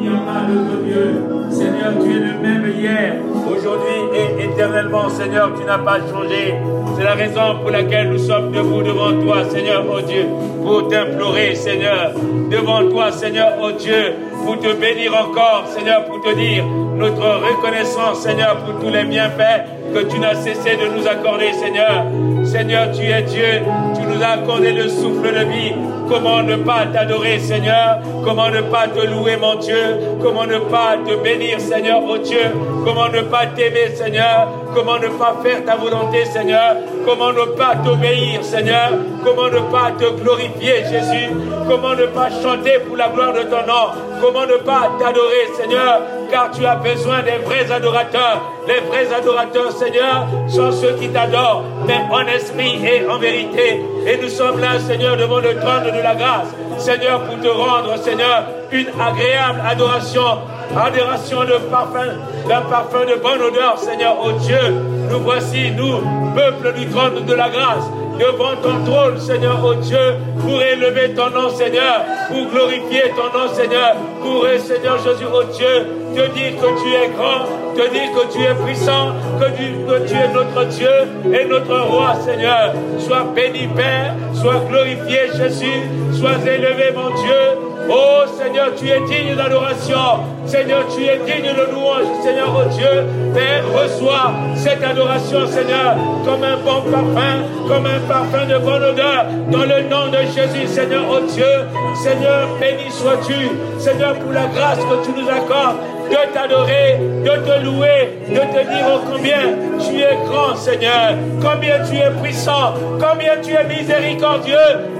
N'y 0.00 0.08
a 0.08 0.12
pas 0.12 0.46
d'autre 0.48 0.82
Dieu. 0.84 1.24
Seigneur, 1.50 1.92
tu 2.02 2.10
es 2.10 2.20
le 2.20 2.38
même 2.40 2.72
hier, 2.78 3.14
aujourd'hui 3.46 3.98
et 4.14 4.44
éternellement. 4.44 5.08
Seigneur, 5.08 5.52
tu 5.58 5.64
n'as 5.64 5.78
pas 5.78 5.98
changé. 5.98 6.54
C'est 6.96 7.04
la 7.04 7.14
raison 7.14 7.58
pour 7.60 7.70
laquelle 7.70 8.10
nous 8.10 8.18
sommes 8.18 8.52
debout 8.52 8.82
devant 8.82 9.12
toi, 9.22 9.44
Seigneur, 9.50 9.84
oh 9.90 10.00
Dieu, 10.00 10.26
pour 10.64 10.88
t'implorer, 10.88 11.54
Seigneur. 11.54 12.12
Devant 12.50 12.88
toi, 12.88 13.12
Seigneur, 13.12 13.52
oh 13.60 13.72
Dieu, 13.72 14.14
pour 14.44 14.58
te 14.58 14.72
bénir 14.74 15.14
encore, 15.14 15.64
Seigneur, 15.66 16.04
pour 16.04 16.20
te 16.22 16.34
dire 16.34 16.64
notre 16.96 17.46
reconnaissance, 17.48 18.20
Seigneur, 18.20 18.56
pour 18.64 18.80
tous 18.80 18.92
les 18.92 19.04
bienfaits 19.04 19.79
que 19.92 20.04
tu 20.04 20.18
n'as 20.18 20.34
cessé 20.34 20.76
de 20.76 20.96
nous 20.96 21.06
accorder, 21.06 21.52
Seigneur. 21.52 22.04
Seigneur, 22.44 22.90
tu 22.92 23.02
es 23.02 23.22
Dieu, 23.22 23.62
tu 23.94 24.02
nous 24.02 24.22
as 24.22 24.40
accordé 24.40 24.72
le 24.72 24.88
souffle 24.88 25.32
de 25.32 25.44
vie. 25.44 25.72
Comment 26.08 26.42
ne 26.42 26.56
pas 26.56 26.86
t'adorer, 26.92 27.38
Seigneur? 27.38 28.00
Comment 28.24 28.50
ne 28.50 28.62
pas 28.62 28.88
te 28.88 29.06
louer, 29.06 29.36
mon 29.36 29.54
Dieu? 29.56 29.98
Comment 30.20 30.46
ne 30.46 30.58
pas 30.58 30.96
te 31.06 31.22
bénir, 31.22 31.60
Seigneur, 31.60 32.00
oh 32.04 32.18
Dieu? 32.18 32.50
Comment 32.84 33.08
ne 33.08 33.20
pas 33.22 33.46
t'aimer, 33.46 33.94
Seigneur? 33.94 34.48
Comment 34.74 34.98
ne 34.98 35.08
pas 35.08 35.36
faire 35.42 35.64
ta 35.64 35.76
volonté, 35.76 36.24
Seigneur? 36.24 36.76
Comment 37.04 37.32
ne 37.32 37.44
pas 37.56 37.74
t'obéir, 37.84 38.42
Seigneur? 38.44 38.90
Comment 39.24 39.48
ne 39.48 39.60
pas 39.70 39.90
te 39.98 40.08
glorifier, 40.20 40.84
Jésus? 40.84 41.34
Comment 41.68 41.94
ne 41.94 42.06
pas 42.06 42.28
chanter 42.30 42.78
pour 42.86 42.96
la 42.96 43.08
gloire 43.08 43.32
de 43.32 43.42
ton 43.42 43.66
nom? 43.66 43.90
Comment 44.20 44.46
ne 44.46 44.56
pas 44.56 44.90
t'adorer, 44.98 45.48
Seigneur? 45.56 46.02
Car 46.30 46.50
tu 46.52 46.64
as 46.64 46.76
besoin 46.76 47.22
des 47.22 47.38
vrais 47.44 47.70
adorateurs. 47.70 48.42
Les 48.68 48.80
vrais 48.80 49.12
adorateurs, 49.12 49.72
Seigneur, 49.72 50.26
sont 50.48 50.70
ceux 50.70 50.92
qui 50.92 51.08
t'adorent, 51.08 51.64
mais 51.86 52.00
en 52.10 52.26
esprit 52.26 52.78
et 52.86 53.06
en 53.08 53.18
vérité. 53.18 53.80
Et 54.06 54.16
nous 54.22 54.28
sommes 54.28 54.60
là, 54.60 54.78
Seigneur, 54.78 55.16
devant 55.16 55.40
le 55.40 55.56
trône 55.56 55.84
de 55.84 56.02
la 56.02 56.14
grâce. 56.14 56.48
Seigneur, 56.78 57.22
pour 57.22 57.38
te 57.40 57.48
rendre, 57.48 57.96
Seigneur, 57.98 58.44
une 58.72 58.88
agréable 58.98 59.60
adoration 59.66 60.38
adoration 60.76 61.44
de 61.44 61.58
parfum, 61.70 62.06
d'un 62.48 62.62
parfum 62.62 63.04
de 63.04 63.20
bonne 63.20 63.42
odeur, 63.42 63.78
Seigneur, 63.78 64.16
oh 64.22 64.32
Dieu. 64.32 64.74
Nous 65.10 65.20
voici, 65.20 65.70
nous, 65.72 65.98
peuple 66.34 66.72
du 66.74 66.86
trône 66.86 67.24
de 67.24 67.34
la 67.34 67.50
grâce, 67.50 67.84
devant 68.20 68.54
ton 68.62 68.84
trône, 68.84 69.18
Seigneur, 69.18 69.58
oh 69.64 69.74
Dieu, 69.74 70.16
pour 70.40 70.60
élever 70.60 71.14
ton 71.14 71.30
nom, 71.30 71.48
Seigneur, 71.48 72.04
pour 72.28 72.50
glorifier 72.50 73.04
ton 73.16 73.36
nom, 73.36 73.48
Seigneur, 73.52 73.96
pour, 74.20 74.46
Seigneur 74.58 74.98
Jésus, 75.02 75.24
oh 75.32 75.42
Dieu, 75.44 75.86
te 76.14 76.28
dire 76.34 76.52
que 76.60 76.82
tu 76.82 76.88
es 76.92 77.08
grand, 77.16 77.46
te 77.74 77.88
dire 77.90 78.12
que 78.12 78.32
tu 78.32 78.42
es 78.42 78.54
puissant, 78.54 79.14
que 79.40 79.46
tu, 79.56 79.72
que 79.86 80.06
tu 80.06 80.14
es 80.14 80.28
notre 80.28 80.64
Dieu 80.66 80.90
et 81.32 81.46
notre 81.46 81.80
roi, 81.80 82.14
Seigneur. 82.22 82.74
Sois 82.98 83.24
béni, 83.34 83.66
Père, 83.68 84.14
sois 84.34 84.60
glorifié, 84.68 85.20
Jésus, 85.34 85.88
sois 86.12 86.36
élevé, 86.46 86.92
mon 86.94 87.08
Dieu, 87.14 87.69
Oh 87.92 88.22
Seigneur, 88.38 88.72
tu 88.76 88.88
es 88.88 89.00
digne 89.00 89.34
d'adoration. 89.34 90.20
Seigneur, 90.46 90.84
tu 90.94 91.02
es 91.02 91.18
digne 91.18 91.52
de 91.52 91.72
louange. 91.72 92.06
Seigneur, 92.22 92.54
oh 92.56 92.68
Dieu, 92.70 93.04
Père, 93.34 93.64
reçois 93.74 94.30
cette 94.54 94.82
adoration, 94.82 95.46
Seigneur, 95.48 95.96
comme 96.24 96.44
un 96.44 96.56
bon 96.58 96.82
parfum, 96.88 97.42
comme 97.66 97.86
un 97.86 97.98
parfum 98.06 98.46
de 98.46 98.58
bonne 98.58 98.84
odeur. 98.84 99.26
Dans 99.50 99.64
le 99.64 99.82
nom 99.88 100.06
de 100.06 100.18
Jésus, 100.32 100.68
Seigneur, 100.68 101.02
oh 101.10 101.20
Dieu, 101.34 101.66
Seigneur, 101.96 102.48
béni 102.60 102.90
sois-tu. 102.90 103.50
Seigneur, 103.80 104.14
pour 104.20 104.32
la 104.32 104.46
grâce 104.46 104.78
que 104.78 105.04
tu 105.04 105.10
nous 105.20 105.28
accordes 105.28 105.78
de 106.10 106.34
t'adorer, 106.34 106.98
de 106.98 107.30
te 107.46 107.64
louer, 107.64 108.18
de 108.28 108.34
te 108.34 108.68
dire 108.68 108.86
oh, 108.92 109.00
combien 109.12 109.42
tu 109.78 110.00
es 110.00 110.18
grand, 110.26 110.56
Seigneur, 110.56 111.14
combien 111.40 111.78
tu 111.84 111.96
es 111.96 112.10
puissant, 112.22 112.74
combien 113.00 113.36
tu 113.42 113.52
es 113.52 113.64
miséricordieux, 113.64 114.56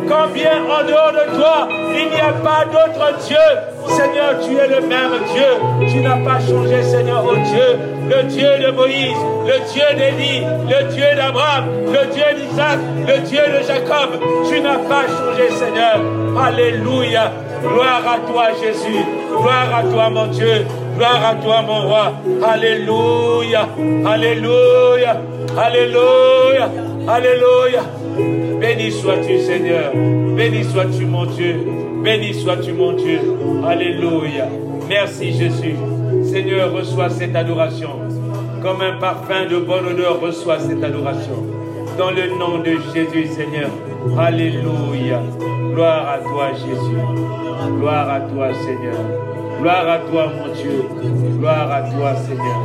combien 0.09 0.63
en 0.65 0.87
dehors 0.87 1.13
de 1.13 1.37
toi, 1.37 1.69
il 1.95 2.11
n'y 2.11 2.21
a 2.21 2.33
pas 2.33 2.65
d'autre 2.65 3.19
Dieu. 3.27 3.37
Seigneur, 3.89 4.39
tu 4.41 4.57
es 4.57 4.69
le 4.69 4.87
même 4.87 5.13
Dieu. 5.33 5.91
Tu 5.91 6.01
n'as 6.01 6.19
pas 6.19 6.39
changé, 6.41 6.83
Seigneur, 6.83 7.25
oh 7.27 7.35
Dieu, 7.35 7.79
le 8.09 8.23
Dieu 8.25 8.49
de 8.65 8.71
Moïse, 8.71 9.17
le 9.47 9.73
Dieu 9.73 9.85
d'Élie, 9.97 10.43
le 10.69 10.93
Dieu 10.93 11.05
d'Abraham, 11.17 11.65
le 11.87 12.13
Dieu 12.13 12.25
d'Isaac, 12.37 12.79
le 13.07 13.19
Dieu 13.27 13.41
de 13.41 13.67
Jacob. 13.67 14.21
Tu 14.49 14.61
n'as 14.61 14.79
pas 14.79 15.07
changé, 15.07 15.51
Seigneur. 15.59 16.01
Alléluia. 16.41 17.33
Gloire 17.63 18.03
à 18.07 18.19
toi, 18.31 18.49
Jésus. 18.61 19.05
Gloire 19.29 19.75
à 19.75 19.83
toi, 19.83 20.09
mon 20.11 20.27
Dieu. 20.29 20.67
Gloire 21.01 21.25
à 21.25 21.35
toi, 21.37 21.63
mon 21.63 21.89
roi. 21.89 22.13
Alléluia. 22.47 23.71
Alléluia. 24.05 25.23
Alléluia. 25.57 26.69
Alléluia. 27.09 27.83
Béni 28.61 28.91
sois-tu, 28.91 29.39
Seigneur. 29.39 29.93
Béni 30.37 30.63
sois-tu, 30.63 31.07
mon 31.07 31.25
Dieu. 31.25 31.57
Béni 32.05 32.35
sois-tu, 32.35 32.75
mon 32.75 32.93
Dieu. 32.93 33.19
Alléluia. 33.67 34.47
Merci, 34.91 35.33
Jésus. 35.33 35.75
Seigneur, 36.23 36.71
reçois 36.71 37.09
cette 37.09 37.35
adoration. 37.35 37.93
Comme 38.61 38.83
un 38.83 38.99
parfum 38.99 39.47
de 39.51 39.57
bonne 39.57 39.87
odeur, 39.87 40.21
reçois 40.21 40.59
cette 40.59 40.85
adoration. 40.85 41.47
Dans 41.97 42.11
le 42.11 42.29
nom 42.39 42.59
de 42.59 42.77
Jésus, 42.95 43.27
Seigneur. 43.29 43.71
Alléluia. 44.19 45.23
Gloire 45.73 46.11
à 46.11 46.19
toi, 46.19 46.53
Jésus. 46.53 47.79
Gloire 47.79 48.11
à 48.11 48.21
toi, 48.21 48.49
Seigneur. 48.53 49.31
Gloire 49.61 49.91
à 49.91 49.99
toi, 49.99 50.27
mon 50.27 50.55
Dieu. 50.55 50.85
Gloire 51.39 51.71
à 51.71 51.83
toi, 51.83 52.15
Seigneur. 52.17 52.61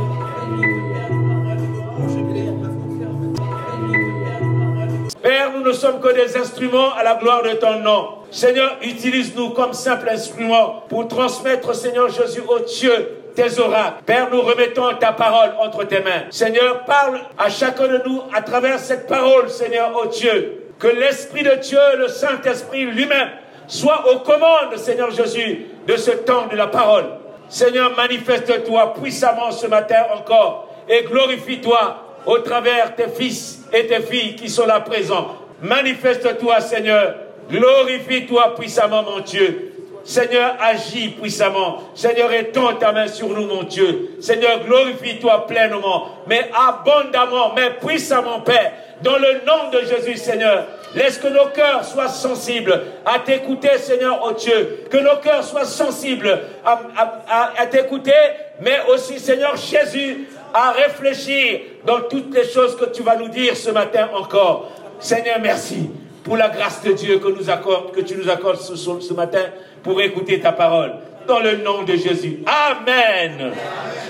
Père, 5.22 5.52
nous 5.52 5.62
ne 5.62 5.72
sommes 5.72 6.00
que 6.00 6.14
des 6.14 6.38
instruments 6.38 6.94
à 6.94 7.02
la 7.02 7.16
gloire 7.16 7.42
de 7.42 7.50
ton 7.50 7.80
nom. 7.80 8.08
Seigneur, 8.30 8.78
utilise-nous 8.80 9.50
comme 9.50 9.74
simple 9.74 10.08
instrument 10.08 10.84
pour 10.88 11.06
transmettre, 11.06 11.74
Seigneur 11.74 12.08
Jésus, 12.08 12.40
au 12.48 12.60
Dieu, 12.60 13.24
tes 13.34 13.58
oracles. 13.58 14.02
Père, 14.06 14.30
nous 14.32 14.40
remettons 14.40 14.94
ta 14.98 15.12
parole 15.12 15.50
entre 15.60 15.84
tes 15.84 16.00
mains. 16.00 16.24
Seigneur, 16.30 16.86
parle 16.86 17.20
à 17.36 17.50
chacun 17.50 17.88
de 17.88 18.00
nous 18.06 18.22
à 18.32 18.40
travers 18.40 18.78
cette 18.78 19.06
parole, 19.06 19.50
Seigneur, 19.50 19.92
oh 20.02 20.06
Dieu. 20.06 20.62
Que 20.78 20.88
l'Esprit 20.88 21.42
de 21.42 21.56
Dieu, 21.56 21.78
le 21.98 22.08
Saint-Esprit 22.08 22.86
lui-même, 22.86 23.28
soit 23.66 24.10
aux 24.10 24.20
commandes, 24.20 24.76
Seigneur 24.76 25.10
Jésus, 25.10 25.66
de 25.86 25.96
ce 25.96 26.10
temps 26.10 26.46
de 26.50 26.56
la 26.56 26.66
parole. 26.66 27.04
Seigneur, 27.48 27.94
manifeste-toi 27.96 28.94
puissamment 28.94 29.50
ce 29.50 29.66
matin 29.66 30.04
encore 30.14 30.68
et 30.88 31.04
glorifie-toi 31.04 32.02
au 32.26 32.38
travers 32.38 32.94
tes 32.96 33.08
fils 33.08 33.60
et 33.72 33.86
tes 33.86 34.00
filles 34.00 34.34
qui 34.34 34.48
sont 34.48 34.66
là 34.66 34.80
présents. 34.80 35.28
Manifeste-toi, 35.62 36.60
Seigneur. 36.60 37.14
Glorifie-toi 37.50 38.54
puissamment, 38.56 39.02
mon 39.04 39.20
Dieu. 39.20 39.72
Seigneur, 40.04 40.56
agis 40.60 41.08
puissamment. 41.08 41.82
Seigneur, 41.94 42.32
étends 42.32 42.74
ta 42.74 42.92
main 42.92 43.08
sur 43.08 43.28
nous, 43.28 43.46
mon 43.46 43.64
Dieu. 43.64 44.10
Seigneur, 44.20 44.64
glorifie-toi 44.64 45.46
pleinement, 45.46 46.08
mais 46.28 46.48
abondamment, 46.54 47.52
mais 47.54 47.70
puissamment, 47.84 48.40
Père. 48.40 48.72
Dans 49.02 49.18
le 49.18 49.44
nom 49.46 49.70
de 49.70 49.80
Jésus, 49.80 50.16
Seigneur, 50.16 50.64
laisse 50.94 51.18
que 51.18 51.28
nos 51.28 51.46
cœurs 51.46 51.84
soient 51.84 52.08
sensibles 52.08 52.80
à 53.04 53.18
t'écouter, 53.18 53.76
Seigneur, 53.78 54.20
oh 54.24 54.32
Dieu. 54.32 54.84
Que 54.90 54.96
nos 54.96 55.16
cœurs 55.16 55.44
soient 55.44 55.66
sensibles 55.66 56.38
à, 56.64 57.66
t'écouter, 57.66 58.12
mais 58.60 58.78
aussi, 58.88 59.18
Seigneur 59.18 59.56
Jésus, 59.56 60.26
à 60.54 60.72
réfléchir 60.72 61.60
dans 61.84 62.00
toutes 62.02 62.34
les 62.34 62.48
choses 62.48 62.76
que 62.76 62.86
tu 62.86 63.02
vas 63.02 63.16
nous 63.16 63.28
dire 63.28 63.54
ce 63.54 63.70
matin 63.70 64.08
encore. 64.14 64.70
Seigneur, 64.98 65.36
merci 65.42 65.90
pour 66.24 66.38
la 66.38 66.48
grâce 66.48 66.82
de 66.82 66.92
Dieu 66.92 67.18
que, 67.18 67.28
nous 67.28 67.92
que 67.94 68.00
tu 68.00 68.16
nous 68.16 68.30
accordes 68.30 68.60
ce, 68.60 68.76
ce 68.76 69.12
matin 69.12 69.44
pour 69.82 70.00
écouter 70.00 70.40
ta 70.40 70.52
parole. 70.52 70.92
Dans 71.26 71.40
le 71.40 71.56
nom 71.56 71.82
de 71.82 71.96
Jésus. 71.96 72.38
Amen. 72.46 73.52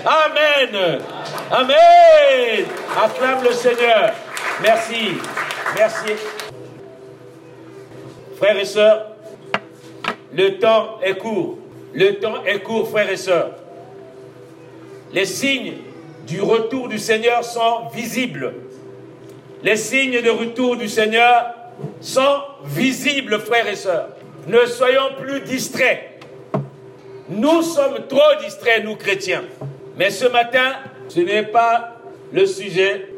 Amen. 0.05 1.01
Amen. 1.51 2.67
Acclame 3.03 3.43
le 3.43 3.53
Seigneur. 3.53 4.13
Merci. 4.63 5.19
Merci. 5.77 6.13
Frères 8.37 8.59
et 8.59 8.65
sœurs, 8.65 9.17
le 10.33 10.59
temps 10.59 10.99
est 11.03 11.17
court. 11.17 11.59
Le 11.93 12.19
temps 12.19 12.45
est 12.45 12.61
court, 12.61 12.89
frères 12.89 13.11
et 13.11 13.17
sœurs. 13.17 13.53
Les 15.13 15.25
signes 15.25 15.75
du 16.27 16.41
retour 16.41 16.89
du 16.89 16.99
Seigneur 16.99 17.45
sont 17.45 17.89
visibles. 17.95 18.55
Les 19.63 19.77
signes 19.77 20.21
de 20.21 20.31
retour 20.31 20.77
du 20.77 20.89
Seigneur 20.89 21.55
sont 22.01 22.41
visibles, 22.65 23.39
frères 23.39 23.69
et 23.69 23.77
sœurs. 23.77 24.09
Ne 24.47 24.65
soyons 24.67 25.15
plus 25.21 25.41
distraits. 25.41 26.23
Nous 27.29 27.63
sommes 27.63 28.07
trop 28.09 28.43
distraits, 28.43 28.85
nous 28.85 28.97
chrétiens. 28.97 29.45
Mais 29.97 30.11
ce 30.11 30.27
matin, 30.27 30.75
ce 31.09 31.21
n'est 31.21 31.43
pas 31.43 31.97
le 32.33 32.47
sujet. 32.47 33.16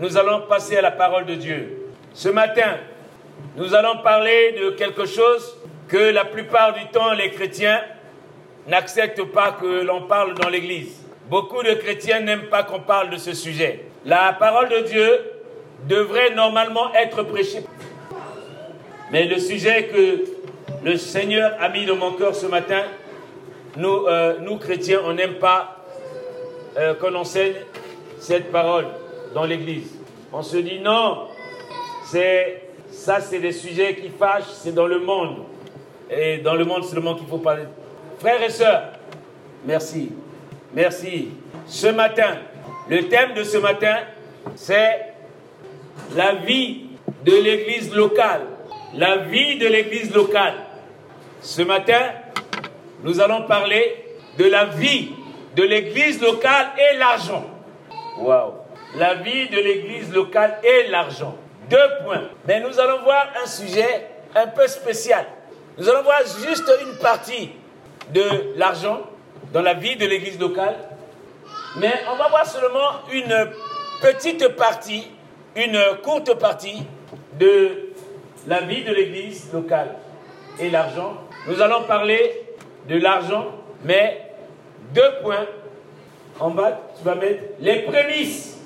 Nous 0.00 0.16
allons 0.16 0.42
passer 0.42 0.76
à 0.76 0.80
la 0.80 0.92
parole 0.92 1.26
de 1.26 1.34
Dieu. 1.34 1.76
Ce 2.14 2.28
matin, 2.28 2.76
nous 3.56 3.74
allons 3.74 3.98
parler 4.04 4.52
de 4.52 4.70
quelque 4.70 5.06
chose 5.06 5.56
que 5.88 6.12
la 6.12 6.24
plupart 6.24 6.72
du 6.74 6.86
temps 6.86 7.14
les 7.14 7.30
chrétiens 7.32 7.80
n'acceptent 8.68 9.24
pas 9.24 9.56
que 9.60 9.82
l'on 9.82 10.02
parle 10.02 10.34
dans 10.34 10.48
l'Église. 10.48 11.04
Beaucoup 11.28 11.64
de 11.64 11.72
chrétiens 11.72 12.20
n'aiment 12.20 12.48
pas 12.48 12.62
qu'on 12.62 12.78
parle 12.78 13.10
de 13.10 13.16
ce 13.16 13.32
sujet. 13.32 13.86
La 14.04 14.32
parole 14.34 14.68
de 14.68 14.78
Dieu 14.80 15.20
devrait 15.88 16.30
normalement 16.32 16.94
être 16.94 17.24
prêchée. 17.24 17.64
Mais 19.10 19.24
le 19.24 19.38
sujet 19.38 19.86
que 19.86 20.24
le 20.84 20.96
Seigneur 20.96 21.56
a 21.60 21.70
mis 21.70 21.86
dans 21.86 21.96
mon 21.96 22.12
cœur 22.12 22.36
ce 22.36 22.46
matin. 22.46 22.84
Nous, 23.76 24.06
euh, 24.06 24.36
nous 24.40 24.58
chrétiens, 24.58 25.00
on 25.04 25.14
n'aime 25.14 25.34
pas 25.34 25.84
euh, 26.76 26.94
qu'on 26.94 27.14
enseigne 27.16 27.54
cette 28.20 28.52
parole 28.52 28.86
dans 29.38 29.44
l'Église. 29.44 29.94
On 30.32 30.42
se 30.42 30.56
dit 30.56 30.80
non, 30.80 31.28
c'est 32.06 32.62
ça, 32.90 33.20
c'est 33.20 33.38
des 33.38 33.52
sujets 33.52 33.94
qui 33.94 34.08
fâchent, 34.08 34.50
c'est 34.52 34.74
dans 34.74 34.88
le 34.88 34.98
monde. 34.98 35.44
Et 36.10 36.38
dans 36.38 36.54
le 36.54 36.64
monde, 36.64 36.82
monde 37.00 37.18
qu'il 37.18 37.28
faut 37.28 37.38
parler. 37.38 37.62
Frères 38.18 38.42
et 38.42 38.50
sœurs, 38.50 38.94
merci. 39.64 40.10
Merci. 40.74 41.28
Ce 41.66 41.86
matin, 41.86 42.38
le 42.88 43.08
thème 43.08 43.34
de 43.34 43.44
ce 43.44 43.58
matin, 43.58 43.98
c'est 44.56 45.14
la 46.16 46.34
vie 46.34 46.88
de 47.24 47.32
l'église 47.32 47.94
locale. 47.94 48.40
La 48.94 49.18
vie 49.18 49.56
de 49.56 49.68
l'église 49.68 50.12
locale. 50.12 50.54
Ce 51.40 51.62
matin, 51.62 52.00
nous 53.04 53.20
allons 53.20 53.42
parler 53.42 54.04
de 54.36 54.46
la 54.46 54.64
vie 54.64 55.10
de 55.54 55.62
l'église 55.62 56.20
locale 56.20 56.70
et 56.76 56.96
l'argent. 56.96 57.44
Waouh! 58.18 58.67
La 58.96 59.14
vie 59.14 59.48
de 59.48 59.56
l'église 59.56 60.12
locale 60.12 60.58
et 60.62 60.88
l'argent. 60.88 61.36
Deux 61.68 61.76
points. 62.04 62.22
Mais 62.46 62.60
nous 62.60 62.78
allons 62.80 63.02
voir 63.02 63.28
un 63.42 63.46
sujet 63.46 64.06
un 64.34 64.46
peu 64.46 64.66
spécial. 64.66 65.26
Nous 65.76 65.88
allons 65.88 66.02
voir 66.02 66.20
juste 66.46 66.70
une 66.82 66.96
partie 66.98 67.50
de 68.12 68.22
l'argent 68.56 69.02
dans 69.52 69.62
la 69.62 69.74
vie 69.74 69.96
de 69.96 70.06
l'église 70.06 70.38
locale. 70.38 70.76
Mais 71.76 71.92
on 72.10 72.16
va 72.16 72.28
voir 72.28 72.46
seulement 72.46 73.02
une 73.12 73.50
petite 74.00 74.48
partie, 74.56 75.10
une 75.54 75.78
courte 76.02 76.38
partie 76.38 76.82
de 77.38 77.90
la 78.46 78.62
vie 78.62 78.82
de 78.84 78.92
l'église 78.92 79.52
locale 79.52 79.96
et 80.58 80.70
l'argent. 80.70 81.14
Nous 81.46 81.60
allons 81.60 81.84
parler 81.84 82.42
de 82.88 82.98
l'argent, 82.98 83.46
mais 83.84 84.32
deux 84.94 85.20
points. 85.22 85.46
En 86.40 86.50
bas, 86.50 86.80
tu 86.96 87.04
vas 87.04 87.14
mettre 87.14 87.42
les 87.60 87.80
prémices. 87.82 88.57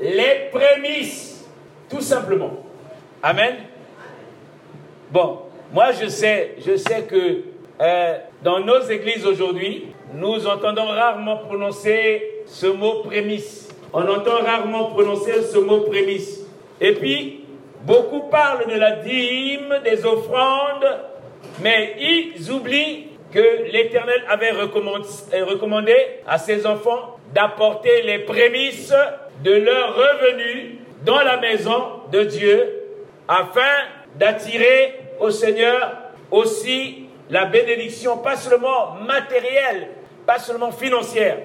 Les 0.00 0.48
prémices, 0.50 1.46
tout 1.88 2.00
simplement. 2.00 2.64
Amen. 3.22 3.56
Bon, 5.10 5.40
moi 5.72 5.92
je 5.92 6.06
sais, 6.08 6.56
je 6.64 6.76
sais 6.76 7.02
que 7.02 7.42
euh, 7.80 8.18
dans 8.42 8.60
nos 8.60 8.80
églises 8.82 9.26
aujourd'hui, 9.26 9.88
nous 10.14 10.46
entendons 10.46 10.86
rarement 10.86 11.38
prononcer 11.38 12.42
ce 12.46 12.66
mot 12.66 13.02
prémisse. 13.02 13.68
On 13.92 14.02
entend 14.08 14.38
rarement 14.44 14.86
prononcer 14.86 15.42
ce 15.42 15.58
mot 15.58 15.80
prémisse. 15.80 16.46
Et 16.80 16.92
puis, 16.92 17.44
beaucoup 17.82 18.28
parlent 18.30 18.66
de 18.68 18.78
la 18.78 18.92
dîme, 18.92 19.80
des 19.84 20.06
offrandes, 20.06 20.86
mais 21.62 21.96
ils 21.98 22.50
oublient 22.50 23.08
que 23.32 23.70
l'Éternel 23.70 24.24
avait 24.28 24.52
recommandé 24.52 25.94
à 26.26 26.38
ses 26.38 26.66
enfants 26.66 27.18
d'apporter 27.34 28.02
les 28.02 28.20
prémices 28.20 28.94
de 29.42 29.52
leur 29.52 29.94
revenu 29.94 30.78
dans 31.04 31.20
la 31.20 31.38
maison 31.38 32.02
de 32.12 32.24
Dieu 32.24 32.82
afin 33.28 33.86
d'attirer 34.16 35.00
au 35.18 35.30
Seigneur 35.30 35.96
aussi 36.30 37.06
la 37.30 37.46
bénédiction, 37.46 38.18
pas 38.18 38.36
seulement 38.36 38.94
matérielle, 39.06 39.88
pas 40.26 40.38
seulement 40.38 40.72
financière, 40.72 41.38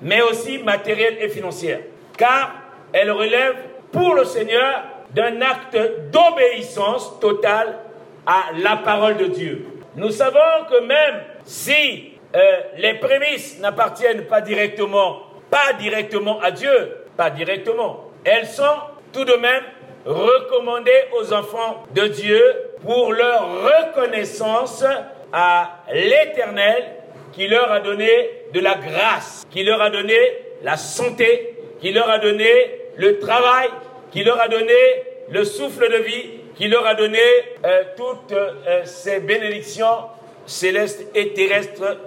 mais 0.00 0.22
aussi 0.22 0.58
matérielle 0.58 1.16
et 1.20 1.28
financière. 1.28 1.80
Car 2.16 2.52
elle 2.92 3.10
relève 3.10 3.56
pour 3.90 4.14
le 4.14 4.24
Seigneur 4.24 4.84
d'un 5.10 5.40
acte 5.40 5.78
d'obéissance 6.10 7.18
totale 7.20 7.78
à 8.26 8.46
la 8.62 8.76
parole 8.76 9.16
de 9.16 9.26
Dieu. 9.26 9.66
Nous 9.96 10.10
savons 10.10 10.38
que 10.70 10.82
même 10.84 11.22
si 11.44 12.12
euh, 12.34 12.60
les 12.78 12.94
prémices 12.94 13.60
n'appartiennent 13.60 14.26
pas 14.26 14.40
directement, 14.40 15.22
pas 15.50 15.72
directement 15.78 16.40
à 16.40 16.50
Dieu, 16.50 17.03
pas 17.16 17.30
directement, 17.30 18.10
elles 18.24 18.46
sont 18.46 18.76
tout 19.12 19.24
de 19.24 19.34
même 19.34 19.62
recommandées 20.04 21.04
aux 21.18 21.32
enfants 21.32 21.84
de 21.94 22.06
Dieu 22.08 22.42
pour 22.82 23.12
leur 23.12 23.48
reconnaissance 23.62 24.84
à 25.32 25.82
l'Éternel 25.92 26.84
qui 27.32 27.48
leur 27.48 27.70
a 27.72 27.80
donné 27.80 28.30
de 28.52 28.60
la 28.60 28.74
grâce, 28.74 29.44
qui 29.50 29.64
leur 29.64 29.80
a 29.80 29.90
donné 29.90 30.16
la 30.62 30.76
santé, 30.76 31.56
qui 31.80 31.92
leur 31.92 32.08
a 32.08 32.18
donné 32.18 32.48
le 32.96 33.18
travail, 33.18 33.68
qui 34.12 34.22
leur 34.22 34.40
a 34.40 34.48
donné 34.48 34.72
le 35.30 35.44
souffle 35.44 35.90
de 35.90 35.98
vie, 35.98 36.30
qui 36.56 36.68
leur 36.68 36.86
a 36.86 36.94
donné 36.94 37.18
euh, 37.64 37.82
toutes 37.96 38.32
euh, 38.32 38.82
ces 38.84 39.20
bénédictions 39.20 40.06
célestes 40.46 41.04
et 41.14 41.32
terrestres 41.32 41.98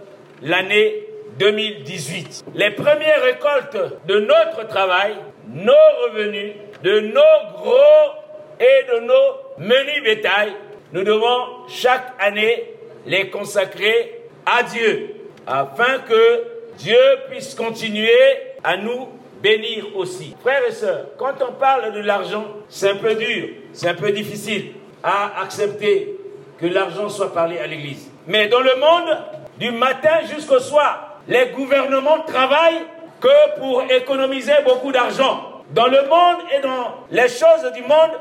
l'année 0.41 1.06
2018. 1.39 2.45
Les 2.55 2.71
premières 2.71 3.21
récoltes 3.21 3.77
de 4.07 4.19
notre 4.19 4.67
travail, 4.67 5.15
nos 5.47 5.73
revenus, 6.05 6.53
de 6.83 6.99
nos 6.99 7.51
gros 7.53 8.13
et 8.59 8.91
de 8.91 8.99
nos 9.05 9.65
menus 9.65 10.03
bétails, 10.03 10.53
nous 10.93 11.03
devons 11.03 11.67
chaque 11.67 12.13
année 12.19 12.73
les 13.05 13.29
consacrer 13.29 14.21
à 14.45 14.63
Dieu, 14.63 15.15
afin 15.45 15.99
que 15.99 16.43
Dieu 16.77 16.97
puisse 17.29 17.55
continuer 17.55 18.17
à 18.63 18.77
nous 18.77 19.09
bénir 19.41 19.85
aussi. 19.95 20.35
Frères 20.41 20.63
et 20.67 20.71
sœurs, 20.71 21.05
quand 21.17 21.33
on 21.47 21.53
parle 21.53 21.93
de 21.93 21.99
l'argent, 21.99 22.45
c'est 22.69 22.89
un 22.89 22.95
peu 22.95 23.15
dur, 23.15 23.49
c'est 23.73 23.89
un 23.89 23.93
peu 23.93 24.11
difficile 24.11 24.73
à 25.03 25.41
accepter 25.41 26.15
que 26.59 26.65
l'argent 26.65 27.09
soit 27.09 27.33
parlé 27.33 27.59
à 27.59 27.67
l'Église. 27.67 28.09
Mais 28.25 28.47
dans 28.47 28.61
le 28.61 28.75
monde, 28.75 29.17
du 29.57 29.71
matin 29.71 30.21
jusqu'au 30.33 30.59
soir, 30.59 31.06
les 31.27 31.47
gouvernements 31.47 32.21
travaillent 32.21 32.85
que 33.19 33.59
pour 33.59 33.83
économiser 33.83 34.53
beaucoup 34.63 34.91
d'argent. 34.91 35.63
Dans 35.71 35.87
le 35.87 36.01
monde 36.03 36.37
et 36.55 36.61
dans 36.61 37.05
les 37.11 37.27
choses 37.27 37.71
du 37.75 37.81
monde, 37.81 38.11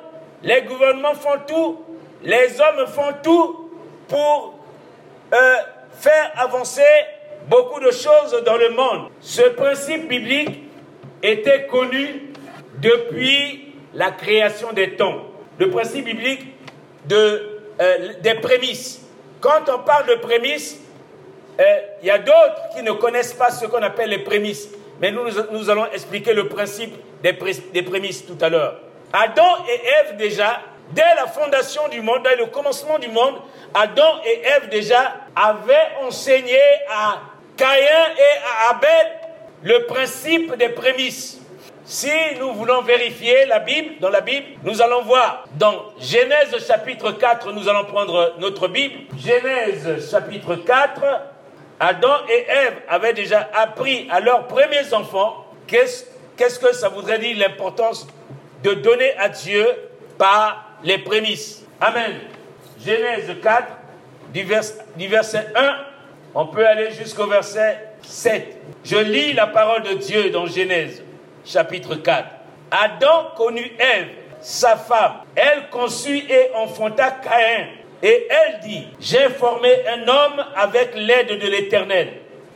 les 0.42 0.62
gouvernements 0.62 1.14
font 1.14 1.38
tout, 1.46 1.82
les 2.22 2.60
hommes 2.60 2.86
font 2.86 3.12
tout 3.22 3.70
pour 4.08 4.54
euh, 5.32 5.54
faire 5.92 6.32
avancer 6.36 6.82
beaucoup 7.48 7.80
de 7.80 7.90
choses 7.90 8.42
dans 8.44 8.56
le 8.56 8.70
monde. 8.70 9.10
Ce 9.20 9.42
principe 9.42 10.08
biblique 10.08 10.64
était 11.22 11.66
connu 11.66 12.32
depuis 12.78 13.74
la 13.94 14.10
création 14.10 14.72
des 14.72 14.96
temps. 14.96 15.22
Le 15.58 15.70
principe 15.70 16.04
biblique 16.04 16.46
euh, 17.12 17.38
des 18.20 18.34
prémices. 18.34 19.02
Quand 19.40 19.68
on 19.72 19.78
parle 19.78 20.08
de 20.08 20.14
prémices, 20.16 20.80
euh, 21.58 21.78
il 22.02 22.08
y 22.08 22.10
a 22.10 22.18
d'autres 22.18 22.68
qui 22.74 22.82
ne 22.82 22.92
connaissent 22.92 23.34
pas 23.34 23.50
ce 23.50 23.66
qu'on 23.66 23.82
appelle 23.82 24.10
les 24.10 24.18
prémices. 24.18 24.68
Mais 25.00 25.10
nous, 25.10 25.22
nous 25.52 25.70
allons 25.70 25.86
expliquer 25.92 26.32
le 26.32 26.48
principe 26.48 26.94
des, 27.22 27.36
des 27.72 27.82
prémices 27.82 28.26
tout 28.26 28.38
à 28.40 28.48
l'heure. 28.48 28.80
Adam 29.12 29.64
et 29.68 29.80
Ève 29.86 30.16
déjà 30.16 30.60
Dès 30.92 31.02
la 31.16 31.26
fondation 31.26 31.88
du 31.88 32.00
monde, 32.00 32.20
dès 32.22 32.36
le 32.36 32.46
commencement 32.46 32.98
du 32.98 33.08
monde, 33.08 33.34
Adam 33.74 34.20
et 34.24 34.40
Ève 34.44 34.68
déjà 34.68 35.14
avaient 35.34 35.88
enseigné 36.06 36.58
à 36.88 37.20
Caïn 37.56 38.14
et 38.16 38.68
à 38.68 38.70
Abel 38.70 39.12
le 39.62 39.86
principe 39.86 40.54
des 40.56 40.68
prémices. 40.68 41.40
Si 41.84 42.10
nous 42.38 42.52
voulons 42.52 42.82
vérifier 42.82 43.46
la 43.46 43.60
Bible, 43.60 43.94
dans 44.00 44.10
la 44.10 44.20
Bible, 44.20 44.46
nous 44.62 44.82
allons 44.82 45.02
voir 45.02 45.44
dans 45.56 45.86
Genèse 46.00 46.64
chapitre 46.66 47.12
4, 47.12 47.52
nous 47.52 47.68
allons 47.68 47.84
prendre 47.84 48.34
notre 48.38 48.68
Bible. 48.68 49.06
Genèse 49.18 50.10
chapitre 50.10 50.56
4, 50.56 51.00
Adam 51.78 52.26
et 52.28 52.46
Ève 52.48 52.74
avaient 52.88 53.12
déjà 53.12 53.48
appris 53.54 54.08
à 54.10 54.20
leurs 54.20 54.46
premiers 54.46 54.92
enfants 54.94 55.46
qu'est-ce 55.66 56.58
que 56.58 56.72
ça 56.72 56.88
voudrait 56.88 57.18
dire 57.18 57.36
l'importance 57.38 58.06
de 58.62 58.74
donner 58.74 59.12
à 59.18 59.28
Dieu 59.28 59.66
par 60.16 60.78
les 60.82 60.98
prémices. 60.98 61.64
Amen. 61.80 62.18
Genèse 62.84 63.30
4, 63.42 63.66
du, 64.32 65.08
verset 65.08 65.46
1, 65.54 65.76
on 66.34 66.46
peut 66.46 66.66
aller 66.66 66.92
jusqu'au 66.92 67.26
verset 67.26 67.78
7. 68.02 68.56
Je 68.84 68.96
lis 68.96 69.32
la 69.32 69.46
parole 69.46 69.82
de 69.82 69.94
Dieu 69.94 70.30
dans 70.30 70.46
Genèse, 70.46 71.02
chapitre 71.44 71.96
4. 71.96 72.28
Adam 72.70 73.32
connut 73.36 73.72
Ève, 73.78 74.08
sa 74.40 74.76
femme. 74.76 75.14
Elle 75.34 75.68
conçut 75.70 76.18
et 76.18 76.50
enfanta 76.54 77.10
Caïn. 77.10 77.66
Et 78.02 78.28
elle 78.28 78.60
dit, 78.60 78.86
j'ai 79.00 79.28
formé 79.30 79.70
un 79.88 80.06
homme 80.06 80.44
avec 80.54 80.94
l'aide 80.94 81.38
de 81.40 81.48
l'Éternel. 81.48 82.08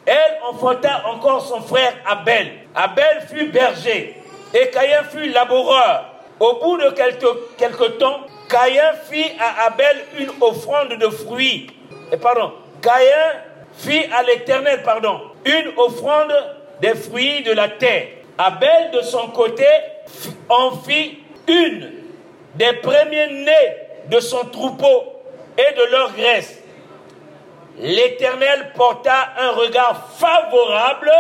Elle 0.06 0.38
enfanta 0.49 1.02
encore 1.06 1.47
son 1.47 1.61
frère 1.61 1.94
Abel. 2.06 2.49
Abel 2.75 3.23
fut 3.28 3.47
berger 3.47 4.16
et 4.54 4.70
Caïn 4.70 5.02
fut 5.04 5.28
laboureur. 5.28 6.06
Au 6.38 6.54
bout 6.54 6.78
de 6.78 6.90
quelque, 6.90 7.85
temps, 7.99 8.20
Caïn 8.49 8.92
fit 9.11 9.32
à 9.38 9.66
Abel 9.66 9.97
une 10.18 10.30
offrande 10.40 10.94
de 10.99 11.09
fruits. 11.09 11.68
Et 12.12 12.16
pardon, 12.16 12.52
Caïn 12.82 13.40
fit 13.75 14.04
à 14.12 14.23
l'Éternel, 14.23 14.82
pardon, 14.82 15.20
une 15.44 15.73
offrande 15.76 16.32
des 16.80 16.94
fruits 16.94 17.42
de 17.42 17.52
la 17.52 17.68
terre. 17.68 18.09
Abel, 18.38 18.90
de 18.92 19.02
son 19.02 19.28
côté, 19.28 19.66
en 20.49 20.73
fit 20.78 21.18
une 21.47 21.92
des 22.54 22.73
premiers 22.82 23.28
nés 23.28 23.76
de 24.09 24.18
son 24.18 24.44
troupeau 24.47 25.20
et 25.59 25.75
de 25.75 25.90
leur 25.90 26.12
graisse. 26.12 26.59
L'Éternel 27.78 28.73
porta 28.75 29.30
un 29.38 29.52
regard 29.52 30.11
favorable 30.16 31.12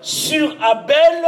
sur 0.00 0.54
Abel 0.62 1.24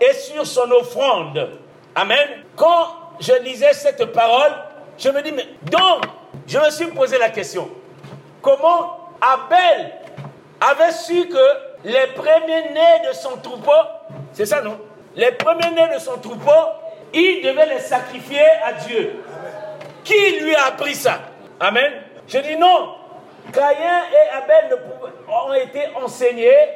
et 0.00 0.12
sur 0.12 0.46
son 0.46 0.70
offrande. 0.70 1.50
Amen. 1.94 2.28
Quand 2.54 2.88
je 3.20 3.32
lisais 3.42 3.72
cette 3.72 4.04
parole, 4.06 4.52
je 4.98 5.08
me 5.08 5.22
dis, 5.22 5.32
mais 5.32 5.46
donc, 5.62 6.04
je 6.46 6.58
me 6.58 6.70
suis 6.70 6.86
posé 6.86 7.18
la 7.18 7.30
question, 7.30 7.68
comment 8.42 9.12
Abel 9.20 9.92
avait 10.60 10.92
su 10.92 11.28
que 11.28 11.38
les 11.84 12.06
premiers-nés 12.14 13.08
de 13.08 13.14
son 13.14 13.36
troupeau, 13.38 13.72
c'est 14.32 14.46
ça 14.46 14.60
non? 14.60 14.78
Les 15.16 15.32
premiers-nés 15.32 15.94
de 15.94 15.98
son 15.98 16.18
troupeau, 16.18 16.50
il 17.12 17.42
devait 17.42 17.66
les 17.66 17.80
sacrifier 17.80 18.44
à 18.64 18.72
Dieu. 18.72 19.22
Qui 20.04 20.38
lui 20.40 20.54
a 20.54 20.66
appris 20.66 20.94
ça? 20.94 21.20
Amen. 21.60 21.92
Je 22.28 22.38
dis 22.38 22.56
non. 22.56 22.94
Caïn 23.52 24.02
et 24.12 24.36
Abel 24.36 24.78
ont 25.28 25.52
été 25.54 25.80
enseignés, 25.96 26.68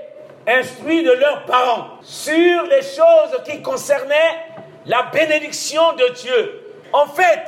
instruits 0.47 1.05
de 1.05 1.13
leurs 1.13 1.45
parents 1.45 1.99
sur 2.03 2.63
les 2.65 2.83
choses 2.83 3.43
qui 3.45 3.63
concernaient 3.63 4.39
la 4.87 5.03
bénédiction 5.13 5.93
de 5.93 6.09
Dieu. 6.15 6.75
En 6.93 7.07
fait, 7.07 7.41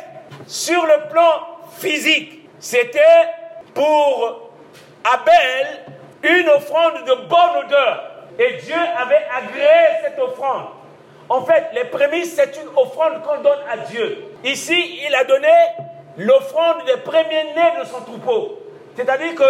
sur 0.47 0.85
le 0.87 1.09
plan 1.11 1.47
physique, 1.79 2.49
c'était 2.61 3.01
pour 3.75 4.51
Abel 5.05 5.81
une 6.23 6.49
offrande 6.51 7.05
de 7.05 7.15
bonne 7.27 7.65
odeur. 7.67 8.11
Et 8.39 8.55
Dieu 8.63 8.77
avait 8.97 9.27
agréé 9.37 10.03
cette 10.05 10.19
offrande. 10.19 10.67
En 11.29 11.43
fait, 11.45 11.65
les 11.73 11.85
prémices, 11.85 12.35
c'est 12.37 12.57
une 12.57 12.69
offrande 12.77 13.23
qu'on 13.23 13.41
donne 13.43 13.61
à 13.71 13.79
Dieu. 13.79 14.25
Ici, 14.45 15.01
il 15.07 15.15
a 15.15 15.25
donné 15.25 15.49
l'offrande 16.19 16.85
des 16.87 16.97
premiers-nés 16.99 17.81
de 17.81 17.85
son 17.85 18.01
troupeau. 18.01 18.61
C'est-à-dire 18.97 19.35
que 19.35 19.45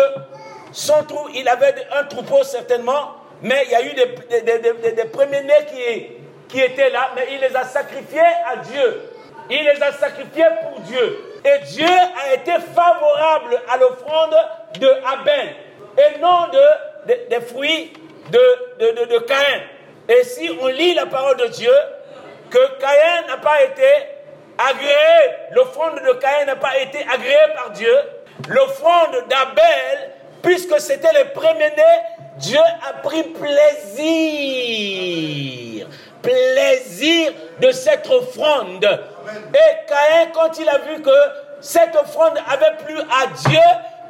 son 0.73 1.05
trou, 1.05 1.29
il 1.35 1.49
avait 1.49 1.75
un 1.93 2.05
troupeau 2.05 2.43
certainement, 2.43 3.17
mais 3.43 3.63
il 3.67 3.71
y 3.71 3.75
a 3.75 3.83
eu 3.83 3.93
des, 3.93 4.93
des 4.93 5.05
premiers-nés 5.05 5.67
qui, 5.69 6.07
qui 6.49 6.61
étaient 6.61 6.91
là, 6.91 7.11
mais 7.15 7.27
il 7.33 7.41
les 7.41 7.55
a 7.55 7.65
sacrifiés 7.65 8.21
à 8.47 8.57
Dieu. 8.57 9.11
Il 9.51 9.63
les 9.63 9.83
a 9.83 9.93
sacrifiés 9.93 10.47
pour 10.63 10.81
Dieu. 10.81 11.21
Et 11.45 11.65
Dieu 11.67 11.87
a 11.87 12.35
été 12.35 12.53
favorable 12.75 13.61
à 13.69 13.77
l'offrande 13.77 14.35
de 14.81 14.89
Abel 14.89 15.55
et 15.99 16.19
non 16.19 16.49
de, 16.53 17.29
des 17.29 17.41
fruits 17.41 17.93
de, 18.31 18.41
de, 18.79 19.05
de, 19.05 19.19
Caïn. 19.19 19.61
Et 20.09 20.25
si 20.25 20.51
on 20.61 20.67
lit 20.69 20.95
la 20.95 21.07
parole 21.07 21.37
de 21.37 21.47
Dieu, 21.49 21.75
que 22.51 22.79
Caïn 22.79 23.27
n'a 23.29 23.37
pas 23.37 23.63
été 23.63 23.85
agréé, 24.59 25.35
l'offrande 25.53 26.01
de 26.07 26.13
Caïn 26.15 26.47
n'a 26.47 26.57
pas 26.57 26.79
été 26.79 26.99
agréée 27.13 27.55
par 27.55 27.71
Dieu, 27.71 27.97
l'offrande 28.49 29.25
d'Abel, 29.29 30.11
puisque 30.43 30.81
c'était 30.81 31.13
le 31.13 31.31
premier-né, 31.33 31.83
Dieu 32.37 32.61
a 32.61 32.95
pris 33.03 33.23
plaisir 33.23 34.65
plaisir 36.25 37.33
de 37.61 37.71
cette 37.71 38.09
offrande. 38.11 38.85
Et 38.85 39.87
Caïn, 39.87 40.31
quand 40.33 40.59
il 40.59 40.69
a 40.69 40.79
vu 40.79 41.03
que 41.03 41.11
cette 41.61 41.95
offrande 41.95 42.39
avait 42.49 42.77
plu 42.85 42.99
à 42.99 43.27
Dieu, 43.49 43.61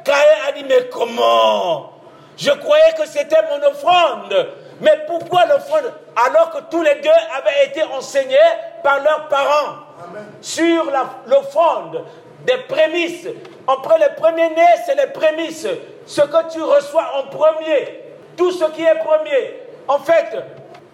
Caïn 0.03 0.47
a 0.47 0.51
dit, 0.53 0.63
mais 0.63 0.87
comment? 0.89 1.91
Je 2.37 2.51
croyais 2.51 2.93
que 2.97 3.05
c'était 3.05 3.41
mon 3.49 3.67
offrande. 3.67 4.49
Mais 4.81 5.05
pourquoi 5.07 5.45
l'offrande? 5.45 5.93
Alors 6.27 6.51
que 6.51 6.59
tous 6.69 6.81
les 6.81 6.95
deux 6.95 7.09
avaient 7.37 7.65
été 7.67 7.83
enseignés 7.83 8.37
par 8.83 8.99
leurs 8.99 9.27
parents 9.29 9.84
sur 10.41 10.85
l'offrande 11.27 12.03
des 12.45 12.57
prémices. 12.69 13.27
Après 13.67 13.97
les 13.99 14.15
premiers-nés, 14.15 14.61
c'est 14.85 14.95
les 14.95 15.07
prémices. 15.07 15.67
Ce 16.05 16.21
que 16.21 16.51
tu 16.51 16.61
reçois 16.61 17.11
en 17.15 17.27
premier. 17.27 18.03
Tout 18.37 18.51
ce 18.51 18.65
qui 18.71 18.83
est 18.83 18.95
premier. 18.95 19.61
En 19.87 19.99
fait, 19.99 20.35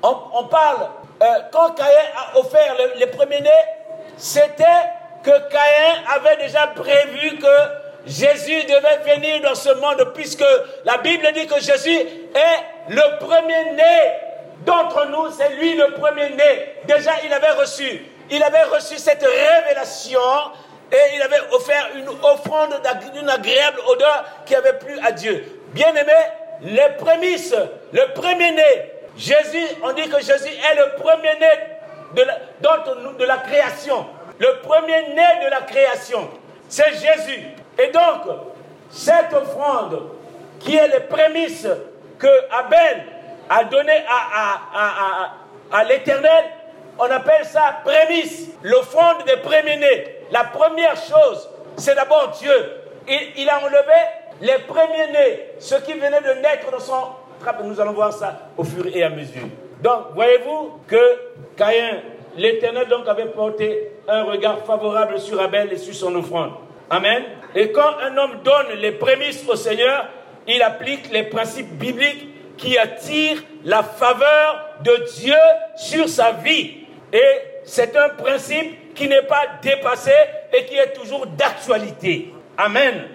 on, 0.03 0.45
parle 0.45 0.89
euh, 1.21 1.25
quand 1.51 1.71
Caïn 1.71 1.87
a 2.15 2.37
offert 2.39 2.75
les 2.97 3.07
premiers-nés, 3.07 3.49
c'était 4.17 4.65
que 5.23 5.31
Caïn 5.49 6.03
avait 6.15 6.37
déjà 6.37 6.67
prévu 6.67 7.37
que 7.37 7.81
Jésus 8.05 8.63
devait 8.63 9.15
venir 9.15 9.41
dans 9.41 9.55
ce 9.55 9.69
monde, 9.75 10.11
puisque 10.13 10.45
la 10.85 10.97
Bible 10.97 11.27
dit 11.33 11.45
que 11.47 11.59
Jésus 11.59 11.97
est 11.97 12.89
le 12.89 13.19
premier-né 13.19 14.13
d'entre 14.65 15.07
nous, 15.07 15.31
c'est 15.31 15.49
lui 15.55 15.75
le 15.75 15.93
premier-né. 15.93 16.75
Déjà, 16.85 17.11
il 17.25 17.33
avait 17.33 17.51
reçu, 17.51 18.05
il 18.31 18.41
avait 18.43 18.63
reçu 18.63 18.97
cette 18.97 19.23
révélation 19.23 20.19
et 20.91 21.15
il 21.15 21.21
avait 21.21 21.41
offert 21.51 21.89
une 21.95 22.09
offrande 22.09 22.81
d'une 23.13 23.29
agréable 23.29 23.79
odeur 23.87 24.25
qui 24.45 24.55
avait 24.55 24.73
plu 24.73 24.97
à 25.05 25.11
Dieu. 25.11 25.61
Bien 25.73 25.93
aimé, 25.95 26.11
les 26.61 26.89
prémices, 26.97 27.55
le 27.91 28.13
premier-né, 28.13 28.91
Jésus, 29.17 29.67
on 29.83 29.93
dit 29.93 30.09
que 30.09 30.19
Jésus 30.19 30.49
est 30.49 30.75
le 30.75 31.01
premier-né 31.01 31.47
de 32.13 33.25
la, 33.25 33.37
création. 33.37 34.05
Le 34.39 34.59
premier-né 34.61 35.45
de 35.45 35.49
la 35.49 35.61
création, 35.61 36.29
c'est 36.67 36.91
Jésus. 36.93 37.45
Et 37.79 37.87
donc, 37.87 38.35
cette 38.89 39.33
offrande, 39.33 40.09
qui 40.59 40.75
est 40.75 40.87
les 40.87 40.99
prémices 41.01 41.67
que 42.19 42.27
Abel 42.51 43.03
a 43.49 43.63
donné 43.65 44.03
à, 45.71 45.83
l'éternel, 45.85 46.45
on 46.99 47.05
appelle 47.05 47.45
ça 47.45 47.81
prémisse, 47.83 48.49
l'offrande 48.63 49.25
des 49.25 49.37
premiers-nés. 49.37 50.17
La 50.31 50.43
première 50.45 50.95
chose, 50.95 51.49
c'est 51.77 51.95
d'abord 51.95 52.31
Dieu. 52.39 52.53
Il, 53.07 53.49
a 53.49 53.59
enlevé 53.59 53.99
les 54.41 54.59
premiers-nés, 54.67 55.53
ceux 55.59 55.79
qui 55.79 55.93
venaient 55.93 56.21
de 56.21 56.41
naître 56.41 56.71
dans 56.71 56.79
son 56.79 57.07
nous 57.63 57.79
allons 57.79 57.93
voir 57.93 58.13
ça 58.13 58.49
au 58.57 58.63
fur 58.63 58.85
et 58.93 59.03
à 59.03 59.09
mesure. 59.09 59.47
Donc, 59.81 60.13
voyez-vous 60.13 60.79
que 60.87 61.01
Caïn, 61.57 62.01
l'Éternel 62.37 62.87
donc 62.87 63.07
avait 63.07 63.25
porté 63.25 63.93
un 64.07 64.23
regard 64.23 64.59
favorable 64.65 65.19
sur 65.19 65.41
Abel 65.41 65.73
et 65.73 65.77
sur 65.77 65.95
son 65.95 66.15
offrande. 66.15 66.51
Amen. 66.89 67.23
Et 67.55 67.71
quand 67.71 67.97
un 68.01 68.15
homme 68.17 68.41
donne 68.43 68.77
les 68.79 68.91
prémices 68.91 69.43
au 69.47 69.55
Seigneur, 69.55 70.07
il 70.47 70.61
applique 70.61 71.11
les 71.11 71.23
principes 71.23 71.71
bibliques 71.77 72.27
qui 72.57 72.77
attirent 72.77 73.41
la 73.63 73.81
faveur 73.81 74.69
de 74.83 75.05
Dieu 75.15 75.35
sur 75.75 76.07
sa 76.07 76.31
vie. 76.31 76.80
Et 77.13 77.19
c'est 77.63 77.95
un 77.95 78.09
principe 78.09 78.93
qui 78.93 79.07
n'est 79.07 79.23
pas 79.23 79.43
dépassé 79.61 80.11
et 80.53 80.65
qui 80.65 80.75
est 80.75 80.93
toujours 80.93 81.27
d'actualité. 81.27 82.33
Amen. 82.57 83.07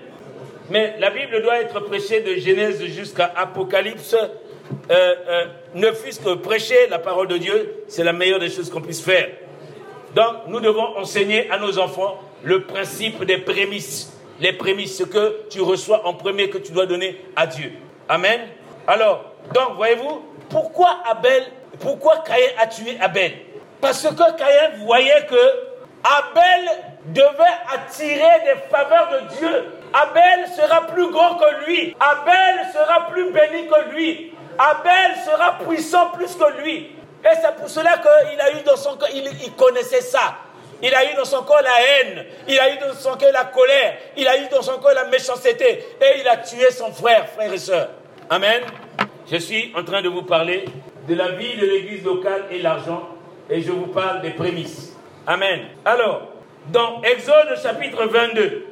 Mais 0.70 0.96
la 0.98 1.10
Bible 1.10 1.42
doit 1.42 1.60
être 1.60 1.80
prêchée 1.80 2.20
de 2.20 2.34
Genèse 2.34 2.84
jusqu'à 2.84 3.32
Apocalypse. 3.36 4.14
Euh, 4.14 4.34
euh, 4.90 5.44
ne 5.74 5.92
fût-ce 5.92 6.20
que 6.20 6.34
prêcher 6.34 6.88
la 6.88 6.98
parole 6.98 7.28
de 7.28 7.36
Dieu, 7.36 7.84
c'est 7.88 8.02
la 8.02 8.12
meilleure 8.12 8.40
des 8.40 8.50
choses 8.50 8.70
qu'on 8.70 8.80
puisse 8.80 9.02
faire. 9.02 9.28
Donc, 10.14 10.48
nous 10.48 10.60
devons 10.60 10.96
enseigner 10.96 11.50
à 11.50 11.58
nos 11.58 11.78
enfants 11.78 12.20
le 12.42 12.62
principe 12.62 13.22
des 13.24 13.38
prémices. 13.38 14.12
Les 14.40 14.52
prémices, 14.52 14.98
ce 14.98 15.04
que 15.04 15.42
tu 15.50 15.60
reçois 15.60 16.06
en 16.06 16.14
premier, 16.14 16.50
que 16.50 16.58
tu 16.58 16.72
dois 16.72 16.86
donner 16.86 17.20
à 17.36 17.46
Dieu. 17.46 17.72
Amen. 18.08 18.40
Alors, 18.86 19.24
donc, 19.54 19.76
voyez-vous, 19.76 20.22
pourquoi 20.48 20.98
Abel, 21.08 21.44
pourquoi 21.80 22.22
Caïn 22.26 22.48
a 22.58 22.66
tué 22.66 22.96
Abel? 23.00 23.32
Parce 23.80 24.02
que 24.02 24.36
Caïn 24.36 24.84
voyait 24.84 25.26
que 25.26 25.36
Abel 26.04 26.70
devait 27.06 27.56
attirer 27.74 28.40
des 28.44 28.60
faveurs 28.70 29.08
de 29.10 29.36
Dieu 29.36 29.64
Abel 29.92 30.46
sera 30.54 30.86
plus 30.86 31.10
grand 31.10 31.36
que 31.36 31.64
lui. 31.64 31.96
Abel 31.98 32.66
sera 32.72 33.06
plus 33.08 33.30
béni 33.30 33.66
que 33.66 33.90
lui. 33.94 34.32
Abel 34.58 35.16
sera 35.24 35.58
puissant 35.58 36.10
plus 36.10 36.34
que 36.34 36.62
lui. 36.62 36.90
Et 37.24 37.34
c'est 37.40 37.56
pour 37.56 37.68
cela 37.68 37.94
qu'il 37.98 38.40
a 38.40 38.50
eu 38.52 38.62
dans 38.64 38.76
son 38.76 38.98
il, 39.14 39.52
connaissait 39.54 40.00
ça. 40.02 40.36
Il 40.82 40.94
a 40.94 41.10
eu 41.10 41.16
dans 41.16 41.24
son 41.24 41.42
corps 41.42 41.62
la 41.62 41.70
haine, 41.82 42.26
il 42.46 42.58
a 42.58 42.74
eu 42.74 42.78
dans 42.78 42.94
son 42.94 43.16
cœur 43.16 43.32
la 43.32 43.44
colère, 43.46 43.96
il 44.14 44.28
a 44.28 44.36
eu 44.36 44.46
dans 44.48 44.60
son 44.60 44.78
cœur 44.78 44.92
la 44.94 45.06
méchanceté, 45.06 45.64
et 45.98 46.20
il 46.20 46.28
a 46.28 46.36
tué 46.36 46.70
son 46.70 46.92
frère, 46.92 47.26
frère 47.30 47.50
et 47.50 47.58
soeur. 47.58 47.88
Amen. 48.28 48.62
Je 49.30 49.38
suis 49.38 49.72
en 49.74 49.82
train 49.82 50.02
de 50.02 50.10
vous 50.10 50.22
parler 50.22 50.66
de 51.08 51.14
la 51.14 51.30
vie 51.30 51.56
de 51.56 51.64
l'église 51.64 52.04
locale 52.04 52.44
et 52.50 52.58
l'argent, 52.58 53.08
et 53.50 53.62
je 53.62 53.70
vous 53.70 53.86
parle 53.86 54.22
des 54.22 54.30
prémices. 54.30 54.96
Amen. 55.26 55.60
Alors, 55.84 56.32
dans 56.72 57.02
Exode 57.02 57.58
chapitre 57.62 58.06
22, 58.06 58.64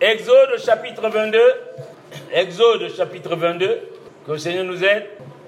Exode 0.00 0.58
chapitre 0.58 1.08
22. 1.08 1.38
Exode 2.32 2.94
chapitre 2.94 3.36
22. 3.36 3.80
Que 4.26 4.32
le 4.32 4.38
Seigneur 4.38 4.64
nous 4.64 4.82
aide. 4.82 5.06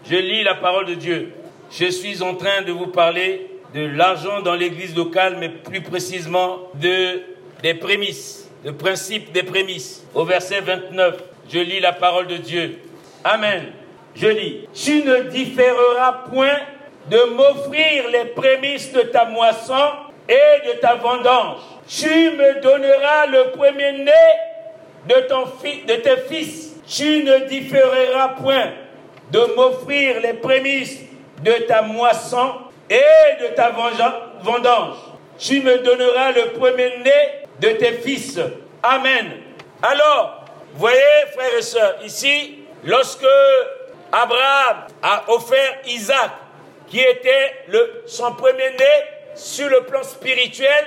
Je 0.08 0.16
lis 0.16 0.44
la 0.44 0.54
parole 0.54 0.86
de 0.86 0.94
Dieu. 0.94 1.32
Je 1.70 1.86
suis 1.86 2.22
en 2.22 2.34
train 2.36 2.62
de 2.62 2.72
vous 2.72 2.86
parler 2.86 3.50
de 3.74 3.84
l'argent 3.84 4.40
dans 4.42 4.54
l'église 4.54 4.96
locale, 4.96 5.36
mais 5.38 5.48
plus 5.48 5.80
précisément 5.80 6.70
de, 6.74 7.22
des 7.62 7.74
prémices, 7.74 8.48
le 8.64 8.72
principe 8.72 9.32
des 9.32 9.42
prémices. 9.42 10.06
Au 10.14 10.24
verset 10.24 10.60
29, 10.60 11.22
je 11.50 11.58
lis 11.58 11.80
la 11.80 11.92
parole 11.92 12.28
de 12.28 12.36
Dieu. 12.36 12.78
Amen. 13.24 13.64
Je 14.14 14.28
lis, 14.28 14.68
tu 14.72 15.02
ne 15.02 15.22
différeras 15.24 16.24
point 16.30 16.60
de 17.10 17.18
m'offrir 17.34 18.08
les 18.10 18.26
prémices 18.26 18.92
de 18.92 19.02
ta 19.02 19.24
moisson 19.26 19.90
et 20.28 20.66
de 20.68 20.72
ta 20.80 20.94
vendange. 20.96 21.58
Tu 21.88 22.08
me 22.08 22.60
donneras 22.60 23.26
le 23.26 23.50
premier-né 23.52 24.10
de, 25.06 25.94
tes 25.94 26.16
fils. 26.28 26.74
Tu 26.88 27.22
ne 27.22 27.46
différeras 27.48 28.28
point 28.40 28.72
de 29.30 29.40
m'offrir 29.56 30.20
les 30.20 30.34
prémices 30.34 31.00
de 31.42 31.52
ta 31.66 31.82
moisson 31.82 32.54
et 32.90 33.42
de 33.42 33.54
ta 33.54 33.70
vendange. 34.42 34.96
Tu 35.38 35.60
me 35.60 35.78
donneras 35.78 36.32
le 36.32 36.58
premier-né 36.58 37.44
de 37.60 37.68
tes 37.70 37.92
fils. 37.92 38.38
Amen. 38.82 39.32
Alors, 39.82 40.44
voyez, 40.74 40.98
frères 41.34 41.58
et 41.58 41.62
sœurs, 41.62 41.96
ici, 42.04 42.60
lorsque 42.84 43.26
Abraham 44.12 44.86
a 45.02 45.24
offert 45.28 45.80
Isaac, 45.86 46.30
qui 46.88 47.00
était 47.00 47.66
son 48.06 48.32
premier-né 48.32 48.84
sur 49.34 49.68
le 49.68 49.82
plan 49.82 50.02
spirituel, 50.02 50.86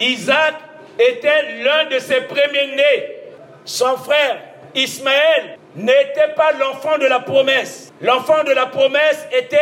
Isaac 0.00 0.54
était 0.98 1.62
l'un 1.62 1.86
de 1.86 1.98
ses 1.98 2.22
premiers-nés. 2.22 3.16
Son 3.64 3.96
frère 3.96 4.38
Ismaël 4.74 5.58
n'était 5.74 6.32
pas 6.36 6.52
l'enfant 6.52 6.98
de 6.98 7.06
la 7.06 7.20
promesse. 7.20 7.92
L'enfant 8.00 8.44
de 8.44 8.52
la 8.52 8.66
promesse 8.66 9.26
était 9.32 9.58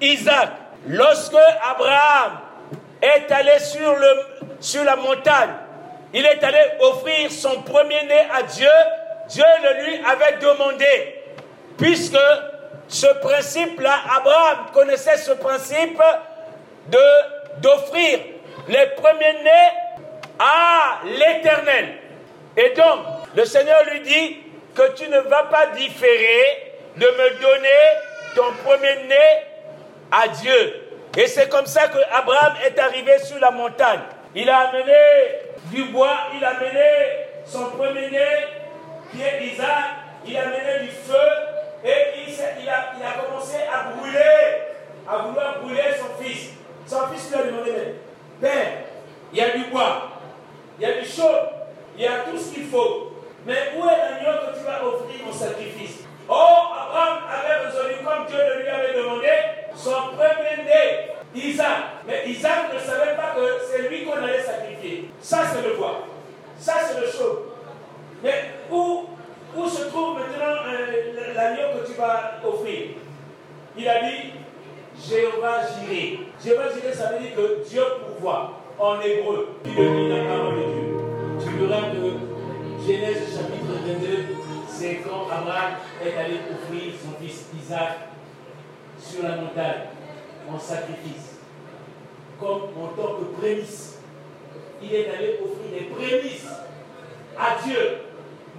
Isaac. 0.00 0.50
Lorsque 0.88 1.34
Abraham 1.70 2.40
est 3.00 3.30
allé 3.30 3.58
sur 4.60 4.84
la 4.84 4.96
montagne, 4.96 5.50
il 6.12 6.26
est 6.26 6.42
allé 6.44 6.58
offrir 6.80 7.30
son 7.30 7.62
premier-né 7.62 8.26
à 8.34 8.42
Dieu, 8.42 8.68
Dieu 9.28 9.44
le 9.62 9.84
lui 9.84 10.00
avait 10.04 10.36
demandé, 10.38 11.22
puisque 11.78 12.18
ce 12.88 13.06
principe-là, 13.06 13.94
Abraham 14.16 14.66
connaissait 14.72 15.16
ce 15.16 15.32
principe 15.32 16.00
d'offrir 17.58 18.18
les 18.68 18.86
premiers-nés 18.96 19.70
à 20.38 21.00
l'Éternel. 21.04 21.94
Et 22.56 22.70
donc, 22.70 23.00
le 23.34 23.44
Seigneur 23.44 23.82
lui 23.90 24.00
dit 24.00 24.38
que 24.74 24.92
tu 24.92 25.08
ne 25.08 25.20
vas 25.20 25.44
pas 25.44 25.66
différer 25.68 26.74
de 26.96 27.06
me 27.06 27.40
donner 27.40 27.68
ton 28.34 28.52
premier-né 28.64 29.14
à 30.10 30.28
Dieu. 30.28 30.88
Et 31.16 31.26
c'est 31.26 31.48
comme 31.48 31.66
ça 31.66 31.88
que 31.88 31.98
Abraham 32.12 32.54
est 32.64 32.78
arrivé 32.78 33.18
sur 33.18 33.38
la 33.38 33.50
montagne. 33.50 34.00
Il 34.34 34.48
a 34.48 34.68
amené 34.68 34.92
du 35.66 35.84
bois, 35.84 36.16
il 36.36 36.44
a 36.44 36.50
amené 36.50 36.90
son 37.44 37.66
premier-né, 37.70 38.46
qui 39.10 39.18
Isaac, 39.52 39.84
il 40.26 40.36
a 40.36 40.42
amené 40.42 40.84
du 40.84 40.88
feu, 40.88 41.61
et 41.84 42.22
il, 42.28 42.68
a, 42.68 43.24
commencé 43.24 43.56
à 43.72 43.90
brûler, 43.90 44.18
à 45.08 45.18
vouloir 45.18 45.60
brûler 45.60 45.94
son 45.98 46.22
fils. 46.22 46.50
Son 46.86 47.08
fils 47.08 47.30
lui 47.30 47.40
a 47.40 47.44
demandé, 47.44 47.72
Père, 48.40 48.72
il 49.32 49.38
y 49.38 49.42
a 49.42 49.50
du 49.50 49.64
bois, 49.64 50.10
il 50.78 50.86
y 50.86 50.90
a 50.90 51.00
du 51.00 51.06
chaud, 51.06 51.24
il 51.96 52.02
y 52.02 52.06
a 52.06 52.20
tout 52.20 52.38
ce 52.38 52.54
qu'il 52.54 52.66
faut. 52.66 53.12
Mais 53.46 53.72
où 53.76 53.84
est 53.84 53.98
l'agneau 53.98 54.38
que 54.46 54.58
tu 54.58 54.64
vas 54.64 54.84
offrir 54.84 55.26
en 55.28 55.32
sacrifice? 55.32 56.04
Oh, 56.28 56.34
Abraham 56.34 57.18
avait 57.28 57.66
résolu, 57.66 57.94
comme 58.04 58.26
Dieu 58.26 58.38
le 58.38 58.62
lui 58.62 58.68
avait 58.68 58.94
demandé, 58.94 59.28
son 59.74 60.16
premier-né, 60.16 61.08
Isaac. 61.34 61.78
Mais 62.06 62.22
Isaac 62.26 62.72
ne 62.72 62.78
savait 62.78 63.16
pas 63.16 63.34
que 63.34 63.58
c'est 63.68 63.88
lui 63.88 64.04
qu'on 64.04 64.22
allait 64.22 64.42
sacrifier. 64.42 65.10
Ça, 65.20 65.38
c'est 65.52 65.66
le 65.66 65.74
bois. 65.74 66.06
Ça, 66.58 66.74
c'est 66.86 67.00
le 67.00 67.06
chaud. 67.10 67.46
Mais 68.22 68.50
où, 68.70 69.08
où 69.56 69.68
se 69.68 69.84
trouve 69.84 70.18
maintenant 70.18 70.56
euh, 70.66 71.34
l'agneau 71.34 71.80
que 71.80 71.86
tu 71.86 71.94
vas 71.98 72.40
offrir? 72.44 72.88
Il 73.76 73.88
a 73.88 74.02
dit 74.02 74.32
Jéhovah 75.08 75.60
Jiré. 75.66 76.20
Jéhovah 76.42 76.72
Jiré, 76.72 76.92
ça 76.92 77.12
veut 77.12 77.20
dire 77.20 77.34
que 77.34 77.68
Dieu 77.68 77.82
pourvoit 78.06 78.60
en 78.78 79.00
hébreu. 79.00 79.56
Tu 79.64 79.70
le 79.70 79.88
lis 79.88 80.08
la 80.08 80.24
parole 80.24 80.56
de 80.56 80.62
Dieu. 80.62 80.96
Tu 81.40 81.66
verras 81.66 81.90
que 81.90 82.32
Genèse 82.86 83.36
chapitre 83.36 83.72
22, 83.86 84.34
c'est 84.68 84.96
quand 84.96 85.28
Abraham 85.30 85.74
est 86.04 86.16
allé 86.18 86.34
offrir 86.50 86.92
son 87.00 87.24
fils 87.24 87.46
Isaac 87.62 88.08
sur 88.98 89.22
la 89.22 89.36
montagne 89.36 89.82
en 90.52 90.58
sacrifice, 90.58 91.38
comme 92.40 92.62
en 92.76 92.88
tant 92.96 93.14
que 93.14 93.40
prémisse. 93.40 94.00
Il 94.82 94.92
est 94.92 95.08
allé 95.10 95.38
offrir 95.40 95.78
des 95.78 95.84
prémices 95.94 96.48
à 97.38 97.62
Dieu. 97.64 97.98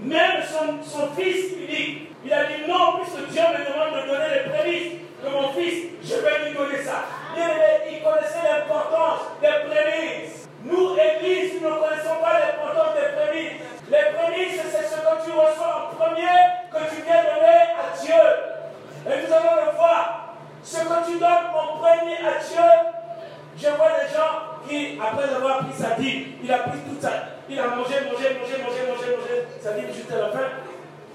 Même 0.02 0.42
son, 0.44 0.84
son 0.84 1.08
fils 1.16 1.54
unique, 1.58 2.10
il 2.26 2.34
a 2.34 2.46
dit 2.46 2.64
non, 2.68 3.00
puisque 3.00 3.30
Dieu 3.32 3.42
me 3.42 3.64
demande 3.66 4.02
de 4.02 4.08
donner 4.08 4.30
les 4.34 4.50
prémices 4.50 4.94
de 5.24 5.30
mon 5.30 5.50
fils, 5.54 5.92
je 6.04 6.16
vais 6.16 6.50
lui 6.50 6.58
donner 6.58 6.82
ça. 6.84 7.06
Il, 7.36 7.94
il 7.94 8.04
connaissait 8.04 8.44
l'importance 8.44 9.22
des 9.42 9.70
prémices. 9.70 10.50
Nous, 10.66 10.96
Église, 10.96 11.62
nous 11.62 11.70
ne 11.70 11.76
connaissons 11.76 12.20
pas 12.22 12.40
l'importance 12.40 12.96
des 12.96 13.16
prémices. 13.16 13.60
Les 13.90 14.06
prémices, 14.16 14.62
c'est 14.72 14.84
ce 14.84 14.96
que 14.96 15.26
tu 15.26 15.32
reçois 15.32 15.92
en 15.92 15.96
premier, 15.96 16.40
que 16.72 16.90
tu 16.90 17.02
viens 17.04 17.24
donner 17.24 17.64
à 17.76 17.96
Dieu. 18.00 18.24
Et 19.06 19.28
nous 19.28 19.34
allons 19.34 19.66
le 19.66 19.76
voir. 19.76 20.36
Ce 20.64 20.78
que 20.78 21.12
tu 21.12 21.20
donnes 21.20 21.52
en 21.54 21.78
premier 21.78 22.18
à 22.18 22.40
Dieu, 22.40 22.93
je 23.58 23.68
vois 23.68 23.92
des 24.02 24.14
gens 24.14 24.68
qui, 24.68 25.00
après 25.00 25.34
avoir 25.34 25.60
pris 25.60 25.74
sa 25.78 25.92
dîme, 25.92 26.24
il 26.44 26.52
a 26.52 26.60
pris 26.60 26.80
tout 26.80 27.00
ça. 27.00 27.12
Il 27.50 27.60
a 27.60 27.68
mangé, 27.68 27.96
mangé, 28.06 28.36
mangé, 28.40 28.58
mangé, 28.64 28.82
mangé, 28.88 29.08
mangé, 29.18 29.36
sa 29.62 29.74
dîme 29.74 29.94
jusqu'à 29.94 30.18
la 30.18 30.30
fin. 30.30 30.50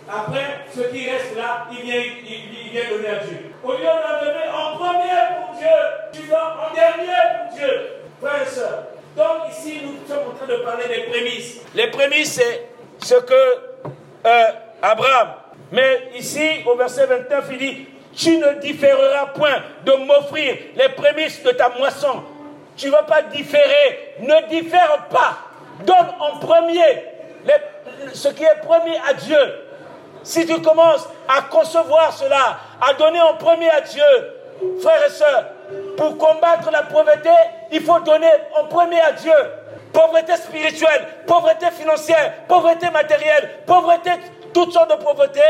Après, 0.09 0.65
ce 0.75 0.81
qui 0.81 1.11
reste 1.11 1.37
là, 1.37 1.67
il 1.71 1.83
vient, 1.83 2.01
il, 2.01 2.71
vient 2.71 2.91
donner 2.91 3.09
à 3.09 3.17
Dieu. 3.17 3.53
Au 3.63 3.73
lieu 3.73 3.85
d'en 3.85 4.25
donner 4.25 4.49
en 4.49 4.77
premier 4.77 5.21
pour 5.37 5.57
Dieu, 5.59 5.77
tu 6.13 6.29
donnes 6.29 6.39
en 6.39 6.75
dernier 6.75 7.13
pour 7.39 7.57
Dieu. 7.59 7.89
Frères 8.21 8.43
et 8.43 9.19
donc 9.19 9.51
ici, 9.51 9.81
nous 9.83 10.07
sommes 10.07 10.29
en 10.29 10.35
train 10.35 10.47
de 10.47 10.63
parler 10.63 10.85
des 10.89 11.11
prémices. 11.11 11.61
Les 11.75 11.91
prémices, 11.91 12.35
c'est 12.35 12.69
ce 13.05 13.15
que 13.15 13.35
euh, 14.27 14.45
Abraham. 14.81 15.29
Mais 15.73 16.11
ici, 16.17 16.63
au 16.67 16.77
verset 16.77 17.07
29, 17.07 17.45
il 17.53 17.59
dit, 17.59 17.89
tu 18.19 18.37
ne 18.37 18.55
différeras 18.55 19.27
point 19.27 19.63
de 19.85 19.93
m'offrir 19.93 20.57
les 20.75 20.89
prémices 20.89 21.41
de 21.45 21.53
ta 21.53 21.69
moisson. 21.71 22.25
Tu 22.77 22.87
ne 22.87 22.91
vas 22.91 23.05
pas 23.05 23.23
différer. 23.23 24.17
Ne 24.19 24.49
diffère 24.49 25.07
pas. 25.09 25.39
Donne 25.85 26.09
en 26.19 26.39
premier 26.39 27.05
ce 28.13 28.29
qui 28.29 28.43
est 28.43 28.61
promis 28.63 28.97
à 29.09 29.15
Dieu. 29.15 29.39
Si 30.25 30.45
tu 30.47 30.61
commences 30.61 31.09
à 31.29 31.43
concevoir 31.43 32.13
cela, 32.13 32.59
à 32.81 32.93
donner 32.95 33.21
en 33.21 33.35
premier 33.35 33.71
à 33.71 33.81
Dieu, 33.83 34.03
frères 34.83 35.07
et 35.07 35.11
sœurs, 35.11 35.45
pour 35.97 36.19
combattre 36.19 36.73
la 36.73 36.83
pauvreté, 36.83 37.31
il 37.71 37.81
faut 37.83 38.01
donner 38.01 38.31
en 38.61 38.65
premier 38.65 39.01
à 39.01 39.13
Dieu. 39.13 39.33
Pauvreté 39.93 40.37
spirituelle, 40.37 41.07
pauvreté 41.25 41.67
financière, 41.71 42.33
pauvreté 42.49 42.91
matérielle, 42.91 43.51
pauvreté, 43.65 44.11
toutes 44.53 44.73
sortes 44.73 44.91
de 44.91 45.03
pauvreté. 45.03 45.41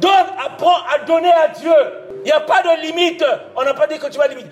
Donne, 0.00 0.26
apprends 0.44 0.78
à 0.94 1.04
donner 1.04 1.32
à 1.32 1.48
Dieu. 1.48 1.72
Il 2.20 2.24
n'y 2.24 2.32
a 2.32 2.40
pas 2.40 2.62
de 2.62 2.82
limite. 2.82 3.24
On 3.56 3.64
n'a 3.64 3.74
pas 3.74 3.86
dit 3.86 3.98
que 3.98 4.06
tu 4.08 4.18
vas 4.18 4.28
limiter. 4.28 4.50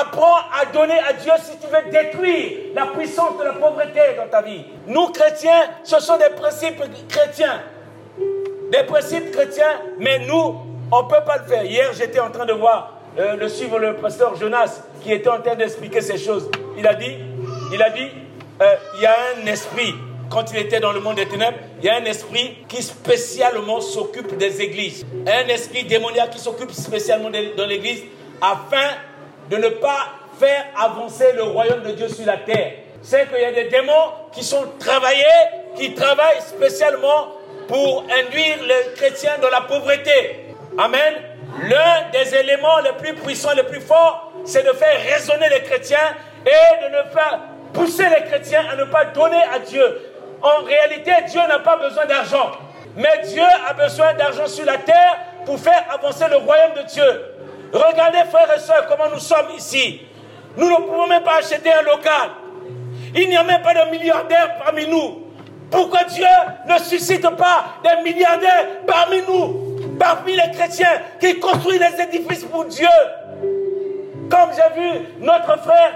Apprends 0.00 0.36
à 0.60 0.66
donner 0.72 0.98
à 0.98 1.12
Dieu 1.14 1.32
si 1.42 1.56
tu 1.58 1.66
veux 1.66 1.90
détruire 1.90 2.74
la 2.74 2.86
puissance 2.86 3.38
de 3.38 3.44
la 3.44 3.52
pauvreté 3.52 4.00
dans 4.16 4.28
ta 4.28 4.42
vie. 4.42 4.64
Nous, 4.86 5.08
chrétiens, 5.08 5.70
ce 5.82 5.98
sont 6.00 6.18
des 6.18 6.28
principes 6.36 6.82
chrétiens. 7.08 7.62
Des 8.70 8.82
principes 8.84 9.30
chrétiens, 9.32 9.80
mais 9.98 10.18
nous, 10.18 10.56
on 10.92 11.02
ne 11.02 11.08
peut 11.08 11.24
pas 11.24 11.38
le 11.38 11.44
faire. 11.44 11.64
Hier, 11.64 11.90
j'étais 11.94 12.20
en 12.20 12.30
train 12.30 12.44
de 12.44 12.52
voir 12.52 12.98
euh, 13.18 13.36
le 13.36 13.48
suivre 13.48 13.78
le 13.78 13.96
pasteur 13.96 14.36
Jonas 14.36 14.82
qui 15.02 15.12
était 15.12 15.30
en 15.30 15.40
train 15.40 15.54
d'expliquer 15.54 16.02
ces 16.02 16.18
choses. 16.18 16.50
Il 16.76 16.86
a 16.86 16.94
dit, 16.94 17.16
il 17.72 17.82
a 17.82 17.90
dit, 17.90 18.10
euh, 18.60 18.74
il 18.96 19.02
y 19.02 19.06
a 19.06 19.16
un 19.36 19.46
esprit 19.46 19.94
quand 20.30 20.52
il 20.52 20.58
était 20.58 20.80
dans 20.80 20.92
le 20.92 21.00
monde 21.00 21.16
des 21.16 21.26
ténèbres, 21.26 21.58
il 21.80 21.86
y 21.86 21.88
a 21.88 21.96
un 21.96 22.04
esprit 22.04 22.58
qui 22.68 22.82
spécialement 22.82 23.80
s'occupe 23.80 24.36
des 24.36 24.60
églises. 24.60 25.06
Un 25.26 25.48
esprit 25.48 25.84
démoniaque 25.84 26.30
qui 26.30 26.38
s'occupe 26.38 26.70
spécialement 26.70 27.30
de, 27.30 27.62
l'église 27.64 28.02
afin 28.40 28.96
de 29.50 29.56
ne 29.56 29.68
pas 29.68 30.06
faire 30.38 30.66
avancer 30.76 31.32
le 31.34 31.44
royaume 31.44 31.82
de 31.82 31.92
Dieu 31.92 32.08
sur 32.08 32.26
la 32.26 32.36
terre. 32.36 32.72
C'est 33.02 33.28
qu'il 33.28 33.40
y 33.40 33.44
a 33.44 33.52
des 33.52 33.68
démons 33.68 34.12
qui 34.32 34.44
sont 34.44 34.64
travaillés, 34.78 35.24
qui 35.76 35.94
travaillent 35.94 36.42
spécialement 36.42 37.32
pour 37.66 38.04
induire 38.04 38.62
les 38.62 38.94
chrétiens 38.94 39.38
dans 39.40 39.50
la 39.50 39.62
pauvreté. 39.62 40.54
Amen. 40.76 41.14
L'un 41.62 42.10
des 42.12 42.34
éléments 42.34 42.80
les 42.80 42.92
plus 42.92 43.14
puissants, 43.14 43.54
les 43.56 43.62
plus 43.62 43.80
forts, 43.80 44.32
c'est 44.44 44.62
de 44.62 44.72
faire 44.72 45.00
raisonner 45.02 45.48
les 45.48 45.62
chrétiens 45.62 46.14
et 46.46 46.84
de 46.84 46.96
ne 46.96 47.14
pas 47.14 47.40
pousser 47.72 48.04
les 48.08 48.26
chrétiens 48.26 48.64
à 48.70 48.76
ne 48.76 48.84
pas 48.84 49.06
donner 49.06 49.42
à 49.52 49.58
Dieu. 49.58 49.82
En 50.42 50.64
réalité, 50.64 51.12
Dieu 51.28 51.40
n'a 51.48 51.58
pas 51.58 51.76
besoin 51.76 52.06
d'argent. 52.06 52.52
Mais 52.96 53.22
Dieu 53.28 53.44
a 53.68 53.72
besoin 53.74 54.14
d'argent 54.14 54.46
sur 54.46 54.64
la 54.64 54.78
terre 54.78 55.18
pour 55.44 55.58
faire 55.58 55.84
avancer 55.92 56.24
le 56.28 56.36
royaume 56.36 56.74
de 56.76 56.82
Dieu. 56.82 57.24
Regardez, 57.72 58.18
frères 58.30 58.52
et 58.56 58.58
sœurs, 58.60 58.86
comment 58.88 59.10
nous 59.12 59.20
sommes 59.20 59.50
ici. 59.56 60.00
Nous 60.56 60.68
ne 60.68 60.76
pouvons 60.76 61.06
même 61.06 61.22
pas 61.22 61.38
acheter 61.38 61.72
un 61.72 61.82
local. 61.82 62.30
Il 63.14 63.28
n'y 63.28 63.36
a 63.36 63.44
même 63.44 63.62
pas 63.62 63.74
de 63.74 63.90
milliardaires 63.90 64.58
parmi 64.64 64.86
nous. 64.86 65.24
Pourquoi 65.70 66.04
Dieu 66.04 66.26
ne 66.66 66.78
suscite 66.78 67.28
pas 67.36 67.64
des 67.84 68.02
milliardaires 68.02 68.66
parmi 68.86 69.20
nous, 69.28 69.96
parmi 69.98 70.34
les 70.34 70.50
chrétiens 70.52 71.02
qui 71.20 71.38
construisent 71.38 71.80
des 71.80 72.02
édifices 72.02 72.44
pour 72.44 72.64
Dieu? 72.64 72.88
Comme 74.30 74.50
j'ai 74.54 74.80
vu 74.80 75.00
notre 75.20 75.58
frère 75.60 75.92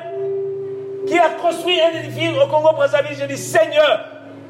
qui 1.06 1.18
a 1.18 1.30
construit 1.30 1.80
un 1.80 1.90
édifice 1.98 2.30
au 2.42 2.46
Congo-Brazzaville, 2.46 3.16
j'ai 3.18 3.26
dit 3.26 3.36
Seigneur, 3.36 4.04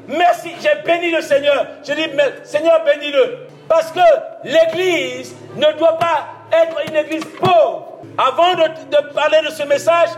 merci, 0.09 0.51
j'ai 0.61 0.83
béni 0.85 1.11
le 1.11 1.21
Seigneur. 1.21 1.67
Je 1.87 1.93
dis, 1.93 2.07
Seigneur, 2.45 2.83
bénis-le. 2.85 3.47
Parce 3.69 3.91
que 3.91 4.01
l'église 4.45 5.35
ne 5.57 5.79
doit 5.79 5.99
pas 5.99 6.29
être 6.53 6.77
une 6.89 6.97
église 6.97 7.25
pauvre. 7.41 8.01
Avant 8.19 8.55
de, 8.55 8.63
de 8.91 9.13
parler 9.15 9.39
de 9.47 9.51
ce 9.51 9.63
message, 9.63 10.11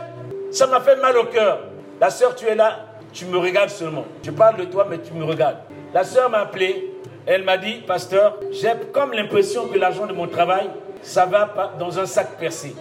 ça 0.51 0.67
m'a 0.67 0.81
fait 0.81 0.97
mal 0.97 1.17
au 1.17 1.25
cœur. 1.25 1.61
La 2.01 2.11
sœur, 2.11 2.35
tu 2.35 2.47
es 2.47 2.55
là, 2.55 2.81
tu 3.13 3.27
me 3.27 3.39
regardes 3.39 3.71
seulement. 3.71 4.05
Je 4.23 4.31
parle 4.31 4.57
de 4.57 4.65
toi, 4.65 4.87
mais 4.89 4.99
tu 4.99 5.13
me 5.13 5.25
regardes. 5.25 5.59
La 5.93 6.03
sœur 6.03 6.29
m'a 6.29 6.41
appelé, 6.41 6.93
elle 7.27 7.45
m'a 7.45 7.57
dit, 7.57 7.75
pasteur, 7.87 8.39
j'ai 8.51 8.73
comme 8.93 9.13
l'impression 9.13 9.69
que 9.69 9.79
l'argent 9.79 10.07
de 10.07 10.13
mon 10.13 10.27
travail, 10.27 10.69
ça 11.03 11.25
va 11.27 11.75
dans 11.79 11.99
un 11.99 12.07
sac 12.07 12.37
percé. 12.39 12.75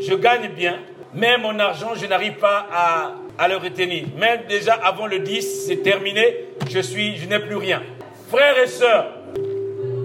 Je 0.00 0.14
gagne 0.14 0.48
bien, 0.48 0.78
mais 1.14 1.38
mon 1.38 1.58
argent, 1.58 1.94
je 1.94 2.06
n'arrive 2.06 2.34
pas 2.34 2.66
à, 2.72 3.12
à, 3.38 3.48
le 3.48 3.56
retenir. 3.56 4.04
Même 4.16 4.42
déjà 4.48 4.74
avant 4.74 5.06
le 5.06 5.18
10, 5.18 5.66
c'est 5.66 5.82
terminé, 5.82 6.48
je 6.70 6.80
suis, 6.80 7.16
je 7.16 7.28
n'ai 7.28 7.38
plus 7.38 7.56
rien. 7.56 7.82
Frères 8.30 8.58
et 8.58 8.66
sœurs, 8.66 9.06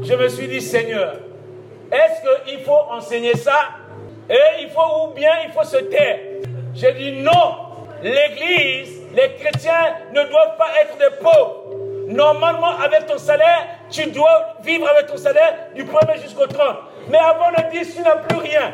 je 0.03 0.13
me 0.13 0.27
suis 0.29 0.47
dit, 0.47 0.61
Seigneur, 0.61 1.15
est-ce 1.91 2.45
qu'il 2.45 2.59
faut 2.59 2.79
enseigner 2.89 3.35
ça? 3.35 3.69
Et 4.29 4.63
il 4.63 4.69
faut, 4.69 5.07
ou 5.07 5.13
bien 5.13 5.31
il 5.45 5.51
faut 5.51 5.63
se 5.63 5.77
taire? 5.77 6.19
J'ai 6.73 6.93
dit 6.93 7.11
non, 7.21 7.55
l'Église, 8.01 9.01
les 9.13 9.33
chrétiens 9.33 9.95
ne 10.13 10.23
doivent 10.23 10.57
pas 10.57 10.69
être 10.81 10.97
des 10.97 11.17
pauvres. 11.21 11.65
Normalement, 12.07 12.77
avec 12.79 13.07
ton 13.07 13.17
salaire, 13.17 13.67
tu 13.89 14.05
dois 14.11 14.55
vivre 14.63 14.87
avec 14.87 15.07
ton 15.07 15.17
salaire 15.17 15.67
du 15.75 15.83
1er 15.83 16.21
jusqu'au 16.21 16.47
30. 16.47 16.77
Mais 17.09 17.17
avant 17.17 17.49
le 17.49 17.71
10, 17.71 17.95
tu 17.95 18.01
n'as 18.01 18.17
plus 18.17 18.37
rien. 18.37 18.73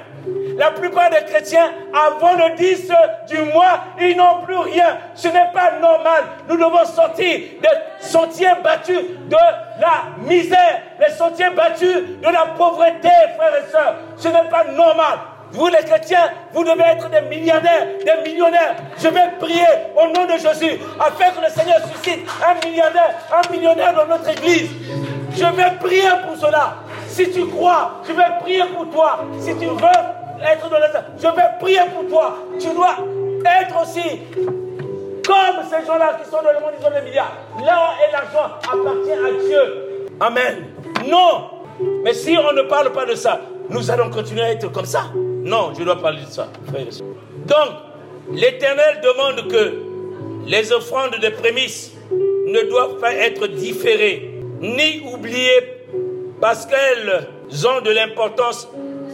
La 0.58 0.72
plupart 0.72 1.10
des 1.12 1.24
chrétiens, 1.26 1.72
avant 1.94 2.34
le 2.34 2.56
10 2.56 2.92
du 3.30 3.42
mois, 3.44 3.80
ils 4.00 4.18
n'ont 4.18 4.42
plus 4.44 4.58
rien. 4.58 4.98
Ce 5.14 5.28
n'est 5.28 5.52
pas 5.54 5.74
normal. 5.80 6.24
Nous 6.50 6.58
devons 6.58 6.86
sortir 6.86 7.40
des 7.62 7.68
sentiers 8.00 8.48
battus 8.64 9.02
de 9.28 9.38
la 9.80 10.26
misère, 10.28 10.82
les 11.00 11.14
sentiers 11.14 11.52
battus 11.52 12.20
de 12.22 12.28
la 12.28 12.48
pauvreté, 12.58 13.10
frères 13.38 13.56
et 13.56 13.72
sœurs. 13.72 13.96
Ce 14.18 14.28
n'est 14.30 14.50
pas 14.50 14.64
normal. 14.64 15.20
Vous 15.52 15.68
les 15.68 15.84
chrétiens, 15.86 16.32
vous 16.54 16.64
devez 16.64 16.84
être 16.84 17.10
des 17.10 17.22
milliardaires, 17.22 17.88
des 18.04 18.30
millionnaires. 18.30 18.76
Je 18.98 19.08
vais 19.08 19.32
prier 19.40 19.66
au 19.96 20.08
nom 20.08 20.26
de 20.26 20.34
Jésus 20.34 20.80
afin 21.00 21.32
que 21.32 21.46
le 21.46 21.50
Seigneur 21.50 21.78
suscite 21.88 22.28
un 22.46 22.68
milliardaire, 22.68 23.16
un 23.32 23.52
millionnaire 23.52 23.94
dans 23.94 24.08
notre 24.08 24.30
église. 24.30 24.72
Je 25.32 25.46
vais 25.46 25.78
prier 25.80 26.10
pour 26.28 26.36
cela. 26.36 26.76
Si 27.18 27.32
tu 27.32 27.48
crois, 27.48 27.94
je 28.08 28.14
vais 28.14 28.22
prier 28.42 28.62
pour 28.76 28.92
toi. 28.92 29.26
Si 29.40 29.52
tu 29.56 29.66
veux 29.66 30.46
être 30.46 30.70
dans 30.70 30.78
la 30.78 30.88
je 31.18 31.24
vais 31.24 31.58
prier 31.60 31.80
pour 31.92 32.08
toi. 32.08 32.38
Tu 32.60 32.68
dois 32.76 32.96
être 33.60 33.82
aussi 33.82 34.20
comme 35.26 35.66
ces 35.68 35.84
gens-là 35.88 36.20
qui 36.22 36.30
sont 36.30 36.44
dans 36.44 36.54
le 36.54 36.60
monde, 36.60 36.74
ils 36.80 36.86
ont 36.86 36.92
des 36.92 37.02
milliards. 37.02 37.36
Là 37.66 37.90
et 38.08 38.12
l'argent 38.12 38.54
appartient 38.62 39.12
à 39.14 39.48
Dieu. 39.48 40.08
Amen. 40.20 40.66
Non. 41.08 41.50
Mais 42.04 42.14
si 42.14 42.38
on 42.38 42.54
ne 42.54 42.62
parle 42.62 42.92
pas 42.92 43.08
de 43.08 43.16
ça, 43.16 43.42
nous 43.68 43.90
allons 43.90 44.12
continuer 44.12 44.44
à 44.44 44.52
être 44.52 44.72
comme 44.72 44.86
ça. 44.86 45.06
Non, 45.16 45.74
je 45.76 45.84
dois 45.84 46.00
parler 46.00 46.22
de 46.22 46.30
ça, 46.30 46.48
Donc, 47.48 47.70
l'Éternel 48.32 49.02
demande 49.02 49.52
que 49.52 49.74
les 50.46 50.72
offrandes 50.72 51.18
de 51.20 51.30
prémices 51.30 51.94
ne 52.12 52.70
doivent 52.70 53.00
pas 53.00 53.16
être 53.16 53.48
différées 53.48 54.40
ni 54.62 55.02
oubliées 55.12 55.77
parce 56.40 56.66
qu'elles 56.66 57.28
ont 57.68 57.82
de 57.82 57.92
l'importance 57.92 58.68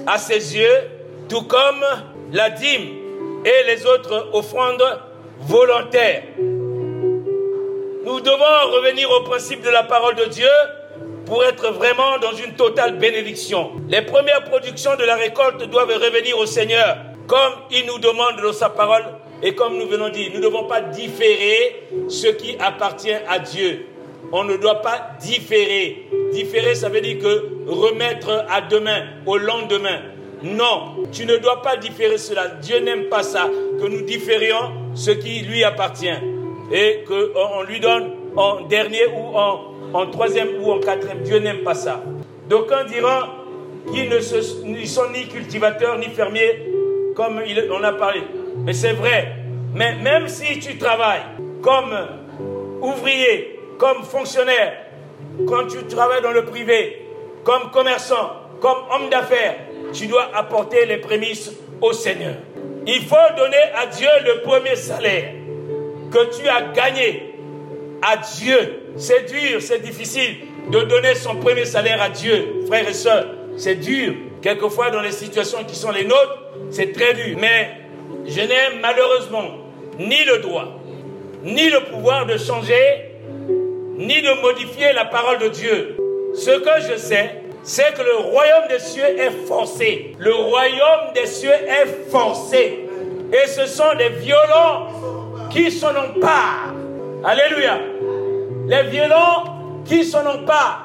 à 0.07 0.17
ses 0.17 0.57
yeux, 0.57 0.89
tout 1.29 1.43
comme 1.43 1.83
la 2.31 2.49
dîme 2.49 2.89
et 3.45 3.63
les 3.67 3.85
autres 3.85 4.29
offrandes 4.33 4.83
volontaires. 5.41 6.23
Nous 6.37 8.19
devons 8.19 8.71
revenir 8.75 9.09
au 9.11 9.21
principe 9.21 9.61
de 9.61 9.69
la 9.69 9.83
parole 9.83 10.15
de 10.15 10.25
Dieu 10.25 10.49
pour 11.25 11.43
être 11.45 11.71
vraiment 11.71 12.19
dans 12.19 12.33
une 12.33 12.53
totale 12.55 12.97
bénédiction. 12.97 13.71
Les 13.87 14.01
premières 14.01 14.43
productions 14.43 14.95
de 14.97 15.03
la 15.03 15.15
récolte 15.15 15.63
doivent 15.69 15.87
revenir 15.93 16.37
au 16.37 16.45
Seigneur, 16.45 16.97
comme 17.27 17.53
il 17.71 17.85
nous 17.85 17.99
demande 17.99 18.41
dans 18.41 18.51
sa 18.51 18.69
parole 18.69 19.05
et 19.41 19.55
comme 19.55 19.77
nous 19.77 19.87
venons 19.87 20.09
dire. 20.09 20.31
Nous 20.33 20.39
ne 20.39 20.43
devons 20.43 20.65
pas 20.65 20.81
différer 20.81 21.87
ce 22.09 22.27
qui 22.27 22.57
appartient 22.59 23.13
à 23.29 23.39
Dieu. 23.39 23.87
On 24.31 24.43
ne 24.43 24.57
doit 24.57 24.81
pas 24.81 25.11
différer. 25.21 26.07
Différer, 26.31 26.75
ça 26.75 26.89
veut 26.89 27.01
dire 27.01 27.19
que 27.19 27.49
remettre 27.67 28.45
à 28.49 28.61
demain, 28.61 29.03
au 29.25 29.37
lendemain. 29.37 29.99
Non, 30.41 31.05
tu 31.11 31.25
ne 31.25 31.37
dois 31.37 31.61
pas 31.61 31.77
différer 31.77 32.17
cela. 32.17 32.47
Dieu 32.61 32.79
n'aime 32.79 33.05
pas 33.05 33.23
ça, 33.23 33.49
que 33.79 33.87
nous 33.87 34.01
différions 34.01 34.71
ce 34.93 35.11
qui 35.11 35.41
lui 35.41 35.63
appartient 35.63 36.07
et 36.71 37.03
qu'on 37.07 37.63
lui 37.63 37.79
donne 37.79 38.11
en 38.35 38.61
dernier 38.61 39.05
ou 39.07 39.37
en 39.37 40.07
troisième 40.07 40.49
ou 40.61 40.71
en 40.71 40.79
quatrième. 40.79 41.21
Dieu 41.21 41.39
n'aime 41.39 41.59
pas 41.59 41.75
ça. 41.75 42.03
D'aucuns 42.49 42.83
diront 42.85 43.29
qu'ils 43.93 44.09
ne 44.09 44.19
sont 44.85 45.09
ni 45.13 45.27
cultivateurs 45.27 45.97
ni 45.97 46.07
fermiers, 46.07 46.71
comme 47.15 47.41
on 47.71 47.83
a 47.83 47.93
parlé. 47.93 48.21
Mais 48.65 48.73
c'est 48.73 48.93
vrai. 48.93 49.35
Mais 49.73 49.95
même 50.01 50.27
si 50.27 50.59
tu 50.59 50.77
travailles 50.77 51.23
comme 51.61 51.95
ouvrier, 52.81 53.52
comme 53.83 54.03
fonctionnaire, 54.05 54.77
quand 55.45 55.67
tu 55.67 55.83
travailles 55.87 56.21
dans 56.21 56.31
le 56.31 56.45
privé, 56.45 57.05
comme 57.43 57.69
commerçant, 57.69 58.31
comme 58.61 58.77
homme 58.89 59.09
d'affaires, 59.09 59.57
tu 59.91 60.07
dois 60.07 60.29
apporter 60.33 60.85
les 60.85 60.99
prémices 60.99 61.51
au 61.81 61.91
Seigneur. 61.91 62.35
Il 62.87 63.01
faut 63.01 63.35
donner 63.35 63.61
à 63.75 63.87
Dieu 63.87 64.07
le 64.23 64.41
premier 64.41 64.77
salaire 64.77 65.33
que 66.09 66.33
tu 66.33 66.47
as 66.47 66.61
gagné 66.73 67.35
à 68.01 68.15
Dieu 68.15 68.83
c'est 68.95 69.29
dur, 69.29 69.61
c'est 69.61 69.79
difficile 69.81 70.37
de 70.69 70.79
donner 70.83 71.13
son 71.15 71.35
premier 71.35 71.65
salaire 71.65 72.01
à 72.01 72.07
Dieu, 72.09 72.63
frères 72.67 72.87
et 72.87 72.93
sœurs. 72.93 73.25
C'est 73.57 73.75
dur. 73.75 74.13
Quelquefois, 74.41 74.91
dans 74.91 75.01
les 75.01 75.11
situations 75.11 75.65
qui 75.65 75.75
sont 75.75 75.91
les 75.91 76.05
nôtres, 76.05 76.39
c'est 76.69 76.93
très 76.93 77.13
dur. 77.15 77.37
Mais 77.37 77.71
je 78.25 78.39
n'ai 78.39 78.79
malheureusement 78.81 79.43
ni 79.99 80.23
le 80.23 80.37
droit, 80.37 80.79
ni 81.43 81.69
le 81.69 81.81
pouvoir 81.91 82.25
de 82.25 82.37
changer, 82.37 83.12
ni 83.97 84.21
de 84.21 84.41
modifier 84.41 84.93
la 84.93 85.05
parole 85.05 85.39
de 85.39 85.47
Dieu. 85.49 85.97
Ce 86.35 86.51
que 86.51 86.91
je 86.91 86.97
sais, 86.97 87.41
c'est 87.63 87.93
que 87.93 88.01
le 88.01 88.15
royaume 88.17 88.67
des 88.69 88.79
cieux 88.79 89.03
est 89.03 89.47
forcé. 89.47 90.15
Le 90.19 90.33
royaume 90.33 91.13
des 91.13 91.25
cieux 91.27 91.51
est 91.51 92.09
forcé. 92.09 92.87
Et 93.31 93.47
ce 93.47 93.65
sont 93.65 93.95
des 93.97 94.09
violents 94.09 94.87
qui 95.51 95.71
s'en 95.71 95.91
emparent. 95.91 96.73
Alléluia 97.23 97.77
les 98.67 98.83
violents 98.83 99.83
qui 99.85 100.03
s'en 100.03 100.25
ont 100.25 100.45
pas. 100.45 100.79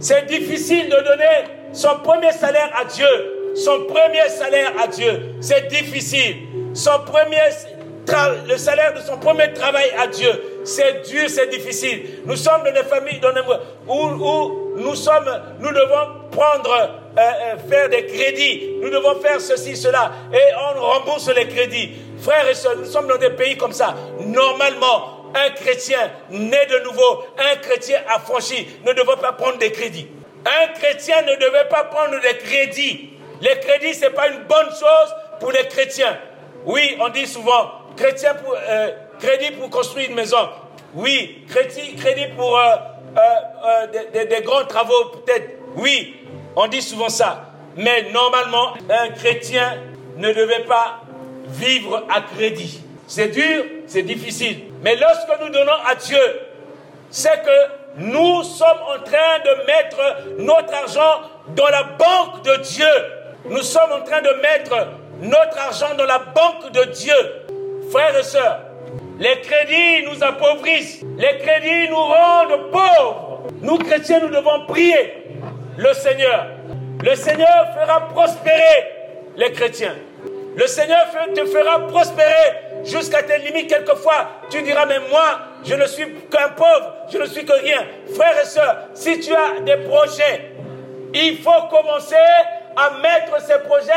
C'est 0.00 0.26
difficile 0.26 0.86
de 0.86 0.96
donner 0.96 1.48
son 1.72 1.98
premier 2.02 2.32
salaire 2.32 2.70
à 2.78 2.84
Dieu. 2.84 3.52
Son 3.54 3.84
premier 3.84 4.28
salaire 4.28 4.72
à 4.82 4.86
Dieu. 4.88 5.34
C'est 5.40 5.68
difficile. 5.68 6.36
Son 6.74 7.00
premier 7.06 7.36
le 8.46 8.56
salaire 8.58 8.92
de 8.92 9.00
son 9.00 9.16
premier 9.16 9.52
travail 9.54 9.90
à 9.98 10.06
Dieu. 10.06 10.30
C'est 10.64 11.06
dur, 11.08 11.28
c'est 11.28 11.48
difficile. 11.48 12.20
Nous 12.24 12.36
sommes 12.36 12.64
dans 12.64 12.72
des 12.72 12.88
familles 12.88 13.20
dans 13.20 13.32
où, 13.86 13.94
où 13.94 14.64
nous 14.76 14.94
sommes, 14.94 15.30
nous 15.60 15.68
devons 15.70 16.30
prendre, 16.32 16.72
euh, 16.72 17.20
euh, 17.20 17.56
faire 17.68 17.88
des 17.88 18.06
crédits. 18.06 18.76
Nous 18.80 18.90
devons 18.90 19.20
faire 19.20 19.40
ceci, 19.40 19.76
cela. 19.76 20.10
Et 20.32 20.54
on 20.76 20.80
rembourse 20.80 21.28
les 21.28 21.46
crédits. 21.48 21.92
Frères 22.20 22.48
et 22.48 22.54
sœurs, 22.54 22.76
nous 22.78 22.86
sommes 22.86 23.06
dans 23.06 23.18
des 23.18 23.30
pays 23.30 23.56
comme 23.56 23.72
ça. 23.72 23.94
Normalement, 24.20 25.30
un 25.34 25.50
chrétien 25.50 26.10
né 26.30 26.66
de 26.66 26.78
nouveau, 26.84 27.24
un 27.38 27.56
chrétien 27.56 28.00
affranchi 28.08 28.66
ne 28.84 28.92
devait 28.92 29.20
pas 29.20 29.32
prendre 29.32 29.58
des 29.58 29.70
crédits. 29.70 30.08
Un 30.46 30.68
chrétien 30.78 31.22
ne 31.22 31.34
devait 31.36 31.68
pas 31.68 31.84
prendre 31.84 32.20
des 32.20 32.36
crédits. 32.38 33.10
Les 33.40 33.58
crédits, 33.60 33.94
ce 33.94 34.06
n'est 34.06 34.10
pas 34.10 34.28
une 34.28 34.44
bonne 34.44 34.70
chose 34.70 35.14
pour 35.40 35.52
les 35.52 35.66
chrétiens. 35.68 36.18
Oui, 36.64 36.96
on 37.00 37.08
dit 37.10 37.26
souvent, 37.26 37.70
chrétien 37.96 38.34
pour, 38.34 38.54
euh, 38.56 38.88
crédit 39.18 39.52
pour 39.52 39.70
construire 39.70 40.08
une 40.08 40.16
maison. 40.16 40.48
Oui, 40.94 41.44
crédit, 41.48 41.94
crédit 41.96 42.26
pour 42.36 42.56
euh, 42.56 42.62
euh, 43.16 43.86
des, 44.12 44.26
des 44.26 44.42
grands 44.42 44.64
travaux, 44.64 45.06
peut-être. 45.06 45.50
Oui, 45.76 46.16
on 46.56 46.66
dit 46.68 46.82
souvent 46.82 47.08
ça. 47.08 47.50
Mais 47.76 48.10
normalement, 48.12 48.74
un 48.88 49.08
chrétien 49.10 49.78
ne 50.16 50.32
devait 50.32 50.64
pas 50.64 51.00
vivre 51.46 52.04
à 52.08 52.20
crédit. 52.20 52.80
C'est 53.06 53.28
dur, 53.28 53.64
c'est 53.86 54.02
difficile. 54.02 54.64
Mais 54.82 54.96
lorsque 54.96 55.40
nous 55.40 55.48
donnons 55.50 55.72
à 55.86 55.94
Dieu, 55.94 56.40
c'est 57.10 57.42
que 57.42 57.84
nous 57.96 58.42
sommes 58.42 58.80
en 58.88 59.02
train 59.04 59.38
de 59.44 59.66
mettre 59.66 59.98
notre 60.38 60.74
argent 60.74 61.20
dans 61.48 61.68
la 61.68 61.82
banque 61.84 62.42
de 62.44 62.56
Dieu. 62.62 62.86
Nous 63.46 63.62
sommes 63.62 63.92
en 63.92 64.02
train 64.02 64.22
de 64.22 64.30
mettre 64.40 64.88
notre 65.20 65.58
argent 65.58 65.94
dans 65.96 66.06
la 66.06 66.18
banque 66.18 66.72
de 66.72 66.84
Dieu. 66.84 67.14
Frères 67.90 68.18
et 68.18 68.22
sœurs, 68.22 68.60
les 69.18 69.40
crédits 69.40 70.06
nous 70.06 70.22
appauvrissent. 70.22 71.02
Les 71.18 71.38
crédits 71.38 71.88
nous 71.88 71.96
rendent 71.96 72.70
pauvres. 72.70 73.42
Nous 73.60 73.78
chrétiens, 73.78 74.20
nous 74.20 74.28
devons 74.28 74.66
prier 74.66 75.24
le 75.76 75.92
Seigneur. 75.94 76.46
Le 77.02 77.14
Seigneur 77.14 77.68
fera 77.78 78.08
prospérer 78.08 78.92
les 79.36 79.52
chrétiens. 79.52 79.94
Le 80.56 80.66
Seigneur 80.66 81.06
te 81.34 81.44
fera 81.46 81.86
prospérer 81.88 82.82
jusqu'à 82.84 83.22
tes 83.22 83.38
limites. 83.38 83.68
Quelquefois, 83.68 84.28
tu 84.50 84.62
diras, 84.62 84.86
mais 84.86 85.00
moi, 85.10 85.40
je 85.64 85.74
ne 85.74 85.86
suis 85.86 86.06
qu'un 86.30 86.50
pauvre, 86.50 86.94
je 87.12 87.18
ne 87.18 87.26
suis 87.26 87.44
que 87.44 87.52
rien. 87.52 87.84
Frères 88.14 88.40
et 88.40 88.46
sœurs, 88.46 88.88
si 88.94 89.18
tu 89.20 89.32
as 89.32 89.60
des 89.60 89.76
projets, 89.88 90.52
il 91.12 91.38
faut 91.38 91.68
commencer 91.70 92.14
à 92.76 92.90
mettre 93.00 93.40
ces 93.40 93.58
projets 93.66 93.92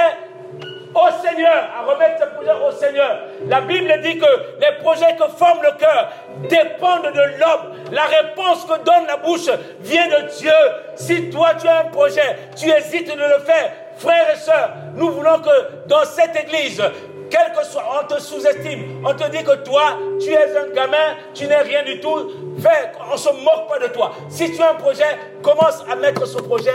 au 0.97 1.25
Seigneur, 1.25 1.69
à 1.77 1.85
remettre 1.85 2.23
ces 2.23 2.35
projets 2.35 2.65
au 2.65 2.71
Seigneur. 2.71 3.19
La 3.47 3.61
Bible 3.61 3.93
dit 4.01 4.17
que 4.17 4.25
les 4.59 4.83
projets 4.83 5.15
que 5.15 5.27
forme 5.37 5.61
le 5.61 5.71
cœur 5.77 6.09
dépendent 6.49 7.13
de 7.13 7.39
l'homme. 7.39 7.75
La 7.91 8.05
réponse 8.05 8.65
que 8.65 8.77
donne 8.83 9.05
la 9.07 9.17
bouche 9.17 9.49
vient 9.81 10.07
de 10.07 10.27
Dieu. 10.37 10.51
Si 10.95 11.29
toi 11.29 11.49
tu 11.59 11.67
as 11.67 11.79
un 11.79 11.85
projet, 11.85 12.37
tu 12.55 12.69
hésites 12.69 13.15
de 13.15 13.21
le 13.21 13.39
faire, 13.45 13.71
frères 13.97 14.27
et 14.33 14.37
sœurs, 14.37 14.71
nous 14.95 15.11
voulons 15.11 15.39
que 15.39 15.87
dans 15.87 16.03
cette 16.03 16.35
église, 16.35 16.81
quel 17.29 17.51
que 17.53 17.65
soit, 17.65 17.83
on 17.99 18.07
te 18.07 18.19
sous-estime, 18.21 19.03
on 19.05 19.13
te 19.13 19.29
dit 19.29 19.43
que 19.43 19.55
toi, 19.57 19.97
tu 20.19 20.31
es 20.31 20.57
un 20.57 20.73
gamin, 20.73 21.15
tu 21.33 21.45
n'es 21.45 21.57
rien 21.57 21.83
du 21.83 21.99
tout, 21.99 22.31
fais, 22.61 22.91
on 23.09 23.13
ne 23.13 23.17
se 23.17 23.29
moque 23.29 23.67
pas 23.69 23.79
de 23.79 23.87
toi. 23.91 24.11
Si 24.29 24.55
tu 24.55 24.61
as 24.61 24.71
un 24.71 24.75
projet, 24.75 25.17
commence 25.43 25.83
à 25.91 25.95
mettre 25.95 26.25
ce 26.25 26.37
projet 26.37 26.73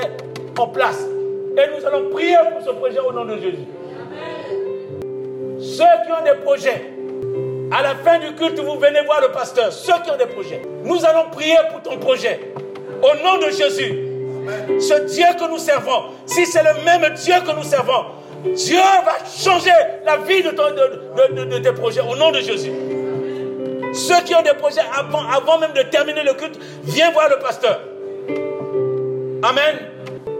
en 0.58 0.66
place. 0.68 1.06
Et 1.56 1.78
nous 1.78 1.86
allons 1.86 2.10
prier 2.10 2.36
pour 2.50 2.62
ce 2.62 2.70
projet 2.70 2.98
au 2.98 3.12
nom 3.12 3.24
de 3.24 3.38
Jésus. 3.38 3.66
Ceux 5.72 5.84
qui 6.04 6.12
ont 6.12 6.22
des 6.22 6.38
projets, 6.44 6.92
à 7.70 7.82
la 7.82 7.94
fin 7.94 8.18
du 8.18 8.34
culte, 8.34 8.58
vous 8.60 8.78
venez 8.78 9.00
voir 9.06 9.22
le 9.22 9.28
pasteur. 9.28 9.72
Ceux 9.72 9.94
qui 10.04 10.10
ont 10.10 10.18
des 10.18 10.26
projets, 10.26 10.60
nous 10.84 11.02
allons 11.06 11.30
prier 11.30 11.56
pour 11.70 11.80
ton 11.80 11.98
projet. 11.98 12.52
Au 13.02 13.24
nom 13.24 13.38
de 13.38 13.50
Jésus. 13.50 14.06
Ce 14.78 15.14
Dieu 15.14 15.24
que 15.38 15.48
nous 15.48 15.56
servons, 15.56 16.10
si 16.26 16.44
c'est 16.44 16.62
le 16.62 16.84
même 16.84 17.14
Dieu 17.14 17.34
que 17.46 17.56
nous 17.56 17.62
servons, 17.62 18.04
Dieu 18.54 18.76
va 18.76 19.14
changer 19.24 19.70
la 20.04 20.18
vie 20.18 20.42
de, 20.42 20.50
de, 20.50 21.58
tes 21.58 21.72
projets 21.72 22.00
au 22.00 22.16
nom 22.16 22.30
de 22.32 22.40
Jésus. 22.40 22.72
Ceux 23.94 24.22
qui 24.26 24.34
ont 24.34 24.42
des 24.42 24.54
projets 24.54 24.82
avant, 24.94 25.26
avant 25.26 25.58
même 25.58 25.72
de 25.72 25.82
terminer 25.82 26.22
le 26.22 26.34
culte, 26.34 26.58
viens 26.84 27.12
voir 27.12 27.30
le 27.30 27.38
pasteur. 27.38 27.80
Amen. 29.42 29.78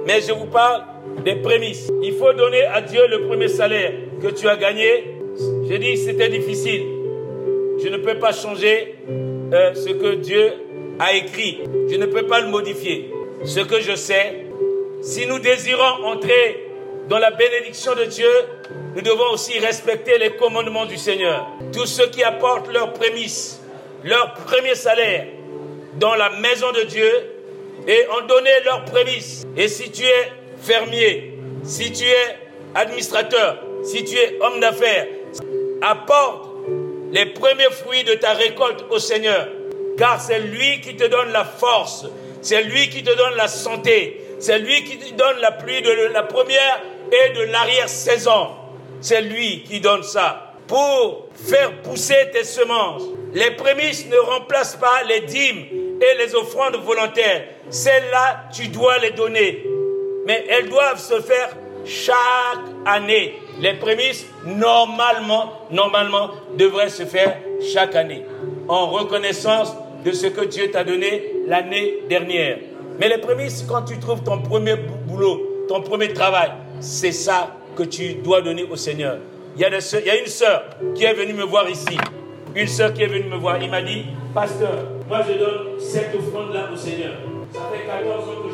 Mais 0.07 0.21
je 0.21 0.33
vous 0.33 0.47
parle 0.47 0.83
des 1.25 1.37
prémices. 1.37 1.91
Il 2.03 2.17
faut 2.17 2.33
donner 2.35 2.65
à 2.67 2.83
Dieu 2.83 3.01
le 3.09 3.27
premier 3.27 3.49
salaire 3.49 3.93
que 4.21 4.29
tu 4.29 4.47
as 4.47 4.57
gagné. 4.57 5.22
J'ai 5.69 5.79
dit 5.79 5.97
c'était 5.97 6.29
difficile. 6.29 6.83
Je 7.83 7.89
ne 7.89 7.97
peux 7.99 8.19
pas 8.19 8.33
changer 8.33 8.97
euh, 9.53 9.75
ce 9.75 9.91
que 9.91 10.15
Dieu 10.15 10.53
a 10.99 11.15
écrit. 11.15 11.61
Je 11.91 11.97
ne 11.97 12.07
peux 12.07 12.27
pas 12.27 12.41
le 12.41 12.49
modifier. 12.49 13.11
Ce 13.45 13.61
que 13.61 13.81
je 13.81 13.95
sais, 13.95 14.47
si 15.01 15.27
nous 15.27 15.39
désirons 15.39 16.05
entrer 16.05 16.69
dans 17.09 17.19
la 17.19 17.31
bénédiction 17.31 17.95
de 17.95 18.05
Dieu, 18.05 18.29
nous 18.95 19.03
devons 19.03 19.33
aussi 19.33 19.59
respecter 19.59 20.19
les 20.19 20.31
commandements 20.37 20.87
du 20.87 20.97
Seigneur. 20.97 21.49
Tous 21.73 21.87
ceux 21.87 22.07
qui 22.07 22.23
apportent 22.23 22.73
leurs 22.73 22.93
prémices, 22.93 23.61
leur 24.05 24.35
premier 24.35 24.75
salaire 24.75 25.27
dans 25.99 26.15
la 26.15 26.31
maison 26.31 26.71
de 26.73 26.83
Dieu 26.83 27.11
et 27.89 28.07
ont 28.17 28.27
donné 28.27 28.51
leurs 28.65 28.85
prémices. 28.85 29.45
Et 29.57 29.69
si 29.69 29.91
tu 29.91 30.05
es 30.05 30.33
fermier, 30.61 31.35
si 31.65 31.91
tu 31.93 32.05
es 32.05 32.39
administrateur, 32.75 33.59
si 33.83 34.05
tu 34.05 34.17
es 34.17 34.39
homme 34.41 34.61
d'affaires, 34.61 35.07
apporte 35.83 36.49
les 37.11 37.27
premiers 37.27 37.71
fruits 37.71 38.05
de 38.05 38.15
ta 38.15 38.33
récolte 38.33 38.85
au 38.91 38.99
Seigneur, 38.99 39.49
car 39.99 40.21
c'est 40.21 40.41
lui 40.41 40.81
qui 40.81 40.97
te 40.97 41.05
donne 41.05 41.31
la 41.33 41.45
force, 41.45 42.07
c'est 42.41 42.63
lui 42.63 42.89
qui 42.89 43.03
te 43.03 43.15
donne 43.15 43.35
la 43.35 43.49
santé, 43.49 44.21
c'est 44.39 44.59
lui 44.59 44.85
qui 44.85 44.99
te 44.99 45.15
donne 45.15 45.39
la 45.41 45.53
pluie 45.53 45.83
de 45.83 46.13
la 46.13 46.23
première 46.23 46.81
et 47.11 47.33
de 47.35 47.43
l'arrière-saison. 47.43 48.49
C'est 49.01 49.21
lui 49.21 49.65
qui 49.65 49.81
donne 49.81 50.03
ça 50.03 50.55
pour 50.67 51.27
faire 51.35 51.83
pousser 51.83 52.31
tes 52.33 52.45
semences. 52.45 53.03
Les 53.35 53.51
prémices 53.51 54.07
ne 54.07 54.17
remplacent 54.17 54.77
pas 54.77 55.03
les 55.09 55.21
dîmes 55.21 55.67
et 56.01 56.19
les 56.19 56.35
offrandes 56.35 56.77
volontaires. 56.77 57.45
Celles-là, 57.71 58.45
tu 58.55 58.69
dois 58.69 58.99
les 58.99 59.11
donner 59.11 59.65
mais 60.25 60.45
elles 60.49 60.69
doivent 60.69 61.01
se 61.01 61.21
faire 61.21 61.51
chaque 61.85 62.17
année. 62.87 63.35
Les 63.61 63.75
prémices, 63.75 64.27
normalement, 64.45 65.53
normalement, 65.71 66.31
devraient 66.57 66.89
se 66.89 67.05
faire 67.05 67.39
chaque 67.73 67.95
année, 67.95 68.25
en 68.69 68.87
reconnaissance 68.89 69.75
de 70.05 70.13
ce 70.13 70.27
que 70.27 70.45
Dieu 70.45 70.71
t'a 70.71 70.85
donné 70.85 71.33
l'année 71.47 71.99
dernière. 72.09 72.59
Mais 72.99 73.09
les 73.09 73.19
prémices, 73.19 73.65
quand 73.69 73.83
tu 73.83 73.99
trouves 73.99 74.23
ton 74.23 74.39
premier 74.41 74.77
boulot, 74.77 75.65
ton 75.69 75.81
premier 75.83 76.13
travail, 76.13 76.51
c'est 76.81 77.13
ça 77.13 77.57
que 77.77 77.85
tu 77.85 78.15
dois 78.15 78.43
donner 78.43 78.65
au 78.65 78.77
Seigneur. 78.77 79.19
Il 79.55 79.61
y, 79.61 79.65
a 79.65 79.69
une 79.69 80.27
sœur 80.27 80.65
qui 80.95 81.05
est 81.05 81.13
venue 81.15 81.35
me 81.35 81.45
voir 81.45 81.69
ici. 81.69 81.99
Une 82.55 82.67
sœur 82.67 82.93
qui 82.93 83.03
est 83.03 83.07
venue 83.07 83.29
me 83.29 83.37
voir. 83.37 83.63
Il 83.63 83.71
m'a 83.71 83.83
dit, 83.83 84.07
pasteur, 84.35 84.87
moi 85.09 85.21
je 85.29 85.39
donne 85.39 85.79
cette 85.79 86.15
offrande-là 86.15 86.69
au 86.73 86.77
Seigneur. 86.77 87.13
Ça 87.53 87.61
fait 87.71 87.87
14 87.87 88.29
ans 88.29 88.49
que 88.49 88.52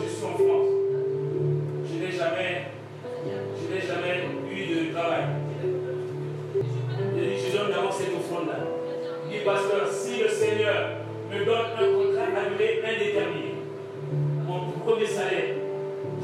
Si 9.90 10.22
le 10.22 10.28
Seigneur 10.28 10.90
me 11.30 11.44
donne 11.44 11.56
un 11.56 11.86
contrat 11.94 12.28
à 12.36 12.50
durée 12.50 12.82
indéterminée, 12.84 13.54
mon 14.46 14.72
premier 14.84 15.06
salaire, 15.06 15.54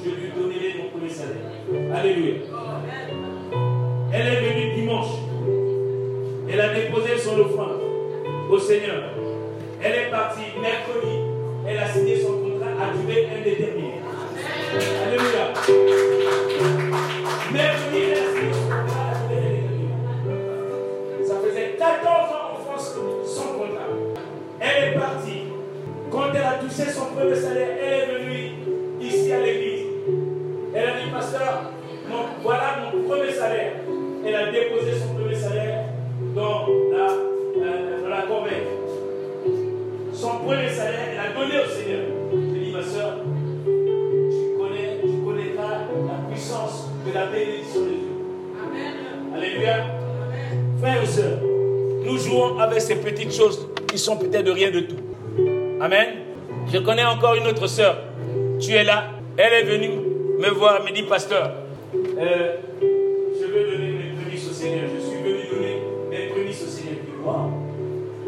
je 0.04 0.10
lui 0.10 0.30
donnerai 0.36 0.74
mon 0.78 0.90
premier 0.90 1.08
salaire. 1.08 1.96
Alléluia. 1.96 2.34
Elle 4.12 4.26
est 4.26 4.40
venue 4.40 4.74
dimanche. 4.74 5.14
Elle 6.52 6.60
a 6.60 6.74
déposé 6.74 7.16
son 7.16 7.38
offrande 7.40 7.80
au 8.50 8.58
Seigneur. 8.58 9.02
Elle 9.82 9.94
est 9.94 10.10
partie 10.10 10.42
mercredi. 10.60 11.16
Elle 11.66 11.78
a 11.78 11.88
signé 11.88 12.20
son 12.20 12.32
contrat 12.32 12.72
à 12.78 12.92
durée 12.94 13.26
indéterminée. 13.38 14.00
Alléluia. 15.06 15.52
Mercredi, 17.52 17.93
Quand 26.14 26.30
elle 26.32 26.42
a 26.42 26.58
touché 26.62 26.90
son 26.92 27.06
premier 27.06 27.34
salaire, 27.34 27.68
elle 27.82 27.92
est 27.92 28.18
venue 28.18 28.50
ici 29.00 29.32
à 29.32 29.40
l'église. 29.40 29.86
Elle 30.72 30.86
a 30.86 30.92
dit, 30.92 31.10
pasteur, 31.10 31.72
voilà 32.42 32.76
mon 32.92 33.08
premier 33.08 33.32
salaire. 33.32 33.72
Elle 34.24 34.34
a 34.34 34.52
déposé 34.52 34.92
son 34.92 35.14
premier 35.14 35.34
salaire 35.34 35.86
dans 36.36 36.66
la, 36.92 37.10
euh, 37.10 38.02
dans 38.02 38.08
la 38.08 38.22
corbeille. 38.22 38.68
Son 40.12 40.38
premier 40.38 40.68
salaire, 40.68 41.08
elle 41.12 41.18
a 41.18 41.38
donné 41.38 41.58
au 41.58 41.68
Seigneur. 41.68 42.06
Je 42.32 42.58
dis, 42.64 42.72
ma 42.72 42.82
soeur, 42.82 43.18
de 47.06 47.12
la 47.12 47.26
bénédiction 47.26 47.80
de 47.80 47.86
Dieu. 47.86 47.98
Amen. 48.62 49.34
Alléluia. 49.34 49.86
Frères 50.80 51.02
et 51.02 51.06
sœurs, 51.06 51.38
nous 52.04 52.18
jouons 52.18 52.58
avec 52.58 52.80
ces 52.80 52.96
petites 52.96 53.32
choses 53.32 53.68
qui 53.86 53.98
sont 53.98 54.16
peut-être 54.16 54.44
de 54.44 54.50
rien 54.50 54.70
de 54.70 54.80
tout. 54.80 55.13
Amen. 55.84 56.14
Je 56.72 56.78
connais 56.78 57.04
encore 57.04 57.34
une 57.34 57.46
autre 57.46 57.66
sœur. 57.66 57.98
Tu 58.58 58.72
es 58.72 58.84
là. 58.84 59.10
Elle 59.36 59.52
est 59.52 59.64
venue 59.64 59.90
me 60.38 60.48
voir, 60.48 60.78
elle 60.78 60.90
me 60.90 60.96
dit, 60.96 61.02
pasteur, 61.02 61.50
euh, 61.94 62.56
je 62.80 63.44
veux 63.44 63.70
donner 63.70 63.90
mes 63.90 64.22
prémices 64.22 64.48
au 64.48 64.52
Seigneur. 64.54 64.84
Je 64.94 65.00
suis 65.06 65.18
venu 65.18 65.44
donner 65.52 65.82
mes 66.08 66.28
prémices 66.28 66.62
au 66.62 66.70
Seigneur. 66.70 66.94
Je 67.04 67.10
dis, 67.10 67.18
wow, 67.22 67.50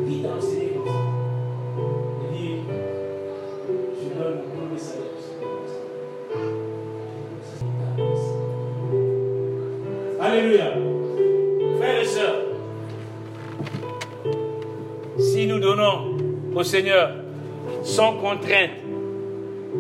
qui 0.07 0.23
t'a 0.23 0.35
enseigné 0.37 0.73
comme 0.75 0.87
ça 0.87 0.93
Il 2.31 2.37
dit, 2.37 2.57
je 4.03 4.23
donne 4.23 4.41
mon 4.55 4.75
message. 4.75 5.01
Alléluia. 10.21 10.73
Frères 11.79 12.03
et 12.03 12.05
sœurs, 12.05 12.37
si 15.19 15.47
nous 15.47 15.59
donnons 15.59 16.19
au 16.55 16.63
Seigneur 16.63 17.16
sans 17.87 18.15
contrainte, 18.15 18.71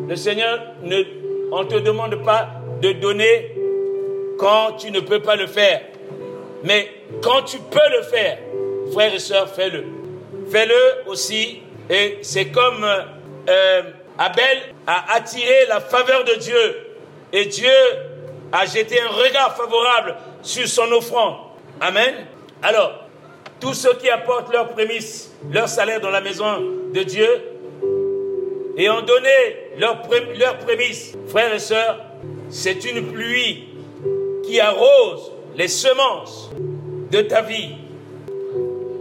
le 0.09 0.15
Seigneur 0.17 0.61
ne, 0.83 1.03
on 1.51 1.65
ne 1.65 1.69
te 1.69 1.75
demande 1.75 2.23
pas 2.25 2.49
de 2.81 2.93
donner 2.93 3.53
quand 4.39 4.75
tu 4.79 4.93
ne 4.93 5.01
peux 5.01 5.21
pas 5.21 5.35
le 5.35 5.47
faire. 5.47 5.81
Mais 6.63 6.89
quand 7.21 7.43
tu 7.43 7.59
peux 7.59 7.97
le 7.97 8.03
faire, 8.03 8.39
frères 8.93 9.13
et 9.13 9.19
sœurs, 9.19 9.49
fais-le. 9.49 9.85
Fais-le 10.51 11.11
aussi. 11.11 11.63
Et 11.91 12.19
c'est 12.23 12.47
comme 12.47 12.85
euh, 12.85 13.83
Abel 14.19 14.59
a 14.87 15.15
attiré 15.15 15.67
la 15.69 15.81
faveur 15.81 16.23
de 16.25 16.35
Dieu. 16.35 16.77
Et 17.33 17.47
Dieu 17.47 17.69
a 18.53 18.67
jeté 18.67 19.01
un 19.01 19.09
regard 19.09 19.57
favorable 19.57 20.15
sur 20.43 20.69
son 20.69 20.91
offrande. 20.93 21.37
Amen. 21.81 22.15
Alors, 22.63 23.07
tous 23.59 23.75
ceux 23.75 23.95
qui 23.95 24.09
apportent 24.09 24.53
leurs 24.53 24.69
prémices, 24.69 25.33
leur 25.51 25.69
salaire 25.69 26.01
dans 26.01 26.11
la 26.11 26.21
maison 26.21 26.61
de 26.95 27.03
Dieu, 27.03 27.27
et 28.77 28.91
ont 28.91 29.03
donné 29.03 29.29
leur 29.79 30.03
prémices, 30.59 31.17
frères 31.29 31.55
et 31.55 31.59
sœurs, 31.59 31.99
c'est 32.51 32.85
une 32.85 33.13
pluie 33.13 33.69
qui 34.45 34.61
arrose 34.61 35.33
les 35.57 35.69
semences 35.69 36.51
de 37.11 37.23
ta 37.23 37.43
vie. 37.43 37.71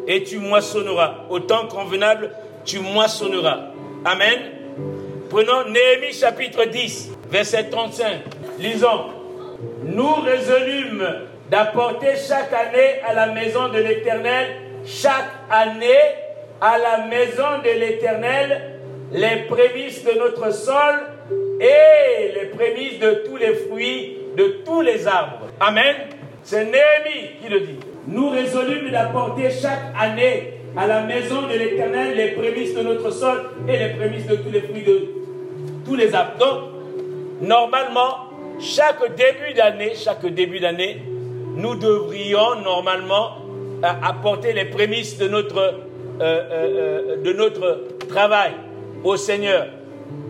Et 0.08 0.24
tu 0.24 0.38
moissonneras 0.38 1.26
au 1.30 1.40
temps 1.40 1.68
convenable 1.68 2.32
tu 2.66 2.80
moissonneras. 2.80 3.60
Amen. 4.04 4.40
Prenons 5.30 5.70
Néhémie 5.70 6.14
chapitre 6.14 6.66
10, 6.66 7.12
verset 7.30 7.70
35. 7.70 8.22
Lisons. 8.60 9.12
Nous 9.84 10.16
résolûmes 10.16 11.08
d'apporter 11.50 12.16
chaque 12.28 12.52
année 12.52 13.02
à 13.08 13.14
la 13.14 13.28
maison 13.28 13.70
de 13.70 13.78
l'Éternel, 13.78 14.48
chaque 14.86 15.32
année 15.50 15.94
à 16.60 16.78
la 16.78 17.06
maison 17.06 17.60
de 17.64 17.80
l'Éternel, 17.80 18.75
les 19.16 19.44
prémices 19.48 20.04
de 20.04 20.12
notre 20.20 20.54
sol 20.54 20.96
et 21.62 22.34
les 22.34 22.48
prémices 22.50 23.00
de 23.00 23.24
tous 23.26 23.38
les 23.38 23.54
fruits 23.54 24.18
de 24.38 24.58
tous 24.66 24.82
les 24.82 25.08
arbres. 25.08 25.48
Amen. 25.60 25.96
C'est 26.44 26.66
Néhémie 26.66 27.30
qui 27.42 27.50
le 27.50 27.62
dit. 27.62 27.80
Nous 28.08 28.30
résolûmes 28.30 28.92
d'apporter 28.92 29.50
chaque 29.50 29.94
année 29.98 30.60
à 30.76 30.86
la 30.86 31.02
maison 31.04 31.44
de 31.44 31.54
l'Éternel 31.58 32.18
les 32.18 32.32
prémices 32.32 32.76
de 32.76 32.82
notre 32.82 33.10
sol 33.10 33.50
et 33.70 33.78
les 33.78 33.90
prémices 33.94 34.28
de 34.28 34.36
tous 34.36 34.52
les 34.52 34.62
fruits 34.62 34.84
de 34.84 35.08
tous 35.86 35.96
les 35.96 36.14
arbres. 36.14 36.38
Donc, 36.38 36.64
normalement, 37.42 38.30
chaque 38.60 39.16
début 39.16 40.60
d'année, 40.60 41.02
nous 41.56 41.76
devrions 41.76 42.62
normalement 42.64 43.38
euh, 43.84 43.88
apporter 44.04 44.52
les 44.52 44.66
prémices 44.66 45.18
de 45.18 45.30
notre, 45.30 45.58
euh, 45.58 45.74
euh, 46.22 47.24
de 47.24 47.34
notre 47.34 47.84
travail 48.10 48.52
au 49.06 49.16
Seigneur. 49.16 49.68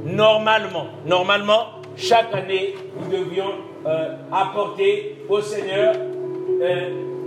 Normalement, 0.06 0.88
normalement, 1.08 1.82
chaque 1.96 2.34
année, 2.36 2.76
nous 3.00 3.10
devions 3.18 3.52
apporter 4.32 5.18
au 5.28 5.42
Seigneur 5.42 5.96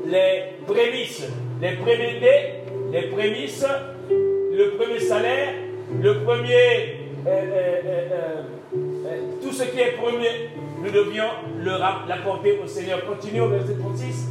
les 0.06 0.42
prémices, 0.66 1.26
les 1.61 1.72
prémices, 1.72 2.22
les 2.92 3.02
prémices, 3.08 3.66
le 4.11 4.70
premier 4.76 5.00
salaire, 5.00 5.48
le 6.00 6.22
premier, 6.22 6.96
tout 9.42 9.52
ce 9.52 9.64
qui 9.64 9.80
est 9.80 9.92
premier, 10.00 10.50
nous 10.84 10.90
devions 10.90 11.28
l'apporter 12.06 12.58
au 12.62 12.66
Seigneur. 12.66 13.04
Continuons 13.04 13.46
au 13.46 13.48
verset 13.48 13.74
36. 13.78 14.28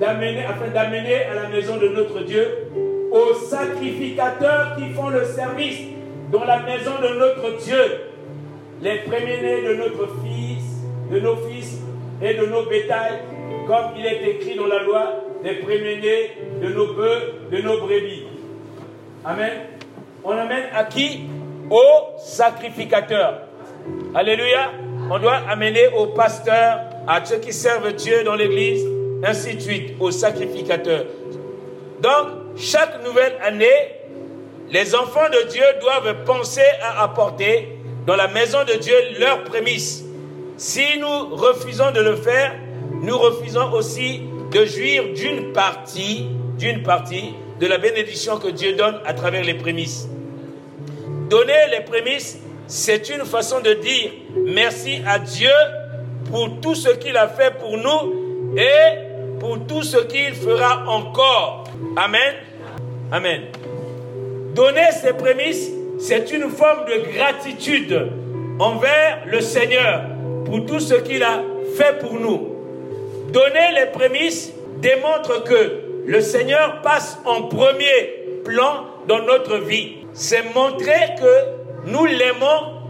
afin 0.00 0.68
d'amener 0.72 1.24
à 1.24 1.34
la 1.34 1.48
maison 1.48 1.76
de 1.76 1.88
notre 1.88 2.20
Dieu 2.20 2.93
aux 3.14 3.34
sacrificateurs 3.34 4.74
qui 4.76 4.92
font 4.92 5.08
le 5.08 5.24
service 5.24 5.78
dans 6.32 6.44
la 6.44 6.60
maison 6.62 6.90
de 7.00 7.16
notre 7.16 7.62
Dieu, 7.62 8.00
les 8.82 8.98
premiers-nés 8.98 9.62
de 9.62 9.74
notre 9.74 10.08
fils, 10.24 10.64
de 11.12 11.20
nos 11.20 11.36
fils 11.36 11.78
et 12.20 12.34
de 12.34 12.46
nos 12.46 12.64
bétails, 12.64 13.20
comme 13.68 13.92
il 13.96 14.04
est 14.04 14.30
écrit 14.30 14.56
dans 14.56 14.66
la 14.66 14.82
loi, 14.82 15.12
les 15.44 15.54
premiers-nés 15.60 16.32
de 16.60 16.72
nos 16.74 16.92
bœufs, 16.92 17.34
de 17.52 17.58
nos 17.58 17.78
brebis. 17.78 18.24
Amen. 19.24 19.52
On 20.24 20.32
amène 20.32 20.64
à 20.74 20.82
qui? 20.82 21.20
Aux 21.70 22.18
sacrificateurs. 22.18 23.42
Alléluia. 24.12 24.72
On 25.08 25.20
doit 25.20 25.38
amener 25.48 25.88
aux 25.96 26.06
pasteurs, 26.06 26.80
à 27.06 27.24
ceux 27.24 27.36
qui 27.36 27.52
servent 27.52 27.92
Dieu 27.92 28.24
dans 28.24 28.34
l'église, 28.34 28.84
ainsi 29.22 29.54
de 29.54 29.60
suite, 29.60 29.94
aux 30.00 30.10
sacrificateurs. 30.10 31.04
Donc, 32.00 32.43
chaque 32.56 33.02
nouvelle 33.04 33.34
année, 33.42 33.98
les 34.70 34.94
enfants 34.94 35.28
de 35.30 35.48
Dieu 35.50 35.64
doivent 35.80 36.24
penser 36.24 36.62
à 36.82 37.02
apporter 37.02 37.78
dans 38.06 38.16
la 38.16 38.28
maison 38.28 38.64
de 38.64 38.74
Dieu 38.74 38.94
leurs 39.18 39.44
prémices. 39.44 40.04
Si 40.56 40.98
nous 40.98 41.34
refusons 41.34 41.90
de 41.90 42.00
le 42.00 42.16
faire, 42.16 42.54
nous 43.02 43.18
refusons 43.18 43.72
aussi 43.72 44.22
de 44.52 44.64
jouir 44.64 45.12
d'une 45.14 45.52
partie, 45.52 46.26
d'une 46.58 46.82
partie 46.82 47.34
de 47.60 47.66
la 47.66 47.78
bénédiction 47.78 48.38
que 48.38 48.48
Dieu 48.48 48.74
donne 48.74 49.00
à 49.04 49.14
travers 49.14 49.44
les 49.44 49.54
prémices. 49.54 50.08
Donner 51.28 51.68
les 51.70 51.80
prémices 51.80 52.38
c'est 52.66 53.10
une 53.10 53.24
façon 53.24 53.60
de 53.60 53.74
dire 53.74 54.10
merci 54.36 55.02
à 55.06 55.18
Dieu 55.18 55.50
pour 56.30 56.60
tout 56.60 56.74
ce 56.74 56.88
qu'il 56.90 57.16
a 57.16 57.28
fait 57.28 57.52
pour 57.58 57.76
nous 57.76 58.56
et 58.56 59.13
pour 59.44 59.58
tout 59.66 59.82
ce 59.82 59.98
qu'il 59.98 60.32
fera 60.32 60.84
encore. 60.86 61.64
Amen. 61.96 62.32
Amen. 63.12 63.42
Donner 64.54 64.90
ces 64.90 65.12
prémices, 65.12 65.70
c'est 65.98 66.32
une 66.32 66.48
forme 66.48 66.86
de 66.86 67.12
gratitude 67.12 68.08
envers 68.58 69.18
le 69.26 69.42
Seigneur 69.42 70.00
pour 70.46 70.64
tout 70.64 70.80
ce 70.80 70.94
qu'il 70.94 71.22
a 71.22 71.42
fait 71.76 71.98
pour 71.98 72.14
nous. 72.14 72.56
Donner 73.34 73.72
les 73.78 73.90
prémices 73.92 74.50
démontre 74.78 75.44
que 75.44 75.82
le 76.06 76.20
Seigneur 76.22 76.80
passe 76.80 77.18
en 77.26 77.42
premier 77.42 78.40
plan 78.46 78.86
dans 79.06 79.20
notre 79.24 79.58
vie. 79.58 80.06
C'est 80.14 80.54
montrer 80.54 81.16
que 81.20 81.90
nous 81.90 82.06
l'aimons 82.06 82.80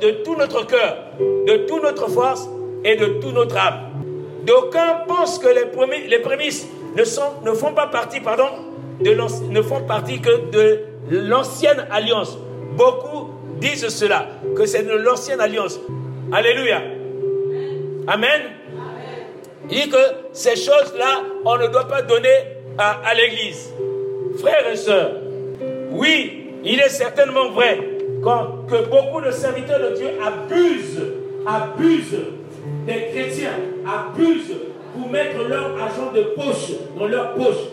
de 0.00 0.10
tout 0.22 0.36
notre 0.36 0.66
cœur, 0.68 0.98
de 1.18 1.66
toute 1.66 1.82
notre 1.82 2.08
force 2.08 2.48
et 2.84 2.94
de 2.94 3.06
toute 3.20 3.34
notre 3.34 3.56
âme. 3.56 3.91
D'aucuns 4.44 5.04
pensent 5.06 5.38
que 5.38 5.48
les, 5.48 6.08
les 6.08 6.18
prémices 6.18 6.66
ne, 6.96 7.04
sont, 7.04 7.40
ne 7.44 7.52
font 7.52 7.72
pas 7.72 7.86
partie, 7.86 8.20
pardon, 8.20 8.48
de 9.00 9.16
ne 9.50 9.62
font 9.62 9.82
partie 9.82 10.20
que 10.20 10.50
de 10.50 10.80
l'ancienne 11.10 11.86
alliance. 11.90 12.36
Beaucoup 12.76 13.30
disent 13.60 13.88
cela, 13.88 14.26
que 14.56 14.66
c'est 14.66 14.82
de 14.82 14.92
l'ancienne 14.94 15.40
alliance. 15.40 15.78
Alléluia. 16.32 16.80
Amen. 18.06 18.42
Il 19.70 19.82
dit 19.82 19.88
que 19.88 19.96
ces 20.32 20.56
choses-là, 20.56 21.22
on 21.44 21.56
ne 21.56 21.68
doit 21.68 21.86
pas 21.86 22.02
donner 22.02 22.36
à, 22.78 23.00
à 23.04 23.14
l'Église. 23.14 23.72
Frères 24.38 24.68
et 24.72 24.76
sœurs, 24.76 25.12
oui, 25.90 26.46
il 26.64 26.80
est 26.80 26.88
certainement 26.88 27.50
vrai 27.50 27.78
que 28.22 28.88
beaucoup 28.88 29.20
de 29.20 29.30
serviteurs 29.30 29.80
de 29.90 29.96
Dieu 29.96 30.08
abusent, 30.24 31.02
abusent 31.46 32.24
des 32.86 33.08
chrétiens, 33.12 33.58
abusent 33.86 34.56
pour 34.94 35.10
mettre 35.10 35.42
leur 35.48 35.80
argent 35.80 36.12
de 36.12 36.22
poche 36.34 36.72
dans 36.98 37.06
leur 37.06 37.34
poche. 37.34 37.64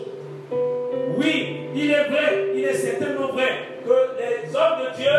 Oui, 1.18 1.60
il 1.74 1.90
est 1.90 2.04
vrai, 2.04 2.48
il 2.54 2.64
est 2.64 2.74
certainement 2.74 3.28
vrai 3.28 3.48
que 3.84 3.90
les 4.18 4.56
hommes 4.56 4.80
de 4.84 4.96
Dieu, 4.96 5.10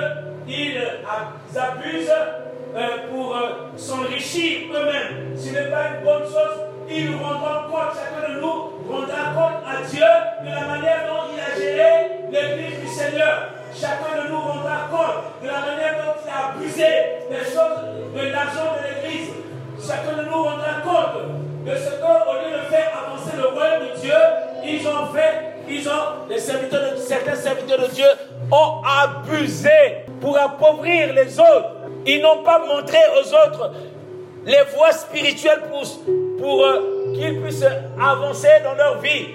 ils 0.48 1.58
abusent 1.58 2.12
euh, 2.76 2.88
pour 3.12 3.36
euh, 3.36 3.40
s'enrichir 3.76 4.62
eux-mêmes. 4.74 5.36
Ce 5.36 5.50
n'est 5.52 5.70
pas 5.70 5.90
une 5.90 6.06
bonne 6.06 6.24
chose. 6.24 6.58
Ils 6.90 7.16
rendront 7.16 7.70
compte, 7.70 7.94
chacun 7.94 8.34
de 8.34 8.40
nous 8.40 8.72
rendra 8.90 9.34
compte 9.36 9.64
à 9.68 9.86
Dieu 9.86 10.06
de 10.44 10.50
la 10.50 10.68
manière 10.68 11.08
dont 11.08 11.32
il 11.34 11.40
a 11.40 11.60
géré 11.60 12.08
l'église 12.32 12.80
du 12.80 12.88
Seigneur. 12.88 13.50
Chacun 13.74 14.24
de 14.24 14.30
nous 14.30 14.40
rendra 14.40 14.88
compte 14.90 15.42
de 15.42 15.48
la 15.48 15.60
manière 15.60 15.96
dont 16.06 16.22
il 16.24 16.30
a 16.30 16.50
abusé 16.50 16.88
des 17.30 17.46
choses, 17.46 18.16
de 18.16 18.32
l'argent 18.32 18.76
de 18.78 19.08
l'Église. 19.08 19.30
Chacun 19.86 20.18
de 20.18 20.30
nous 20.30 20.44
rendra 20.44 20.82
compte 20.84 21.22
de 21.66 21.76
ce 21.76 21.90
qu'au 22.00 22.34
lieu 22.34 22.58
de 22.58 22.74
faire 22.74 22.92
avancer 23.06 23.36
le 23.38 23.48
royaume 23.48 23.90
de 23.94 24.00
Dieu, 24.00 24.14
ils 24.64 24.88
ont 24.88 25.14
fait, 25.14 25.56
ils 25.68 25.88
ont, 25.90 26.28
les 26.30 26.40
serviteurs 26.40 26.92
de, 26.94 26.98
certains 26.98 27.36
serviteurs 27.36 27.80
de 27.80 27.94
Dieu 27.94 28.06
ont 28.52 28.82
abusé 28.84 30.06
pour 30.20 30.38
appauvrir 30.38 31.14
les 31.14 31.40
autres. 31.40 31.72
Ils 32.06 32.22
n'ont 32.22 32.44
pas 32.44 32.60
montré 32.60 32.98
aux 33.16 33.28
autres 33.28 33.72
les 34.46 34.62
voies 34.76 34.92
spirituelles 34.92 35.62
pour, 35.70 35.84
pour 36.40 36.66
euh, 36.66 37.14
qu'ils 37.14 37.42
puissent 37.42 37.66
avancer 38.00 38.50
dans 38.64 38.74
leur 38.74 39.00
vie 39.00 39.28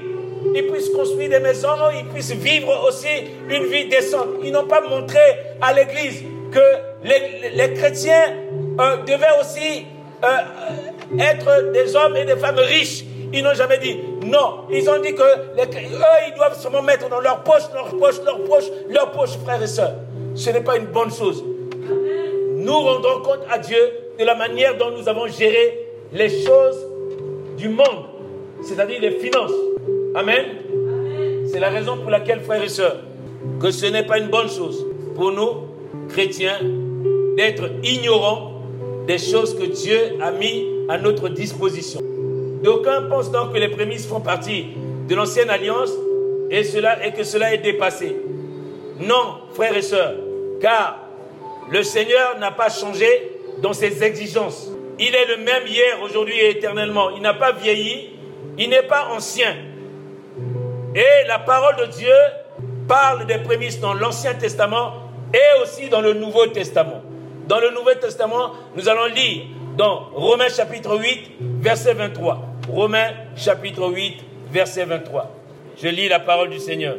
ils 0.55 0.67
puissent 0.67 0.91
construire 0.91 1.31
des 1.31 1.41
maisons, 1.41 1.69
ils 1.95 2.07
puissent 2.07 2.33
vivre 2.33 2.87
aussi 2.87 3.09
une 3.49 3.65
vie 3.65 3.89
décente. 3.89 4.29
Ils 4.43 4.53
n'ont 4.53 4.67
pas 4.67 4.81
montré 4.81 5.19
à 5.61 5.73
l'Église 5.73 6.23
que 6.53 6.61
les, 7.05 7.75
chrétiens 7.75 8.35
euh, 8.81 8.97
devaient 8.99 9.39
aussi 9.41 9.87
euh, 10.25 11.19
être 11.19 11.73
des 11.73 11.95
hommes 11.97 12.17
et 12.17 12.25
des 12.25 12.37
femmes 12.37 12.59
riches. 12.59 13.05
Ils 13.33 13.43
n'ont 13.43 13.55
jamais 13.55 13.79
dit 13.79 13.99
non. 14.25 14.65
Ils 14.71 14.89
ont 14.89 15.01
dit 15.01 15.15
que 15.15 15.23
eux, 15.23 15.43
ils 16.29 16.35
doivent 16.37 16.59
se 16.59 16.69
mettre 16.85 17.09
dans 17.09 17.21
leur 17.21 17.43
poche, 17.43 17.65
leur 17.75 17.89
poche, 17.97 18.21
leur 18.25 18.43
poche, 18.45 18.65
leur 18.89 19.11
poche, 19.11 19.37
frères 19.45 19.63
et 19.63 19.67
sœurs. 19.67 19.95
Ce 20.35 20.51
n'est 20.51 20.63
pas 20.63 20.77
une 20.77 20.87
bonne 20.87 21.11
chose. 21.11 21.45
Nous 22.55 22.79
rendons 22.79 23.21
compte 23.23 23.41
à 23.51 23.59
Dieu 23.59 23.79
de 24.19 24.25
la 24.25 24.35
manière 24.35 24.77
dont 24.77 24.91
nous 24.91 25.09
avons 25.09 25.27
géré 25.27 25.87
les 26.13 26.29
choses 26.29 26.87
du 27.57 27.69
monde, 27.69 28.07
c'est-à-dire 28.63 29.01
les 29.01 29.13
finances. 29.13 29.53
Amen. 30.15 30.45
C'est 31.51 31.61
la 31.61 31.69
raison 31.69 31.99
pour 31.99 32.11
laquelle, 32.11 32.41
frères 32.41 32.63
et 32.63 32.69
sœurs, 32.69 32.99
que 33.61 33.71
ce 33.71 33.87
n'est 33.87 34.05
pas 34.05 34.19
une 34.19 34.29
bonne 34.29 34.49
chose 34.49 34.87
pour 35.15 35.33
nous, 35.33 35.69
chrétiens, 36.09 36.59
d'être 37.37 37.71
ignorants 37.83 38.56
des 39.07 39.19
choses 39.19 39.57
que 39.57 39.65
Dieu 39.65 40.17
a 40.21 40.31
mis 40.31 40.67
à 40.89 40.99
notre 40.99 41.29
disposition. 41.29 42.01
D'aucuns 42.63 43.03
pensent 43.09 43.31
donc 43.31 43.53
que 43.53 43.59
les 43.59 43.69
prémices 43.69 44.07
font 44.07 44.21
partie 44.21 44.69
de 45.09 45.15
l'ancienne 45.15 45.51
alliance 45.51 45.93
et, 46.51 46.65
cela, 46.65 47.07
et 47.07 47.13
que 47.13 47.23
cela 47.23 47.55
est 47.55 47.59
dépassé. 47.59 48.17
Non, 49.01 49.39
frères 49.55 49.77
et 49.77 49.83
sœurs, 49.83 50.15
car 50.61 50.99
le 51.71 51.83
Seigneur 51.83 52.39
n'a 52.39 52.51
pas 52.51 52.69
changé 52.69 53.07
dans 53.63 53.73
ses 53.73 54.03
exigences. 54.03 54.71
Il 54.99 55.15
est 55.15 55.27
le 55.27 55.45
même 55.45 55.67
hier, 55.67 56.01
aujourd'hui 56.03 56.39
et 56.39 56.51
éternellement. 56.51 57.11
Il 57.11 57.23
n'a 57.23 57.35
pas 57.35 57.53
vieilli, 57.53 58.11
il 58.59 58.71
n'est 58.71 58.83
pas 58.83 59.09
ancien. 59.15 59.55
Et 60.95 61.27
la 61.29 61.39
parole 61.39 61.77
de 61.77 61.93
Dieu 61.93 62.15
parle 62.89 63.27
des 63.27 63.39
prémices 63.39 63.81
dans 63.81 63.93
l'Ancien 63.93 64.35
Testament 64.35 64.95
et 65.35 65.63
aussi 65.63 65.89
dans 65.91 66.01
le 66.01 66.15
Nouveau 66.15 66.47
Testament. 66.47 67.03
Dans 67.47 67.61
le 67.61 67.71
Nouveau 67.71 67.95
Testament, 67.95 68.53
nous 68.75 68.89
allons 68.89 69.07
lire 69.07 69.45
dans 69.77 70.09
Romains 70.15 70.49
chapitre 70.49 70.99
8, 70.99 71.61
verset 71.61 71.95
23. 71.95 72.41
Romains 72.69 73.13
chapitre 73.37 73.89
8, 73.89 74.19
verset 74.51 74.85
23. 74.85 75.31
Je 75.81 75.87
lis 75.89 76.09
la 76.09 76.19
parole 76.19 76.51
du 76.51 76.59
Seigneur. 76.59 76.97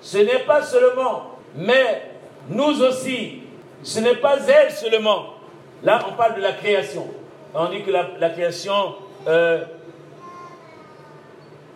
Ce 0.00 0.16
n'est 0.16 0.38
pas 0.46 0.62
seulement, 0.62 1.38
mais 1.54 2.02
nous 2.48 2.82
aussi, 2.82 3.40
ce 3.82 4.00
n'est 4.00 4.16
pas 4.16 4.38
elle 4.48 4.72
seulement. 4.72 5.34
Là, 5.82 6.02
on 6.08 6.16
parle 6.16 6.36
de 6.36 6.40
la 6.40 6.52
création. 6.52 7.06
On 7.54 7.68
dit 7.68 7.82
que 7.82 7.90
la, 7.90 8.30
création 8.30 8.94
euh, 9.26 9.64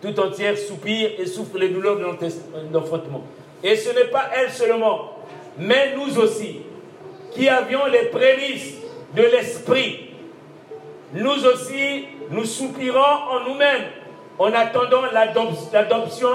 tout 0.01 0.19
entière 0.19 0.57
soupire 0.57 1.11
et 1.19 1.27
souffre 1.27 1.59
les 1.59 1.69
douleurs 1.69 1.97
de 1.97 2.05
l'enfantement. 2.73 3.23
Et 3.63 3.75
ce 3.75 3.91
n'est 3.91 4.05
pas 4.09 4.29
elle 4.35 4.49
seulement, 4.51 5.19
mais 5.59 5.95
nous 5.95 6.17
aussi, 6.19 6.61
qui 7.33 7.49
avions 7.49 7.85
les 7.87 8.05
prémices 8.05 8.75
de 9.15 9.23
l'esprit. 9.23 10.09
Nous 11.13 11.45
aussi, 11.45 12.07
nous 12.31 12.45
soupirons 12.45 12.99
en 12.99 13.39
nous-mêmes 13.47 13.85
en 14.39 14.51
attendant 14.53 15.03
l'adoption, 15.11 16.29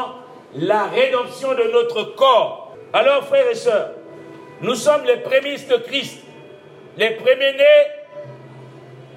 la 0.55 0.85
rédemption 0.85 1.55
de 1.55 1.65
notre 1.73 2.15
corps. 2.15 2.77
Alors, 2.93 3.25
frères 3.25 3.49
et 3.51 3.55
sœurs, 3.55 3.91
nous 4.61 4.75
sommes 4.75 5.05
les 5.05 5.19
prémices 5.19 5.67
de 5.69 5.77
Christ, 5.77 6.19
les 6.97 7.11
premiers-nés 7.11 7.99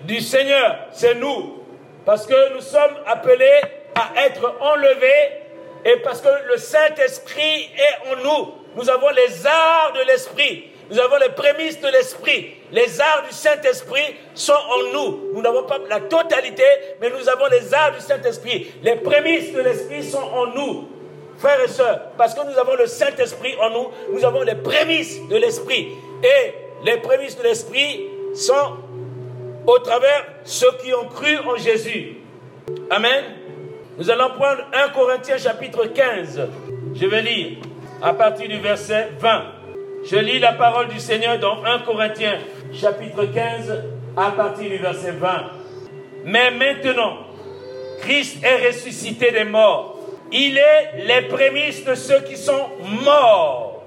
du 0.05 0.19
Seigneur, 0.19 0.77
c'est 0.91 1.15
nous. 1.15 1.57
Parce 2.05 2.25
que 2.25 2.53
nous 2.53 2.61
sommes 2.61 2.95
appelés 3.05 3.61
à 3.95 4.25
être 4.25 4.55
enlevés 4.59 5.41
et 5.85 5.97
parce 5.97 6.21
que 6.21 6.29
le 6.47 6.57
Saint-Esprit 6.57 7.69
est 7.75 8.11
en 8.11 8.23
nous. 8.23 8.53
Nous 8.75 8.89
avons 8.89 9.09
les 9.09 9.45
arts 9.45 9.93
de 9.93 10.07
l'Esprit. 10.07 10.70
Nous 10.91 10.99
avons 10.99 11.15
les 11.17 11.29
prémices 11.29 11.79
de 11.79 11.87
l'Esprit. 11.87 12.51
Les 12.73 12.99
arts 12.99 13.23
du 13.25 13.33
Saint-Esprit 13.33 14.17
sont 14.33 14.51
en 14.51 14.93
nous. 14.93 15.31
Nous 15.33 15.41
n'avons 15.41 15.63
pas 15.63 15.79
la 15.89 16.01
totalité, 16.01 16.65
mais 16.99 17.09
nous 17.09 17.29
avons 17.29 17.47
les 17.47 17.73
arts 17.73 17.93
du 17.93 18.01
Saint-Esprit. 18.01 18.71
Les 18.83 18.97
prémices 18.97 19.53
de 19.53 19.61
l'Esprit 19.61 20.03
sont 20.03 20.17
en 20.17 20.47
nous. 20.47 20.89
Frères 21.37 21.63
et 21.63 21.69
sœurs, 21.69 22.11
parce 22.17 22.35
que 22.35 22.45
nous 22.45 22.57
avons 22.59 22.75
le 22.75 22.85
Saint-Esprit 22.85 23.55
en 23.59 23.69
nous, 23.69 23.87
nous 24.11 24.23
avons 24.25 24.41
les 24.41 24.55
prémices 24.55 25.17
de 25.27 25.37
l'Esprit. 25.37 25.87
Et 26.23 26.53
les 26.83 26.97
prémices 26.97 27.37
de 27.37 27.43
l'Esprit 27.43 28.07
sont 28.35 28.75
au 29.65 29.79
travers 29.79 30.25
ceux 30.43 30.71
qui 30.83 30.93
ont 30.93 31.05
cru 31.05 31.37
en 31.39 31.55
Jésus. 31.55 32.17
Amen. 32.89 33.23
Nous 33.97 34.11
allons 34.11 34.31
prendre 34.31 34.67
1 34.73 34.89
Corinthiens 34.89 35.37
chapitre 35.37 35.85
15. 35.85 36.41
Je 36.95 37.05
vais 37.05 37.21
lire 37.21 37.57
à 38.01 38.13
partir 38.13 38.49
du 38.49 38.59
verset 38.59 39.11
20. 39.19 39.60
Je 40.03 40.15
lis 40.15 40.39
la 40.39 40.53
parole 40.53 40.87
du 40.87 40.99
Seigneur 40.99 41.37
dans 41.37 41.63
1 41.63 41.79
Corinthiens 41.79 42.39
chapitre 42.73 43.25
15 43.25 43.83
à 44.17 44.31
partir 44.31 44.69
du 44.69 44.77
verset 44.77 45.11
20. 45.11 45.29
Mais 46.25 46.49
maintenant, 46.51 47.17
Christ 48.01 48.43
est 48.43 48.67
ressuscité 48.67 49.31
des 49.31 49.43
morts. 49.43 49.99
Il 50.31 50.57
est 50.57 51.05
les 51.05 51.27
prémices 51.27 51.85
de 51.85 51.93
ceux 51.93 52.21
qui 52.21 52.35
sont 52.35 52.69
morts. 53.03 53.83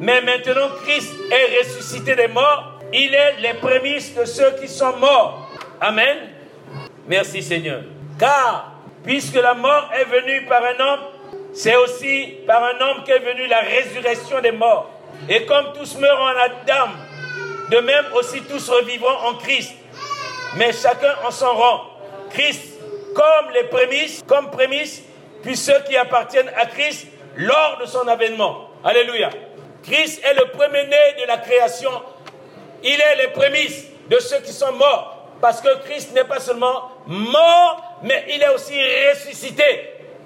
Mais 0.00 0.20
maintenant, 0.22 0.68
Christ 0.84 1.14
est 1.30 1.58
ressuscité 1.58 2.16
des 2.16 2.28
morts. 2.28 2.80
Il 2.92 3.14
est 3.14 3.40
les 3.40 3.54
prémices 3.54 4.14
de 4.16 4.24
ceux 4.24 4.56
qui 4.60 4.66
sont 4.66 4.96
morts. 4.96 5.48
Amen. 5.80 6.16
Merci 7.06 7.40
Seigneur. 7.40 7.82
Car, 8.18 8.72
puisque 9.04 9.36
la 9.36 9.54
mort 9.54 9.90
est 9.94 10.04
venue 10.04 10.44
par 10.46 10.62
un 10.64 10.84
homme, 10.84 11.00
c'est 11.54 11.76
aussi 11.76 12.34
par 12.46 12.64
un 12.64 12.80
homme 12.80 13.04
qu'est 13.04 13.20
venue 13.20 13.46
la 13.46 13.60
résurrection 13.60 14.40
des 14.40 14.52
morts. 14.52 14.90
Et 15.28 15.44
comme 15.46 15.72
tous 15.72 15.96
meurent 15.96 16.20
en 16.20 16.36
Adam, 16.38 16.90
de 17.70 17.78
même 17.78 18.06
aussi 18.14 18.42
tous 18.42 18.68
revivront 18.68 19.28
en 19.28 19.34
Christ. 19.34 19.72
Mais 20.56 20.72
chacun 20.72 21.14
en 21.24 21.30
son 21.30 21.52
rang. 21.54 21.80
Christ 22.30 22.72
comme 23.14 23.50
les 23.52 23.64
prémices, 23.64 24.22
comme 24.26 24.50
prémices, 24.50 25.02
puis 25.42 25.56
ceux 25.56 25.80
qui 25.86 25.96
appartiennent 25.96 26.50
à 26.56 26.66
Christ 26.66 27.06
lors 27.36 27.78
de 27.80 27.86
son 27.86 28.06
avènement. 28.08 28.70
Alléluia. 28.84 29.30
Christ 29.82 30.22
est 30.24 30.34
le 30.34 30.46
premier-né 30.50 31.20
de 31.20 31.26
la 31.26 31.38
création. 31.38 31.90
Il 32.82 33.00
est 33.00 33.16
les 33.16 33.28
prémices 33.28 33.86
de 34.08 34.18
ceux 34.18 34.40
qui 34.40 34.52
sont 34.52 34.72
morts. 34.72 35.18
Parce 35.40 35.60
que 35.60 35.82
Christ 35.84 36.12
n'est 36.14 36.24
pas 36.24 36.40
seulement 36.40 36.90
mort, 37.06 37.98
mais 38.02 38.24
il 38.28 38.42
est 38.42 38.48
aussi 38.50 38.74
ressuscité. 39.10 39.64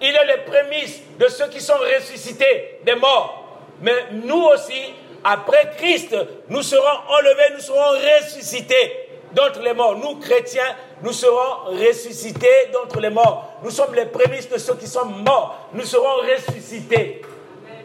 Il 0.00 0.14
est 0.14 0.26
les 0.26 0.42
prémices 0.42 1.00
de 1.18 1.26
ceux 1.28 1.48
qui 1.48 1.60
sont 1.60 1.78
ressuscités 1.96 2.80
des 2.84 2.94
morts. 2.96 3.45
Mais 3.80 4.06
nous 4.12 4.42
aussi, 4.42 4.94
après 5.24 5.72
Christ, 5.76 6.16
nous 6.48 6.62
serons 6.62 6.98
enlevés, 7.08 7.54
nous 7.54 7.60
serons 7.60 7.90
ressuscités 8.20 9.06
d'entre 9.32 9.60
les 9.60 9.74
morts. 9.74 9.96
Nous, 9.96 10.16
chrétiens, 10.16 10.76
nous 11.02 11.12
serons 11.12 11.70
ressuscités 11.72 12.70
d'entre 12.72 13.00
les 13.00 13.10
morts. 13.10 13.52
Nous 13.62 13.70
sommes 13.70 13.94
les 13.94 14.06
prémices 14.06 14.48
de 14.48 14.58
ceux 14.58 14.74
qui 14.76 14.86
sont 14.86 15.04
morts. 15.04 15.68
Nous 15.72 15.84
serons 15.84 16.22
ressuscités. 16.22 17.22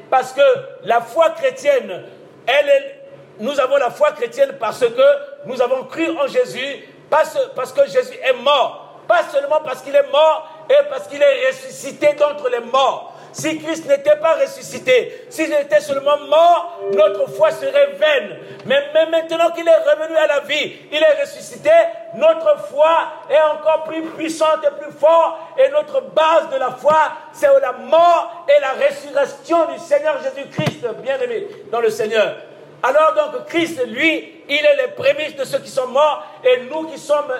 Parce 0.10 0.34
que 0.34 0.42
la 0.84 1.02
foi 1.02 1.32
chrétienne, 1.32 2.04
elle 2.46 2.70
est, 2.70 3.02
nous 3.40 3.60
avons 3.60 3.78
la 3.78 3.90
foi 3.90 4.12
chrétienne 4.12 4.56
parce 4.60 4.82
que 4.82 5.46
nous 5.46 5.62
avons 5.62 5.84
cru 5.86 6.10
en 6.18 6.28
Jésus, 6.28 6.88
parce, 7.10 7.38
parce 7.56 7.74
que 7.74 7.86
Jésus 7.88 8.18
est 8.24 8.34
mort. 8.34 9.00
Pas 9.08 9.24
seulement 9.24 9.60
parce 9.64 9.82
qu'il 9.82 9.96
est 9.96 10.12
mort 10.12 10.48
et 10.70 10.90
parce 10.90 11.08
qu'il 11.08 11.22
est 11.22 11.48
ressuscité 11.48 12.14
d'entre 12.14 12.50
les 12.50 12.60
morts. 12.60 13.11
Si 13.34 13.60
Christ 13.60 13.88
n'était 13.88 14.18
pas 14.18 14.36
ressuscité, 14.36 15.26
s'il 15.30 15.54
était 15.54 15.80
seulement 15.80 16.18
mort, 16.28 16.80
notre 16.94 17.30
foi 17.30 17.52
serait 17.52 17.94
vaine. 17.98 18.38
Mais, 18.66 18.82
maintenant 19.10 19.52
qu'il 19.52 19.68
est 19.68 19.90
revenu 19.90 20.18
à 20.18 20.28
la 20.28 20.40
vie, 20.42 20.74
il 20.92 20.98
est 20.98 21.22
ressuscité, 21.22 21.70
notre 22.16 22.60
foi 22.68 23.08
est 23.30 23.42
encore 23.54 23.84
plus 23.86 24.02
puissante 24.02 24.60
et 24.64 24.84
plus 24.84 24.92
forte. 24.92 25.38
Et 25.58 25.70
notre 25.70 26.02
base 26.02 26.50
de 26.52 26.58
la 26.58 26.72
foi, 26.72 26.98
c'est 27.32 27.48
la 27.62 27.74
mort 27.74 28.46
et 28.50 28.60
la 28.60 28.72
résurrection 28.72 29.72
du 29.72 29.80
Seigneur 29.80 30.18
Jésus-Christ, 30.22 30.86
bien-aimé 31.02 31.48
dans 31.72 31.80
le 31.80 31.90
Seigneur. 31.90 32.36
Alors 32.84 33.14
donc 33.14 33.46
Christ, 33.46 33.86
lui, 33.88 34.44
il 34.50 34.66
est 34.66 34.76
les 34.76 34.92
prémices 34.94 35.36
de 35.36 35.46
ceux 35.46 35.60
qui 35.60 35.70
sont 35.70 35.88
morts 35.88 36.26
et 36.44 36.64
nous 36.70 36.88
qui 36.88 36.98
sommes 36.98 37.32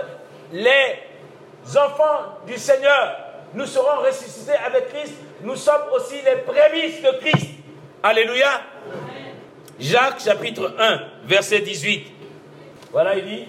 les 0.54 1.00
enfants 1.76 2.38
du 2.46 2.58
Seigneur, 2.58 3.16
nous 3.54 3.66
serons 3.66 4.02
ressuscités 4.02 4.54
avec 4.66 4.90
Christ 4.90 5.14
nous 5.44 5.56
sommes 5.56 5.84
aussi 5.94 6.16
les 6.26 6.42
prémices 6.42 7.02
de 7.02 7.12
Christ. 7.20 7.50
Alléluia. 8.04 8.62
Jacques 9.80 10.22
chapitre 10.22 10.74
1, 10.78 11.00
verset 11.26 11.60
18. 11.60 12.08
Voilà, 12.92 13.16
il 13.16 13.26
dit, 13.26 13.46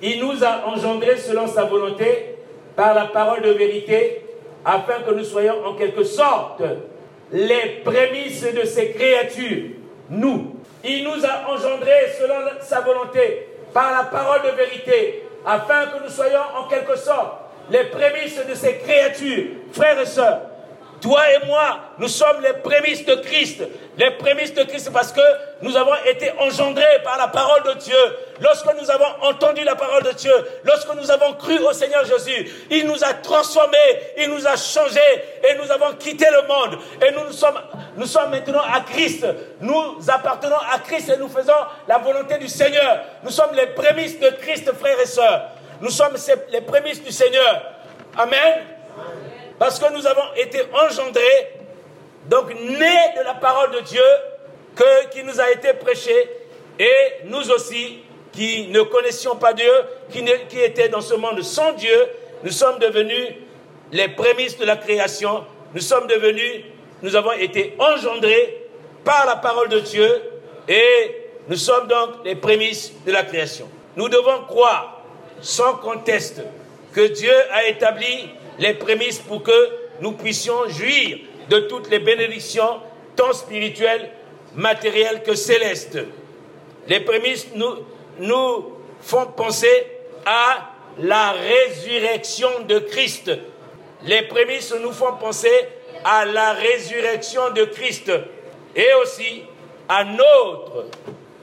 il 0.00 0.20
nous 0.20 0.42
a 0.44 0.66
engendrés 0.66 1.18
selon 1.18 1.46
sa 1.46 1.64
volonté 1.64 2.36
par 2.76 2.94
la 2.94 3.06
parole 3.06 3.42
de 3.42 3.50
vérité, 3.50 4.24
afin 4.64 5.00
que 5.00 5.12
nous 5.12 5.24
soyons 5.24 5.64
en 5.66 5.74
quelque 5.74 6.04
sorte 6.04 6.62
les 7.32 7.82
prémices 7.84 8.42
de 8.42 8.64
ses 8.64 8.92
créatures, 8.92 9.70
nous. 10.08 10.56
Il 10.82 11.04
nous 11.04 11.24
a 11.24 11.50
engendrés 11.50 12.12
selon 12.18 12.36
sa 12.60 12.80
volonté 12.80 13.48
par 13.72 13.92
la 13.92 14.04
parole 14.04 14.42
de 14.42 14.56
vérité, 14.56 15.22
afin 15.44 15.86
que 15.86 16.04
nous 16.04 16.10
soyons 16.10 16.40
en 16.56 16.68
quelque 16.68 16.96
sorte 16.96 17.32
les 17.70 17.84
prémices 17.84 18.40
de 18.46 18.54
ses 18.54 18.78
créatures, 18.78 19.46
frères 19.72 20.00
et 20.00 20.06
sœurs. 20.06 20.40
Toi 21.04 21.20
et 21.32 21.46
moi, 21.46 21.80
nous 21.98 22.08
sommes 22.08 22.40
les 22.42 22.54
prémices 22.54 23.04
de 23.04 23.16
Christ. 23.16 23.62
Les 23.98 24.12
prémices 24.12 24.54
de 24.54 24.62
Christ 24.62 24.90
parce 24.90 25.12
que 25.12 25.20
nous 25.60 25.76
avons 25.76 25.92
été 26.06 26.32
engendrés 26.38 27.02
par 27.04 27.18
la 27.18 27.28
parole 27.28 27.62
de 27.62 27.78
Dieu. 27.78 27.94
Lorsque 28.40 28.74
nous 28.80 28.90
avons 28.90 29.04
entendu 29.20 29.62
la 29.64 29.74
parole 29.74 30.02
de 30.02 30.12
Dieu, 30.12 30.32
lorsque 30.64 30.88
nous 30.94 31.10
avons 31.10 31.34
cru 31.34 31.58
au 31.58 31.74
Seigneur 31.74 32.06
Jésus, 32.06 32.50
il 32.70 32.86
nous 32.86 33.04
a 33.04 33.12
transformés, 33.12 33.76
il 34.16 34.30
nous 34.30 34.46
a 34.46 34.56
changés 34.56 34.98
et 35.46 35.54
nous 35.62 35.70
avons 35.70 35.92
quitté 35.96 36.24
le 36.24 36.48
monde. 36.48 36.78
Et 37.06 37.10
nous, 37.10 37.32
sommes, 37.32 37.60
sommes 38.06 38.30
maintenant 38.30 38.62
à 38.62 38.80
Christ. 38.80 39.26
Nous 39.60 39.98
appartenons 40.08 40.56
à 40.72 40.78
Christ 40.78 41.10
et 41.10 41.18
nous 41.18 41.28
faisons 41.28 41.52
la 41.86 41.98
volonté 41.98 42.38
du 42.38 42.48
Seigneur. 42.48 43.00
Nous 43.22 43.30
sommes 43.30 43.54
les 43.54 43.66
prémices 43.66 44.18
de 44.18 44.30
Christ, 44.40 44.72
frères 44.72 44.98
et 44.98 45.06
sœurs. 45.06 45.50
Nous 45.82 45.90
sommes 45.90 46.16
les 46.50 46.62
prémices 46.62 47.04
du 47.04 47.12
Seigneur. 47.12 47.62
Amen. 48.16 49.33
Parce 49.64 49.78
que 49.78 49.90
nous 49.94 50.06
avons 50.06 50.34
été 50.36 50.60
engendrés, 50.74 51.48
donc 52.26 52.50
nés 52.50 53.14
de 53.16 53.24
la 53.24 53.32
parole 53.32 53.70
de 53.70 53.80
Dieu 53.80 54.02
que, 54.76 55.08
qui 55.08 55.24
nous 55.24 55.40
a 55.40 55.50
été 55.52 55.72
prêchée, 55.72 56.28
et 56.78 57.24
nous 57.24 57.50
aussi, 57.50 58.00
qui 58.30 58.68
ne 58.68 58.82
connaissions 58.82 59.36
pas 59.36 59.54
Dieu, 59.54 59.72
qui, 60.10 60.22
qui 60.50 60.60
étaient 60.60 60.90
dans 60.90 61.00
ce 61.00 61.14
monde 61.14 61.40
sans 61.42 61.72
Dieu, 61.72 62.08
nous 62.42 62.50
sommes 62.50 62.78
devenus 62.78 63.26
les 63.90 64.08
prémices 64.08 64.58
de 64.58 64.66
la 64.66 64.76
création, 64.76 65.46
nous 65.74 65.80
sommes 65.80 66.08
devenus, 66.08 66.66
nous 67.00 67.16
avons 67.16 67.32
été 67.32 67.74
engendrés 67.78 68.66
par 69.02 69.24
la 69.24 69.36
parole 69.36 69.70
de 69.70 69.80
Dieu, 69.80 70.24
et 70.68 71.30
nous 71.48 71.56
sommes 71.56 71.88
donc 71.88 72.16
les 72.22 72.34
prémices 72.34 72.92
de 73.06 73.12
la 73.12 73.22
création. 73.22 73.66
Nous 73.96 74.10
devons 74.10 74.42
croire, 74.46 75.00
sans 75.40 75.76
conteste, 75.76 76.42
que 76.92 77.06
Dieu 77.06 77.32
a 77.50 77.64
établi 77.64 78.28
les 78.58 78.74
prémices 78.74 79.18
pour 79.18 79.42
que 79.42 79.70
nous 80.00 80.12
puissions 80.12 80.68
jouir 80.68 81.18
de 81.48 81.60
toutes 81.60 81.90
les 81.90 81.98
bénédictions, 81.98 82.80
tant 83.16 83.32
spirituelles, 83.32 84.10
matérielles 84.54 85.22
que 85.22 85.34
célestes. 85.34 85.98
Les 86.88 87.00
prémices 87.00 87.48
nous, 88.18 88.72
font 89.00 89.26
penser 89.36 89.86
à 90.24 90.70
la 90.98 91.32
résurrection 91.32 92.48
de 92.68 92.78
Christ. 92.78 93.30
Les 94.04 94.22
prémices 94.22 94.74
nous 94.82 94.92
font 94.92 95.14
penser 95.20 95.52
à 96.04 96.24
la 96.24 96.52
résurrection 96.52 97.50
de 97.50 97.64
Christ 97.64 98.10
et 98.76 98.86
aussi 99.02 99.42
à 99.88 100.04
notre 100.04 100.86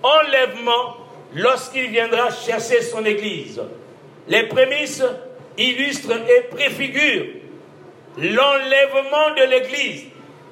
enlèvement 0.03 0.97
lorsqu'il 1.33 1.89
viendra 1.89 2.29
chercher 2.31 2.81
son 2.81 3.05
Église. 3.05 3.61
Les 4.27 4.47
prémices 4.47 5.03
illustrent 5.61 6.29
et 6.29 6.41
préfigurent 6.43 7.27
l'enlèvement 8.17 9.35
de 9.37 9.43
l'Église 9.49 10.05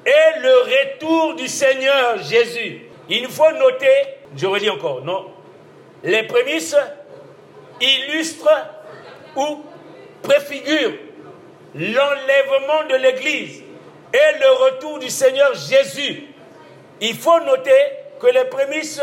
et 0.05 0.39
le 0.41 0.53
retour 0.59 1.35
du 1.35 1.47
Seigneur 1.47 2.17
Jésus. 2.23 2.81
Il 3.09 3.27
faut 3.27 3.51
noter, 3.51 4.17
je 4.35 4.45
redis 4.45 4.69
encore, 4.69 5.03
non, 5.03 5.31
les 6.03 6.23
prémices 6.23 6.75
illustrent 7.81 8.65
ou 9.35 9.63
préfigurent 10.21 10.93
l'enlèvement 11.75 12.85
de 12.89 12.95
l'Église 12.95 13.63
et 14.13 14.39
le 14.39 14.51
retour 14.65 14.99
du 14.99 15.09
Seigneur 15.09 15.53
Jésus. 15.53 16.23
Il 17.01 17.15
faut 17.15 17.39
noter 17.41 17.71
que 18.19 18.27
les 18.27 18.45
prémices 18.45 19.01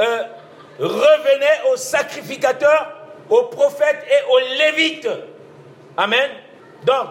euh, 0.00 0.22
revenaient 0.78 1.70
aux 1.72 1.76
sacrificateurs, 1.76 3.03
aux 3.30 3.44
prophètes 3.44 4.04
et 4.08 4.32
aux 4.32 4.38
lévites. 4.58 5.08
Amen. 5.96 6.30
Donc, 6.84 7.08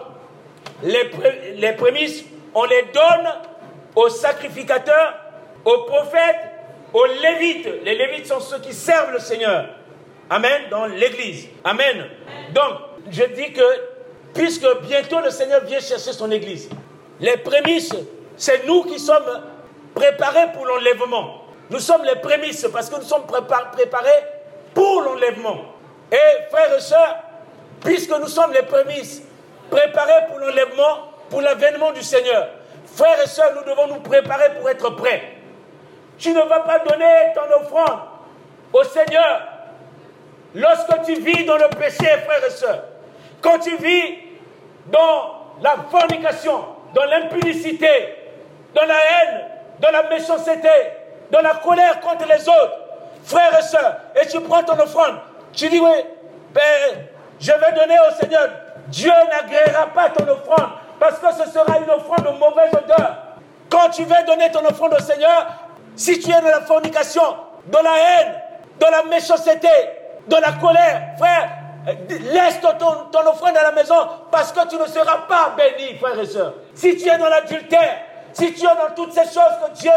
les, 0.82 1.10
les 1.54 1.72
prémices, 1.72 2.24
on 2.54 2.64
les 2.64 2.82
donne 2.92 3.28
aux 3.96 4.08
sacrificateurs, 4.08 5.14
aux 5.64 5.84
prophètes, 5.84 6.36
aux 6.92 7.06
lévites. 7.06 7.68
Les 7.84 7.96
lévites 7.96 8.26
sont 8.26 8.40
ceux 8.40 8.58
qui 8.58 8.72
servent 8.72 9.12
le 9.12 9.18
Seigneur. 9.18 9.66
Amen. 10.30 10.62
Dans 10.70 10.86
l'église. 10.86 11.48
Amen. 11.64 12.06
Donc, 12.52 12.78
je 13.10 13.24
dis 13.24 13.52
que, 13.52 13.62
puisque 14.32 14.66
bientôt 14.82 15.20
le 15.20 15.30
Seigneur 15.30 15.64
vient 15.64 15.80
chercher 15.80 16.12
son 16.12 16.30
église, 16.30 16.70
les 17.20 17.36
prémices, 17.36 17.94
c'est 18.36 18.66
nous 18.66 18.84
qui 18.84 18.98
sommes 18.98 19.42
préparés 19.94 20.52
pour 20.52 20.66
l'enlèvement. 20.66 21.42
Nous 21.70 21.78
sommes 21.78 22.04
les 22.04 22.16
prémices 22.16 22.66
parce 22.72 22.90
que 22.90 22.96
nous 22.96 23.02
sommes 23.02 23.26
préparés 23.26 24.24
pour 24.74 25.02
l'enlèvement. 25.02 25.73
Et 26.14 26.48
frères 26.48 26.72
et 26.76 26.80
sœurs, 26.80 27.16
puisque 27.82 28.10
nous 28.10 28.28
sommes 28.28 28.52
les 28.52 28.62
prémices, 28.62 29.20
préparés 29.68 30.26
pour 30.28 30.38
l'enlèvement, 30.38 31.10
pour 31.28 31.40
l'avènement 31.40 31.90
du 31.90 32.02
Seigneur, 32.02 32.46
frères 32.86 33.20
et 33.20 33.26
sœurs, 33.26 33.52
nous 33.56 33.68
devons 33.68 33.88
nous 33.88 34.00
préparer 34.00 34.54
pour 34.54 34.70
être 34.70 34.90
prêts. 34.90 35.22
Tu 36.16 36.30
ne 36.30 36.40
vas 36.42 36.60
pas 36.60 36.78
donner 36.78 37.32
ton 37.34 37.60
offrande 37.60 37.98
au 38.72 38.84
Seigneur 38.84 39.40
lorsque 40.54 41.02
tu 41.04 41.14
vis 41.14 41.44
dans 41.46 41.56
le 41.56 41.68
péché, 41.76 42.06
frères 42.24 42.44
et 42.46 42.50
sœurs. 42.50 42.84
Quand 43.42 43.58
tu 43.58 43.76
vis 43.78 44.18
dans 44.86 45.56
la 45.62 45.74
fornication, 45.90 46.64
dans 46.94 47.04
l'impudicité, 47.06 47.88
dans 48.72 48.86
la 48.86 48.94
haine, 48.94 49.40
dans 49.80 49.90
la 49.90 50.04
méchanceté, 50.04 50.68
dans 51.32 51.40
la 51.40 51.54
colère 51.56 51.98
contre 51.98 52.28
les 52.28 52.48
autres, 52.48 52.78
frères 53.24 53.58
et 53.58 53.62
sœurs, 53.62 53.96
et 54.22 54.28
tu 54.28 54.40
prends 54.42 54.62
ton 54.62 54.78
offrande, 54.78 55.16
tu 55.54 55.68
dis, 55.68 55.80
oui, 55.80 55.90
je 57.40 57.52
vais 57.52 57.72
donner 57.72 57.96
au 58.08 58.14
Seigneur. 58.20 58.48
Dieu 58.88 59.12
n'agréera 59.30 59.86
pas 59.86 60.10
ton 60.10 60.24
offrande 60.28 60.70
parce 61.00 61.18
que 61.18 61.32
ce 61.32 61.50
sera 61.50 61.78
une 61.78 61.90
offrande 61.90 62.24
de 62.24 62.38
mauvaise 62.38 62.70
odeur. 62.72 63.16
Quand 63.70 63.90
tu 63.90 64.04
veux 64.04 64.24
donner 64.26 64.50
ton 64.50 64.64
offrande 64.64 64.94
au 64.98 65.02
Seigneur, 65.02 65.46
si 65.96 66.18
tu 66.20 66.30
es 66.30 66.40
dans 66.40 66.48
la 66.48 66.60
fornication, 66.62 67.22
dans 67.66 67.82
la 67.82 67.96
haine, 67.96 68.34
dans 68.78 68.90
la 68.90 69.04
méchanceté, 69.04 69.68
dans 70.28 70.40
la 70.40 70.52
colère, 70.52 71.14
frère, 71.18 71.50
laisse 72.08 72.60
ton, 72.60 72.72
ton, 73.10 73.28
offrande 73.28 73.56
à 73.56 73.62
la 73.62 73.72
maison 73.72 73.94
parce 74.30 74.52
que 74.52 74.66
tu 74.68 74.76
ne 74.76 74.86
seras 74.86 75.18
pas 75.28 75.54
béni, 75.56 75.98
frère 75.98 76.18
et 76.18 76.26
soeur. 76.26 76.54
Si 76.74 76.96
tu 76.96 77.08
es 77.08 77.18
dans 77.18 77.28
l'adultère, 77.28 77.98
si 78.34 78.52
tu 78.52 78.64
es 78.64 78.74
dans 78.74 78.94
toutes 78.94 79.12
ces 79.12 79.22
choses 79.24 79.54
que 79.64 79.78
Dieu 79.78 79.90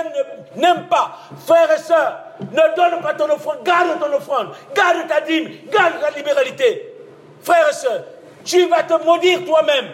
n'aime 0.56 0.88
pas, 0.88 1.18
frère 1.46 1.72
et 1.72 1.80
soeur, 1.80 2.20
ne 2.40 2.76
donne 2.76 3.02
pas 3.02 3.16
ton 3.16 3.30
offrande, 3.30 3.64
garde 3.64 4.00
ton 4.00 4.16
offrande, 4.16 4.54
garde 4.76 5.08
ta 5.08 5.22
dîme, 5.22 5.50
garde 5.72 6.00
ta 6.00 6.12
libéralité. 6.12 6.94
Frère 7.42 7.68
et 7.70 7.74
soeur, 7.74 8.02
tu 8.46 8.68
vas 8.68 8.84
te 8.84 8.94
maudire 9.04 9.44
toi-même. 9.44 9.88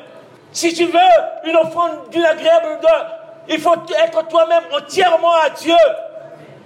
Si 0.51 0.73
tu 0.73 0.85
veux 0.85 0.99
une 1.45 1.55
offrande 1.55 2.09
d'une 2.11 2.25
agréable 2.25 2.77
odeur, 2.79 3.11
il 3.47 3.59
faut 3.59 3.75
être 4.03 4.27
toi-même 4.27 4.63
entièrement 4.77 5.35
à 5.35 5.49
Dieu, 5.49 5.75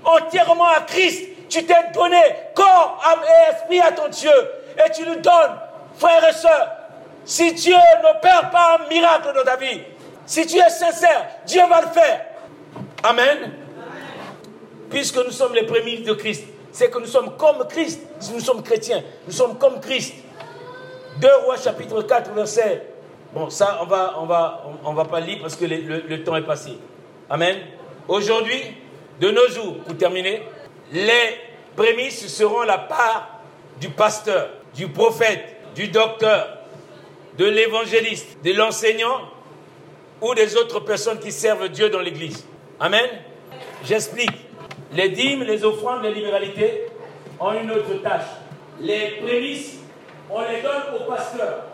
entièrement 0.03 0.67
à 0.67 0.81
Christ. 0.81 1.25
Tu 1.47 1.63
t'es 1.63 1.91
donné 1.93 2.21
corps, 2.55 3.01
âme 3.05 3.19
et 3.23 3.51
esprit 3.53 3.79
à 3.79 3.91
ton 3.91 4.07
Dieu. 4.09 4.31
Et 4.83 4.91
tu 4.91 5.05
lui 5.05 5.17
donnes, 5.17 5.57
frère 5.97 6.27
et 6.27 6.33
soeur. 6.33 6.71
Si 7.23 7.53
Dieu 7.53 7.77
n'opère 8.03 8.49
pas 8.49 8.79
un 8.79 8.89
miracle 8.89 9.31
dans 9.33 9.43
ta 9.43 9.55
vie, 9.55 9.81
si 10.27 10.45
tu 10.45 10.57
es 10.57 10.69
sincère, 10.69 11.25
Dieu 11.47 11.61
va 11.67 11.81
le 11.81 11.87
faire. 11.87 12.25
Amen. 13.01 13.53
Puisque 14.89 15.15
nous 15.17 15.31
sommes 15.31 15.55
les 15.55 15.63
premiers 15.63 15.97
de 15.99 16.13
Christ, 16.13 16.43
c'est 16.71 16.91
que 16.91 16.99
nous 16.99 17.07
sommes 17.07 17.35
comme 17.37 17.65
Christ. 17.67 18.01
Si 18.19 18.33
nous 18.33 18.41
sommes 18.41 18.61
chrétiens, 18.61 19.01
nous 19.25 19.33
sommes 19.33 19.57
comme 19.57 19.79
Christ. 19.79 20.13
2 21.21 21.27
Rois 21.45 21.57
chapitre 21.57 22.01
4, 22.03 22.31
verset. 22.33 22.83
Bon, 23.33 23.49
ça, 23.49 23.79
on 23.81 23.85
va, 23.85 24.15
on 24.19 24.25
va, 24.25 24.63
on, 24.83 24.93
va 24.93 25.05
pas 25.05 25.21
lire 25.21 25.39
parce 25.41 25.55
que 25.55 25.65
le 25.65 26.23
temps 26.23 26.35
est 26.35 26.45
passé. 26.45 26.77
Amen. 27.29 27.57
Aujourd'hui, 28.07 28.61
de 29.19 29.31
nos 29.31 29.47
jours, 29.47 29.77
pour 29.85 29.97
terminer, 29.97 30.43
les 30.91 31.37
prémices 31.75 32.27
seront 32.27 32.63
la 32.63 32.77
part 32.77 33.39
du 33.79 33.89
pasteur, 33.89 34.49
du 34.75 34.89
prophète, 34.89 35.55
du 35.73 35.87
docteur, 35.87 36.57
de 37.37 37.45
l'évangéliste, 37.45 38.37
de 38.43 38.53
l'enseignant 38.53 39.21
ou 40.21 40.33
des 40.33 40.55
autres 40.55 40.79
personnes 40.81 41.19
qui 41.19 41.31
servent 41.31 41.69
Dieu 41.69 41.89
dans 41.89 41.99
l'Église. 41.99 42.45
Amen. 42.79 43.07
J'explique. 43.83 44.31
Les 44.93 45.09
dîmes, 45.09 45.43
les 45.43 45.63
offrandes, 45.63 46.03
les 46.03 46.13
libéralités 46.13 46.85
ont 47.39 47.53
une 47.53 47.71
autre 47.71 48.01
tâche. 48.01 48.25
Les 48.79 49.17
prémices, 49.21 49.79
on 50.29 50.41
les 50.41 50.61
donne 50.61 50.95
aux 50.99 51.09
pasteurs, 51.09 51.65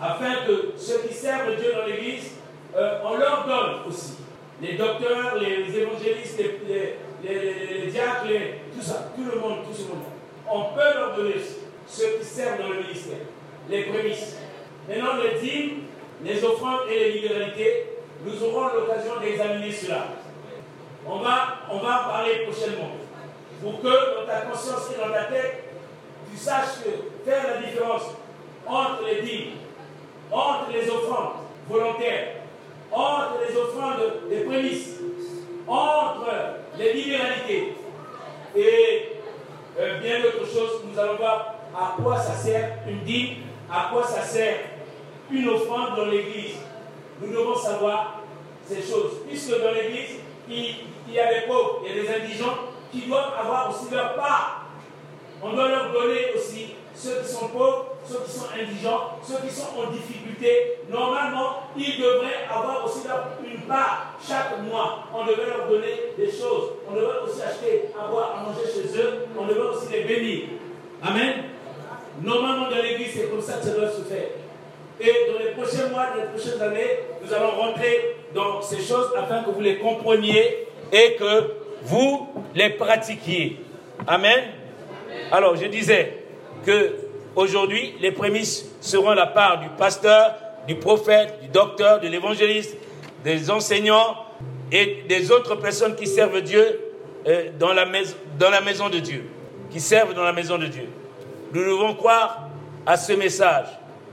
afin 0.00 0.46
que 0.46 0.72
ceux 0.76 1.00
qui 1.06 1.14
servent 1.14 1.54
Dieu 1.56 1.72
dans 1.74 1.86
l'Église, 1.86 2.32
euh, 2.76 2.98
on 3.04 3.16
leur 3.16 3.46
donne 3.46 3.88
aussi. 3.88 4.14
Les 4.62 4.74
docteurs, 4.74 5.36
les 5.40 5.78
évangélistes, 5.78 6.38
les, 6.38 6.96
les, 7.22 7.90
diacres, 7.90 8.26
tout 8.74 8.82
ça, 8.82 9.10
tout 9.14 9.24
le 9.24 9.40
monde, 9.40 9.58
tout 9.64 9.76
ce 9.76 9.88
monde. 9.88 10.04
On 10.50 10.74
peut 10.74 10.98
leur 10.98 11.16
donner 11.16 11.34
ceux 11.86 12.18
qui 12.18 12.24
servent 12.24 12.60
dans 12.60 12.68
le 12.68 12.82
ministère, 12.82 13.18
les 13.68 13.84
prémices. 13.84 14.36
Maintenant, 14.88 15.16
les 15.22 15.40
dîmes, 15.40 15.82
les 16.24 16.42
offrandes 16.42 16.88
et 16.90 16.98
les 16.98 17.12
libéralités, 17.12 17.86
nous 18.24 18.42
aurons 18.42 18.68
l'occasion 18.74 19.20
d'examiner 19.20 19.70
cela. 19.70 20.06
On 21.06 21.18
va, 21.18 21.58
on 21.70 21.78
va 21.78 22.06
en 22.06 22.10
parler 22.10 22.46
prochainement. 22.46 22.92
Pour 23.62 23.80
que 23.80 23.86
dans 23.86 24.26
ta 24.26 24.40
conscience 24.40 24.90
et 24.94 24.98
dans 24.98 25.12
ta 25.12 25.24
tête, 25.24 25.64
tu 26.30 26.36
saches 26.38 26.80
faire 27.24 27.44
la 27.54 27.66
différence 27.66 28.02
entre 28.66 29.04
les 29.04 29.22
dîmes, 29.22 29.50
entre 30.32 30.70
les 30.72 30.88
offrandes 30.88 31.34
volontaires, 31.68 32.36
entre 32.90 33.34
les 33.46 33.56
offrandes 33.56 34.28
des 34.30 34.40
prémices, 34.40 35.00
entre 35.68 36.30
les 36.78 36.92
libéralités 36.94 37.74
et 38.56 39.08
euh, 39.78 40.00
bien 40.00 40.20
d'autres 40.20 40.46
choses, 40.46 40.82
nous 40.84 40.98
allons 40.98 41.16
voir 41.16 41.54
à 41.74 42.00
quoi 42.00 42.18
ça 42.18 42.34
sert 42.34 42.78
une 42.88 43.00
dîme, 43.00 43.36
à 43.70 43.90
quoi 43.92 44.06
ça 44.06 44.22
sert 44.22 44.56
une 45.30 45.48
offrande 45.48 45.96
dans 45.96 46.06
l'Église. 46.06 46.56
Nous 47.20 47.32
devons 47.32 47.56
savoir 47.56 48.20
ces 48.66 48.82
choses, 48.82 49.20
puisque 49.28 49.50
dans 49.50 49.72
l'Église, 49.72 50.20
il, 50.48 51.12
y 51.12 51.18
a 51.18 51.32
des 51.32 51.46
pauvres, 51.46 51.80
il 51.84 51.96
y 51.96 51.98
a 51.98 52.02
des 52.02 52.08
indigents 52.08 52.56
qui 52.90 53.02
doivent 53.02 53.32
avoir 53.38 53.70
aussi 53.70 53.92
leur 53.92 54.14
part. 54.14 54.66
On 55.42 55.52
doit 55.52 55.68
leur 55.68 55.92
donner 55.92 56.32
aussi 56.34 56.74
ceux 56.94 57.20
qui 57.22 57.32
sont 57.32 57.48
pauvres, 57.48 57.86
ceux 58.06 58.20
qui 58.24 58.30
sont 58.30 58.46
indigents, 58.54 59.18
ceux 59.22 59.46
qui 59.46 59.52
sont 59.52 59.68
en 59.76 59.90
difficulté, 59.90 60.78
normalement, 60.90 61.64
ils 61.76 62.00
devraient 62.00 62.46
avoir 62.48 62.84
aussi 62.84 63.00
une 63.44 63.62
part 63.62 64.14
chaque 64.26 64.60
mois. 64.62 65.04
On 65.12 65.26
devrait 65.26 65.46
leur 65.46 65.68
donner 65.68 66.12
des 66.16 66.30
choses. 66.30 66.70
On 66.88 66.94
devrait 66.94 67.18
aussi 67.24 67.42
acheter 67.42 67.90
à 67.98 68.08
boire, 68.08 68.38
à 68.38 68.42
manger 68.42 68.66
chez 68.66 68.98
eux. 68.98 69.26
On 69.38 69.46
devrait 69.46 69.76
aussi 69.76 69.92
les 69.92 70.04
bénir. 70.04 70.42
Amen. 71.02 71.44
Normalement, 72.22 72.70
dans 72.70 72.76
l'église, 72.76 73.14
c'est 73.14 73.30
comme 73.30 73.40
ça 73.40 73.54
que 73.54 73.64
ça 73.64 73.72
doit 73.72 73.90
se 73.90 74.02
faire. 74.02 74.28
Et 75.00 75.12
dans 75.32 75.38
les 75.38 75.50
prochains 75.52 75.88
mois, 75.88 76.06
dans 76.14 76.22
les 76.22 76.28
prochaines 76.28 76.62
années, 76.62 77.00
nous 77.24 77.32
allons 77.32 77.50
rentrer 77.50 78.16
dans 78.34 78.62
ces 78.62 78.80
choses 78.80 79.10
afin 79.16 79.42
que 79.42 79.50
vous 79.50 79.60
les 79.60 79.78
compreniez 79.78 80.66
et 80.92 81.16
que 81.16 81.50
vous 81.82 82.28
les 82.54 82.70
pratiquiez. 82.70 83.60
Amen. 84.06 84.44
Alors, 85.32 85.56
je 85.56 85.66
disais, 85.66 86.24
que 86.64 86.94
aujourd'hui, 87.36 87.94
les 88.00 88.10
prémices 88.10 88.66
seront 88.80 89.12
la 89.12 89.26
part 89.26 89.60
du 89.60 89.68
pasteur, 89.70 90.34
du 90.66 90.76
prophète, 90.76 91.40
du 91.42 91.48
docteur, 91.48 92.00
de 92.00 92.08
l'évangéliste, 92.08 92.76
des 93.22 93.50
enseignants 93.50 94.16
et 94.72 95.04
des 95.08 95.30
autres 95.30 95.56
personnes 95.56 95.94
qui 95.94 96.06
servent 96.06 96.40
Dieu 96.40 96.80
euh, 97.26 97.50
dans, 97.58 97.72
la 97.72 97.86
maison, 97.86 98.16
dans 98.38 98.50
la 98.50 98.60
maison 98.60 98.88
de 98.88 98.98
Dieu, 98.98 99.24
qui 99.70 99.80
servent 99.80 100.14
dans 100.14 100.24
la 100.24 100.32
maison 100.32 100.58
de 100.58 100.66
Dieu. 100.66 100.88
Nous 101.52 101.64
devons 101.64 101.94
croire 101.94 102.48
à 102.86 102.96
ce 102.96 103.12
message, 103.12 103.66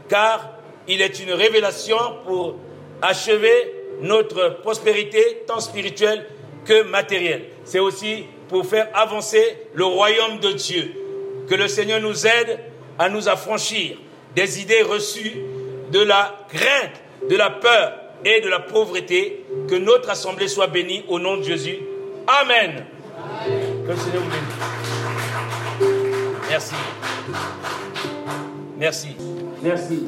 car 0.07 0.49
il 0.88 1.01
est 1.01 1.19
une 1.19 1.32
révélation 1.32 1.97
pour 2.25 2.55
achever 3.01 3.73
notre 4.01 4.61
prospérité, 4.61 5.43
tant 5.47 5.59
spirituelle 5.59 6.25
que 6.65 6.84
matérielle. 6.84 7.45
C'est 7.63 7.79
aussi 7.79 8.25
pour 8.49 8.65
faire 8.65 8.89
avancer 8.93 9.57
le 9.73 9.86
royaume 9.86 10.39
de 10.39 10.51
Dieu. 10.51 10.93
Que 11.47 11.55
le 11.55 11.67
Seigneur 11.67 12.01
nous 12.01 12.25
aide 12.27 12.59
à 12.97 13.09
nous 13.09 13.27
affranchir 13.29 13.97
des 14.36 14.61
idées 14.61 14.82
reçues, 14.82 15.38
de 15.91 15.99
la 15.99 16.45
crainte, 16.49 17.01
de 17.29 17.36
la 17.36 17.49
peur 17.49 17.93
et 18.23 18.41
de 18.41 18.49
la 18.49 18.59
pauvreté. 18.59 19.45
Que 19.67 19.75
notre 19.75 20.09
assemblée 20.09 20.47
soit 20.47 20.67
bénie 20.67 21.03
au 21.07 21.19
nom 21.19 21.38
de 21.38 21.43
Jésus. 21.43 21.79
Amen. 22.27 22.86
Que 23.86 23.91
le 23.91 23.97
Seigneur 23.97 24.23
vous 24.23 24.29
bénisse. 24.29 24.71
Merci. 26.49 26.75
Merci. 28.77 29.15
Merci. 29.61 30.07